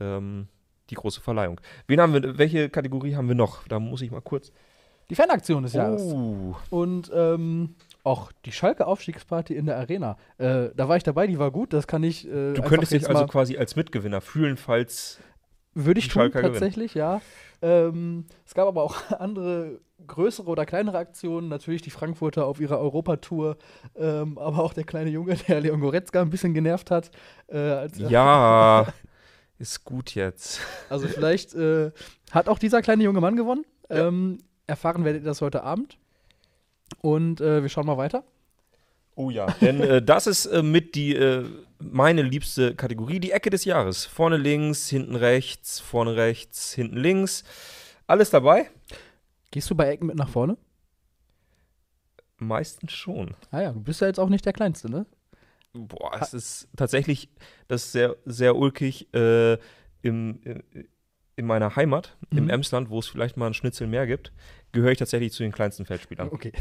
ähm, 0.00 0.48
die 0.90 0.94
große 0.94 1.20
Verleihung. 1.20 1.60
Wen 1.86 2.00
haben 2.00 2.12
wir, 2.12 2.38
welche 2.38 2.68
Kategorie 2.68 3.16
haben 3.16 3.28
wir 3.28 3.34
noch? 3.34 3.66
Da 3.68 3.78
muss 3.78 4.02
ich 4.02 4.10
mal 4.10 4.20
kurz. 4.20 4.52
Die 5.08 5.14
Fanaktion 5.14 5.62
des 5.62 5.72
Jahres. 5.72 6.02
Oh, 6.02 6.56
Und 6.70 7.10
ähm, 7.14 7.76
auch 8.02 8.32
die 8.44 8.50
Schalke-Aufstiegsparty 8.50 9.54
in 9.54 9.66
der 9.66 9.76
Arena. 9.78 10.16
Äh, 10.38 10.70
da 10.74 10.88
war 10.88 10.96
ich 10.96 11.04
dabei, 11.04 11.28
die 11.28 11.38
war 11.38 11.52
gut, 11.52 11.72
das 11.72 11.86
kann 11.86 12.02
ich. 12.02 12.26
Äh, 12.26 12.54
du 12.54 12.62
könntest 12.62 12.92
dich 12.92 13.08
also 13.08 13.26
quasi 13.26 13.56
als 13.56 13.76
Mitgewinner 13.76 14.20
fühlen, 14.20 14.56
falls. 14.56 15.20
Würde 15.74 16.00
ich 16.00 16.08
tun, 16.08 16.22
Schalker 16.22 16.40
gewinnen. 16.40 16.54
tatsächlich, 16.54 16.94
ja. 16.94 17.20
Ähm, 17.62 18.24
es 18.44 18.54
gab 18.54 18.66
aber 18.66 18.82
auch 18.82 18.96
andere 19.20 19.80
größere 20.06 20.48
oder 20.48 20.66
kleinere 20.66 20.98
Aktionen. 20.98 21.48
Natürlich 21.48 21.82
die 21.82 21.90
Frankfurter 21.90 22.46
auf 22.46 22.60
ihrer 22.60 22.78
Europatour, 22.78 23.56
ähm, 23.96 24.38
aber 24.38 24.62
auch 24.62 24.72
der 24.72 24.84
kleine 24.84 25.10
Junge, 25.10 25.36
der 25.48 25.60
Leon 25.60 25.80
Goretzka 25.80 26.22
ein 26.22 26.30
bisschen 26.30 26.54
genervt 26.54 26.90
hat. 26.90 27.10
Äh, 27.48 27.58
als, 27.58 27.98
Ja, 27.98 28.86
ist 29.58 29.84
gut 29.84 30.14
jetzt. 30.14 30.60
Also 30.88 31.08
vielleicht 31.08 31.54
äh, 31.54 31.90
hat 32.30 32.48
auch 32.48 32.58
dieser 32.58 32.82
kleine 32.82 33.04
junge 33.04 33.20
Mann 33.20 33.36
gewonnen. 33.36 33.64
Ähm, 33.88 34.38
erfahren 34.66 35.04
werdet 35.04 35.22
ihr 35.22 35.26
das 35.26 35.40
heute 35.40 35.62
Abend. 35.62 35.98
Und 37.00 37.40
äh, 37.40 37.62
wir 37.62 37.68
schauen 37.68 37.86
mal 37.86 37.96
weiter. 37.96 38.24
Oh 39.18 39.30
ja, 39.30 39.46
denn 39.62 39.80
äh, 39.80 40.02
das 40.02 40.26
ist 40.26 40.44
äh, 40.44 40.62
mit 40.62 40.94
die 40.94 41.14
äh, 41.14 41.44
meine 41.78 42.20
liebste 42.20 42.74
Kategorie, 42.74 43.18
die 43.18 43.32
Ecke 43.32 43.48
des 43.48 43.64
Jahres. 43.64 44.04
Vorne 44.04 44.36
links, 44.36 44.88
hinten 44.88 45.16
rechts, 45.16 45.80
vorne 45.80 46.16
rechts, 46.16 46.74
hinten 46.74 46.98
links. 46.98 47.42
Alles 48.06 48.28
dabei? 48.28 48.68
Gehst 49.50 49.70
du 49.70 49.74
bei 49.74 49.88
Ecken 49.88 50.06
mit 50.06 50.16
nach 50.16 50.28
vorne? 50.28 50.56
Meistens 52.38 52.92
schon. 52.92 53.34
Ah 53.50 53.62
ja, 53.62 53.72
du 53.72 53.80
bist 53.80 54.00
ja 54.00 54.06
jetzt 54.08 54.20
auch 54.20 54.28
nicht 54.28 54.44
der 54.44 54.52
Kleinste, 54.52 54.90
ne? 54.90 55.06
Boah, 55.72 56.18
es 56.20 56.34
ist 56.34 56.68
tatsächlich 56.76 57.28
das 57.68 57.84
ist 57.86 57.92
sehr, 57.92 58.16
sehr 58.24 58.56
ulkig 58.56 59.12
äh, 59.14 59.54
im, 60.02 60.40
in, 60.42 60.62
in 61.36 61.46
meiner 61.46 61.76
Heimat, 61.76 62.16
im 62.30 62.44
Mhm. 62.44 62.50
Emsland, 62.50 62.90
wo 62.90 62.98
es 62.98 63.08
vielleicht 63.08 63.36
mal 63.36 63.46
einen 63.46 63.54
Schnitzel 63.54 63.86
mehr 63.86 64.06
gibt, 64.06 64.32
gehöre 64.72 64.92
ich 64.92 64.98
tatsächlich 64.98 65.32
zu 65.32 65.42
den 65.42 65.52
kleinsten 65.52 65.84
Feldspielern. 65.86 66.28
Okay. 66.30 66.52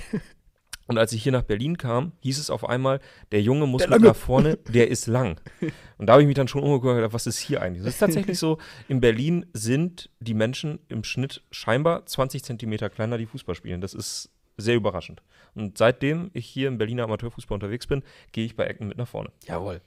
Und 0.87 0.97
als 0.97 1.11
ich 1.13 1.23
hier 1.23 1.31
nach 1.31 1.43
Berlin 1.43 1.77
kam, 1.77 2.11
hieß 2.21 2.37
es 2.37 2.49
auf 2.49 2.67
einmal, 2.67 2.99
der 3.31 3.41
Junge 3.41 3.65
muss 3.65 3.81
Der 3.81 3.89
mit 3.89 3.99
Lange. 3.99 4.07
nach 4.09 4.15
vorne, 4.15 4.57
der 4.57 4.89
ist 4.89 5.07
lang. 5.07 5.39
Und 5.97 6.07
da 6.07 6.13
habe 6.13 6.21
ich 6.21 6.27
mich 6.27 6.35
dann 6.35 6.47
schon 6.47 6.61
gedacht, 6.81 7.13
was 7.13 7.25
ist 7.25 7.39
hier 7.39 7.61
eigentlich? 7.61 7.81
Es 7.81 7.95
ist 7.95 7.99
tatsächlich 7.99 8.37
so, 8.37 8.57
in 8.87 9.01
Berlin 9.01 9.45
sind 9.53 10.09
die 10.19 10.33
Menschen 10.33 10.79
im 10.87 11.03
Schnitt 11.03 11.41
scheinbar 11.51 12.05
20 12.05 12.43
Zentimeter 12.43 12.89
kleiner, 12.89 13.17
die 13.17 13.25
Fußball 13.25 13.55
spielen. 13.55 13.81
Das 13.81 13.93
ist 13.93 14.29
sehr 14.57 14.75
überraschend. 14.75 15.21
Und 15.53 15.77
seitdem 15.77 16.29
ich 16.33 16.45
hier 16.45 16.67
im 16.67 16.77
Berliner 16.77 17.03
Amateurfußball 17.03 17.55
unterwegs 17.55 17.87
bin, 17.87 18.03
gehe 18.31 18.45
ich 18.45 18.55
bei 18.55 18.65
Ecken 18.65 18.87
mit 18.87 18.97
nach 18.97 19.07
vorne. 19.07 19.31
Jawohl. 19.47 19.81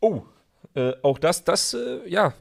Oh, 0.00 0.22
äh, 0.74 0.92
auch 1.02 1.18
das, 1.18 1.44
das, 1.44 1.74
äh, 1.74 2.00
ja, 2.06 2.34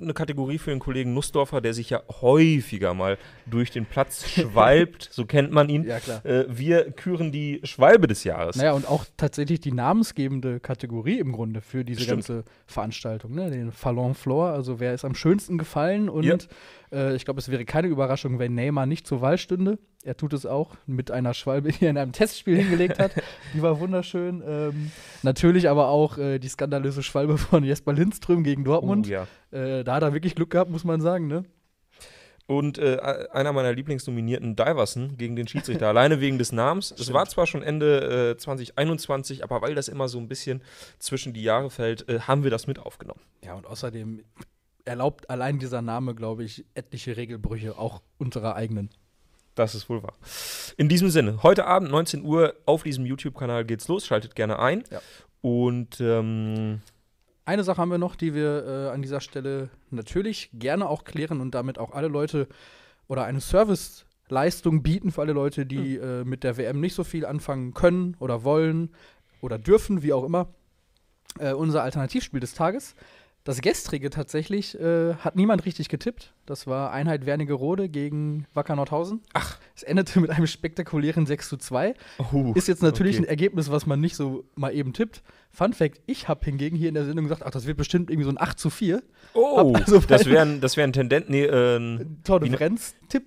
eine 0.00 0.14
Kategorie 0.14 0.58
für 0.58 0.70
den 0.70 0.78
Kollegen 0.80 1.14
Nussdorfer, 1.14 1.60
der 1.60 1.72
sich 1.74 1.90
ja 1.90 2.02
häufiger 2.20 2.94
mal 2.94 3.16
durch 3.46 3.70
den 3.70 3.86
Platz 3.86 4.28
schwalbt, 4.28 5.08
so 5.12 5.24
kennt 5.26 5.50
man 5.52 5.68
ihn. 5.68 5.84
Ja, 5.84 6.00
klar. 6.00 6.24
Äh, 6.24 6.44
wir 6.48 6.90
küren 6.92 7.32
die 7.32 7.60
Schwalbe 7.64 8.06
des 8.06 8.24
Jahres. 8.24 8.56
Naja, 8.56 8.72
und 8.72 8.86
auch 8.88 9.04
tatsächlich 9.16 9.60
die 9.60 9.72
namensgebende 9.72 10.60
Kategorie 10.60 11.18
im 11.18 11.32
Grunde 11.32 11.60
für 11.60 11.84
diese 11.84 12.02
Stimmt. 12.02 12.26
ganze 12.26 12.44
Veranstaltung, 12.66 13.34
ne? 13.34 13.50
Den 13.50 13.72
Fallon 13.72 14.14
Floor, 14.14 14.48
also 14.50 14.80
wer 14.80 14.94
ist 14.94 15.04
am 15.04 15.14
schönsten 15.14 15.58
gefallen 15.58 16.08
und 16.08 16.24
Ja. 16.24 16.36
Äh, 16.92 17.14
ich 17.14 17.24
glaube, 17.24 17.40
es 17.40 17.48
wäre 17.50 17.64
keine 17.64 17.88
Überraschung, 17.88 18.38
wenn 18.38 18.54
Neymar 18.54 18.86
nicht 18.86 19.06
zur 19.06 19.20
Wahl 19.20 19.38
stünde. 19.38 19.78
Er 20.02 20.16
tut 20.16 20.32
es 20.32 20.46
auch 20.46 20.76
mit 20.86 21.10
einer 21.10 21.34
Schwalbe, 21.34 21.72
die 21.72 21.84
er 21.84 21.90
in 21.90 21.98
einem 21.98 22.12
Testspiel 22.12 22.56
hingelegt 22.56 22.98
hat. 22.98 23.12
Die 23.54 23.62
war 23.62 23.80
wunderschön. 23.80 24.42
Ähm, 24.46 24.90
natürlich 25.22 25.68
aber 25.68 25.88
auch 25.88 26.18
äh, 26.18 26.38
die 26.38 26.48
skandalöse 26.48 27.02
Schwalbe 27.02 27.36
von 27.36 27.64
Jesper 27.64 27.92
Lindström 27.92 28.44
gegen 28.44 28.64
Dortmund. 28.64 29.06
Oh, 29.08 29.10
ja. 29.10 29.26
äh, 29.50 29.84
da 29.84 29.96
hat 29.96 30.02
er 30.02 30.14
wirklich 30.14 30.34
Glück 30.34 30.50
gehabt, 30.50 30.70
muss 30.70 30.84
man 30.84 31.00
sagen, 31.00 31.26
ne? 31.26 31.44
Und 32.46 32.78
äh, 32.78 32.98
einer 33.30 33.52
meiner 33.52 33.72
Lieblingsnominierten, 33.72 34.56
Diverson, 34.56 35.16
gegen 35.16 35.36
den 35.36 35.46
Schiedsrichter, 35.46 35.86
alleine 35.88 36.20
wegen 36.20 36.36
des 36.36 36.50
Namens. 36.50 36.92
Es 36.98 37.12
war 37.12 37.26
zwar 37.26 37.46
schon 37.46 37.62
Ende 37.62 38.32
äh, 38.32 38.36
2021, 38.36 39.44
aber 39.44 39.62
weil 39.62 39.76
das 39.76 39.86
immer 39.86 40.08
so 40.08 40.18
ein 40.18 40.26
bisschen 40.26 40.60
zwischen 40.98 41.32
die 41.32 41.44
Jahre 41.44 41.70
fällt, 41.70 42.08
äh, 42.08 42.20
haben 42.20 42.42
wir 42.42 42.50
das 42.50 42.66
mit 42.66 42.80
aufgenommen. 42.80 43.20
Ja, 43.44 43.54
und 43.54 43.66
außerdem 43.66 44.24
erlaubt 44.90 45.30
allein 45.30 45.60
dieser 45.60 45.82
Name, 45.82 46.16
glaube 46.16 46.42
ich, 46.42 46.64
etliche 46.74 47.16
Regelbrüche, 47.16 47.78
auch 47.78 48.02
unserer 48.18 48.56
eigenen. 48.56 48.90
Das 49.54 49.76
ist 49.76 49.88
wohl 49.88 50.02
wahr. 50.02 50.14
In 50.76 50.88
diesem 50.88 51.10
Sinne, 51.10 51.44
heute 51.44 51.64
Abend 51.64 51.92
19 51.92 52.24
Uhr 52.24 52.56
auf 52.66 52.82
diesem 52.82 53.06
YouTube-Kanal 53.06 53.64
geht's 53.64 53.86
los. 53.86 54.04
Schaltet 54.04 54.34
gerne 54.34 54.58
ein. 54.58 54.82
Ja. 54.90 55.00
Und 55.42 56.00
ähm, 56.00 56.80
Eine 57.44 57.62
Sache 57.62 57.80
haben 57.80 57.90
wir 57.92 57.98
noch, 57.98 58.16
die 58.16 58.34
wir 58.34 58.66
äh, 58.66 58.88
an 58.92 59.00
dieser 59.00 59.20
Stelle 59.20 59.70
natürlich 59.90 60.50
gerne 60.54 60.88
auch 60.88 61.04
klären 61.04 61.40
und 61.40 61.54
damit 61.54 61.78
auch 61.78 61.92
alle 61.92 62.08
Leute 62.08 62.48
oder 63.06 63.24
eine 63.24 63.40
Serviceleistung 63.40 64.82
bieten 64.82 65.12
für 65.12 65.20
alle 65.20 65.34
Leute, 65.34 65.66
die 65.66 65.98
äh, 65.98 66.24
mit 66.24 66.42
der 66.42 66.56
WM 66.56 66.80
nicht 66.80 66.94
so 66.94 67.04
viel 67.04 67.24
anfangen 67.26 67.74
können 67.74 68.16
oder 68.18 68.42
wollen 68.42 68.90
oder 69.40 69.56
dürfen, 69.56 70.02
wie 70.02 70.12
auch 70.12 70.24
immer. 70.24 70.48
Äh, 71.38 71.52
unser 71.52 71.84
Alternativspiel 71.84 72.40
des 72.40 72.54
Tages. 72.54 72.96
Das 73.44 73.62
gestrige 73.62 74.10
tatsächlich 74.10 74.78
äh, 74.78 75.14
hat 75.14 75.34
niemand 75.34 75.64
richtig 75.64 75.88
getippt. 75.88 76.34
Das 76.44 76.66
war 76.66 76.92
Einheit 76.92 77.24
Wernigerode 77.24 77.88
gegen 77.88 78.46
Wacker 78.52 78.76
Nordhausen. 78.76 79.22
Ach. 79.32 79.58
Es 79.74 79.82
endete 79.82 80.20
mit 80.20 80.28
einem 80.30 80.46
spektakulären 80.46 81.24
6 81.24 81.48
zu 81.48 81.56
2. 81.56 81.94
Oh, 82.32 82.52
Ist 82.54 82.68
jetzt 82.68 82.82
natürlich 82.82 83.16
okay. 83.16 83.24
ein 83.26 83.28
Ergebnis, 83.30 83.70
was 83.70 83.86
man 83.86 83.98
nicht 83.98 84.14
so 84.14 84.44
mal 84.56 84.74
eben 84.74 84.92
tippt. 84.92 85.22
Fun 85.50 85.72
Fact: 85.72 86.02
Ich 86.04 86.28
habe 86.28 86.44
hingegen 86.44 86.76
hier 86.76 86.88
in 86.90 86.94
der 86.94 87.06
Sendung 87.06 87.24
gesagt, 87.24 87.42
ach, 87.44 87.50
das 87.50 87.66
wird 87.66 87.78
bestimmt 87.78 88.10
irgendwie 88.10 88.24
so 88.26 88.30
ein 88.30 88.38
8 88.38 88.58
zu 88.58 88.68
4. 88.68 89.02
Oh, 89.32 89.56
Hab 89.56 89.76
also 89.76 89.98
das 90.00 90.26
wäre 90.26 90.42
ein, 90.42 90.60
das 90.60 90.76
wär 90.76 90.84
ein 90.84 90.92
Tendent, 90.92 91.30
nee, 91.30 91.44
äh, 91.44 91.76
ein- 91.78 92.20
Tor 92.24 92.42
Wie 92.42 92.50
ne- 92.50 92.74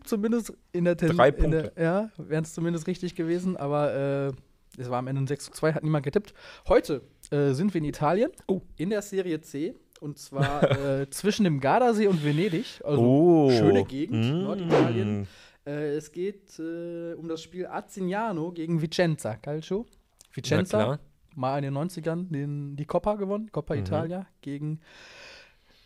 zumindest 0.06 0.54
in 0.74 0.86
der 0.86 0.96
Ten 0.96 1.18
Drei 1.18 1.30
in 1.30 1.52
der, 1.52 1.62
Punkte. 1.64 1.82
Ja, 1.82 2.10
wären 2.18 2.44
es 2.44 2.54
zumindest 2.54 2.86
richtig 2.86 3.16
gewesen, 3.16 3.58
aber 3.58 3.94
äh, 4.28 4.32
es 4.80 4.90
war 4.92 5.00
am 5.00 5.08
Ende 5.08 5.24
ein 5.24 5.28
6 5.28 5.46
zu 5.46 5.52
2, 5.54 5.74
hat 5.74 5.84
niemand 5.84 6.04
getippt. 6.06 6.34
Heute 6.68 7.02
äh, 7.32 7.54
sind 7.54 7.74
wir 7.74 7.80
in 7.80 7.86
Italien, 7.86 8.30
Oh. 8.48 8.62
in 8.78 8.92
der 8.92 9.02
Serie 9.02 9.42
C, 9.42 9.74
und 10.04 10.18
zwar 10.18 10.70
äh, 10.70 11.10
zwischen 11.12 11.46
dem 11.46 11.60
Gardasee 11.62 12.08
und 12.08 12.24
Venedig, 12.24 12.82
also 12.84 13.02
oh. 13.02 13.50
schöne 13.52 13.86
Gegend, 13.86 14.26
Mm. 14.26 14.44
Norditalien. 14.44 15.28
Äh, 15.66 15.96
es 15.96 16.12
geht 16.12 16.60
äh, 16.60 17.14
um 17.14 17.30
das 17.30 17.42
Spiel 17.42 17.66
Arzignano 17.66 18.52
gegen 18.52 18.82
Vicenza, 18.82 19.36
Calcio. 19.38 19.86
Vicenza, 20.34 21.00
mal 21.36 21.58
in 21.64 21.64
den 21.64 21.78
90ern 21.78 22.30
den, 22.30 22.76
die 22.76 22.86
Coppa 22.86 23.16
gewonnen, 23.16 23.50
Coppa 23.52 23.76
Mhm. 23.76 23.80
Italia, 23.80 24.28
gegen 24.42 24.82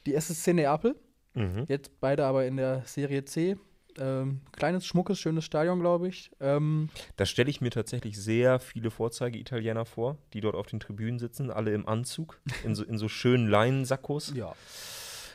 die 0.08 0.16
SSC 0.16 0.54
Neapel. 0.54 0.96
Mhm. 1.36 1.66
Jetzt 1.68 1.92
beide 2.00 2.26
aber 2.26 2.46
in 2.48 2.58
der 2.58 2.82
Serie 2.86 3.24
C. 3.24 3.56
Ähm, 4.00 4.42
kleines, 4.52 4.86
schmuckes, 4.86 5.20
schönes 5.20 5.46
Stadion, 5.46 5.80
glaube 5.80 6.08
ich. 6.08 6.32
Ähm, 6.40 6.90
Da 7.16 7.26
stelle 7.26 7.50
ich 7.50 7.62
mir 7.62 7.70
tatsächlich 7.72 8.18
sehr 8.22 8.60
viele 8.60 8.92
Vorzeige-Italiener 8.92 9.86
vor, 9.86 10.18
die 10.34 10.42
dort 10.42 10.56
auf 10.56 10.68
den 10.68 10.80
Tribünen 10.80 11.20
sitzen, 11.20 11.52
alle 11.52 11.74
im 11.74 11.88
Anzug, 11.88 12.40
in 12.64 12.76
so, 12.76 12.84
in 12.84 12.98
so 12.98 13.08
schönen 13.08 13.48
Leinensackos, 13.48 14.34
ja. 14.36 14.54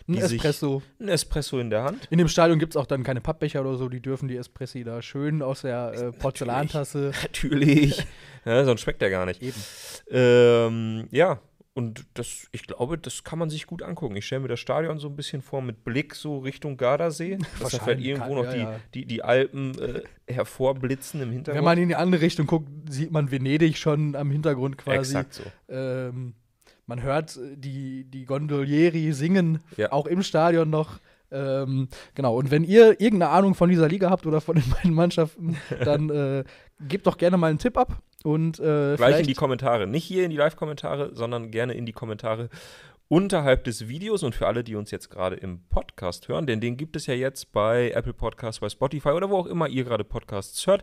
Ein 0.09 0.17
Espresso. 0.19 0.83
ein 0.99 1.09
Espresso 1.09 1.61
in 1.61 1.71
der 1.71 1.85
Hand. 1.85 2.09
In 2.11 2.19
dem 2.19 2.27
Stadion 2.27 2.59
gibt 2.59 2.73
es 2.75 2.77
auch 2.77 2.87
dann 2.87 3.05
keine 3.05 3.21
Pappbecher 3.21 3.61
oder 3.61 3.77
so. 3.77 3.89
Die 3.89 4.01
dürfen 4.01 4.27
die 4.27 4.37
Espressi 4.37 4.83
da 4.83 5.01
schön 5.01 5.43
aus 5.43 5.63
der 5.63 5.93
äh, 5.93 6.13
Porzellantasse. 6.13 7.13
Natürlich. 7.23 8.05
ja, 8.45 8.65
sonst 8.65 8.81
schmeckt 8.81 9.01
der 9.01 9.11
gar 9.11 9.27
nicht. 9.27 9.41
Eben. 9.41 9.63
Ähm, 10.11 11.07
ja, 11.13 11.41
und 11.75 12.05
das, 12.15 12.47
ich 12.53 12.65
glaube, 12.67 12.99
das 12.99 13.25
kann 13.25 13.39
man 13.39 13.49
sich 13.49 13.67
gut 13.67 13.83
angucken. 13.83 14.15
Ich 14.17 14.27
stelle 14.27 14.43
mir 14.43 14.49
das 14.49 14.61
Stadion 14.61 14.99
so 14.99 15.09
ein 15.09 15.17
bisschen 15.17 15.41
vor 15.43 15.63
mit 15.63 15.85
Blick 15.85 16.15
so 16.15 16.39
Richtung 16.41 16.77
Gardasee, 16.77 17.39
dass 17.61 17.73
da 17.73 17.79
vielleicht 17.79 18.01
irgendwo 18.05 18.35
kann- 18.35 18.45
noch 18.45 18.55
ja, 18.55 18.79
die, 18.95 19.01
die, 19.01 19.07
die 19.07 19.23
Alpen 19.25 19.79
äh, 19.79 20.03
hervorblitzen 20.31 21.21
im 21.23 21.29
Wenn 21.29 21.35
Hintergrund. 21.37 21.65
man 21.65 21.79
in 21.79 21.89
die 21.89 21.97
andere 21.97 22.21
Richtung 22.23 22.47
guckt, 22.47 22.69
sieht 22.91 23.11
man 23.11 23.31
Venedig 23.31 23.79
schon 23.79 24.15
am 24.17 24.31
Hintergrund 24.31 24.77
quasi. 24.79 24.99
Exakt 25.17 25.35
so. 25.35 25.43
Ähm, 25.69 26.35
man 26.87 27.03
hört 27.03 27.37
äh, 27.37 27.57
die, 27.57 28.05
die 28.05 28.25
Gondolieri 28.27 29.13
singen, 29.13 29.61
Ja. 29.77 29.93
auch 29.93 30.07
im 30.07 30.23
Stadion 30.23 30.69
noch. 30.69 30.99
Ähm, 31.31 31.89
genau, 32.15 32.37
und 32.37 32.51
wenn 32.51 32.63
ihr 32.65 33.01
irgendeine 33.01 33.29
Ahnung 33.31 33.55
von 33.55 33.71
dieser 33.71 33.89
Liga 33.89 34.11
habt 34.11 34.27
oder 34.27 34.43
von 34.43 34.57
den 34.57 34.69
beiden 34.69 34.93
Mannschaften, 34.93 35.57
dann 35.85 36.11
äh, 36.11 36.45
gebt 36.87 37.07
doch 37.07 37.17
gerne 37.17 37.39
mal 37.39 37.49
einen 37.49 37.59
Tipp 37.59 37.79
ab. 37.79 38.03
Und 38.25 38.61
äh, 38.61 38.97
Gleich 38.97 39.21
in 39.21 39.27
die 39.27 39.35
Kommentare. 39.35 39.87
Nicht 39.87 40.05
hier 40.05 40.25
in 40.25 40.31
die 40.31 40.37
Live-Kommentare, 40.37 41.11
sondern 41.15 41.51
gerne 41.51 41.75
in 41.75 41.87
die 41.87 41.93
Kommentare 41.93 42.49
unterhalb 43.13 43.65
des 43.65 43.89
Videos 43.89 44.23
und 44.23 44.35
für 44.35 44.47
alle, 44.47 44.65
die 44.65 44.75
uns 44.75 44.91
jetzt 44.91 45.11
gerade 45.11 45.37
im 45.37 45.61
Podcast 45.69 46.29
hören, 46.29 46.47
denn 46.47 46.63
den 46.63 46.79
gibt 46.79 46.97
es 46.97 47.05
ja 47.05 47.13
jetzt 47.13 47.53
bei 47.53 47.91
Apple 47.91 48.15
Podcasts, 48.15 48.61
bei 48.61 48.71
Spotify 48.71 49.11
oder 49.11 49.29
wo 49.29 49.37
auch 49.37 49.47
immer 49.47 49.69
ihr 49.69 49.85
gerade 49.85 50.03
Podcasts 50.03 50.67
hört. 50.67 50.83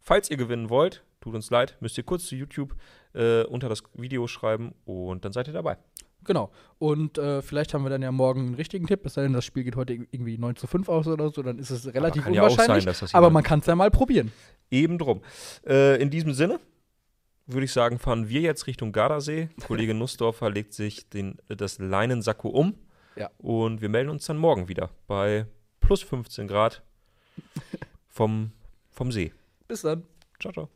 Falls 0.00 0.30
ihr 0.30 0.38
gewinnen 0.38 0.70
wollt, 0.70 1.02
tut 1.20 1.34
uns 1.34 1.50
leid, 1.50 1.76
müsst 1.80 1.98
ihr 1.98 2.04
kurz 2.04 2.24
zu 2.24 2.34
YouTube 2.34 2.74
äh, 3.12 3.42
unter 3.42 3.68
das 3.68 3.82
Video 3.92 4.26
schreiben 4.26 4.74
und 4.86 5.26
dann 5.26 5.32
seid 5.32 5.46
ihr 5.48 5.52
dabei. 5.52 5.76
Genau. 6.24 6.50
Und 6.78 7.18
äh, 7.18 7.42
vielleicht 7.42 7.74
haben 7.74 7.84
wir 7.84 7.90
dann 7.90 8.02
ja 8.02 8.12
morgen 8.12 8.40
einen 8.40 8.54
richtigen 8.54 8.86
Tipp, 8.86 9.04
es 9.04 9.14
sei 9.14 9.22
denn, 9.22 9.32
das 9.32 9.44
Spiel 9.44 9.64
geht 9.64 9.76
heute 9.76 9.92
irgendwie 9.92 10.38
9 10.38 10.56
zu 10.56 10.66
5 10.66 10.88
aus 10.88 11.06
oder 11.06 11.30
so, 11.30 11.42
dann 11.42 11.58
ist 11.58 11.70
es 11.70 11.92
relativ 11.92 12.26
ja 12.26 12.42
auch 12.42 12.50
unwahrscheinlich. 12.50 12.84
sein, 12.84 12.86
dass 12.86 13.00
das 13.00 13.14
aber 13.14 13.30
man 13.30 13.42
kann 13.42 13.60
es 13.60 13.66
ja 13.66 13.74
mal 13.74 13.90
probieren. 13.90 14.32
Eben 14.70 14.98
drum. 14.98 15.22
Äh, 15.66 16.00
in 16.00 16.10
diesem 16.10 16.32
Sinne 16.32 16.58
würde 17.46 17.64
ich 17.64 17.72
sagen, 17.72 17.98
fahren 17.98 18.28
wir 18.28 18.40
jetzt 18.40 18.66
Richtung 18.66 18.92
Gardasee. 18.92 19.48
Kollege 19.66 19.94
Nussdorfer 19.94 20.50
legt 20.50 20.72
sich 20.72 21.08
den, 21.08 21.36
das 21.48 21.78
Leinensacko 21.78 22.48
um. 22.48 22.74
Ja. 23.16 23.30
Und 23.38 23.80
wir 23.80 23.88
melden 23.88 24.10
uns 24.10 24.26
dann 24.26 24.38
morgen 24.38 24.68
wieder 24.68 24.90
bei 25.06 25.46
plus 25.80 26.02
15 26.02 26.48
Grad 26.48 26.82
vom, 28.08 28.52
vom 28.90 29.12
See. 29.12 29.32
Bis 29.68 29.82
dann. 29.82 30.04
Ciao, 30.40 30.52
ciao. 30.52 30.73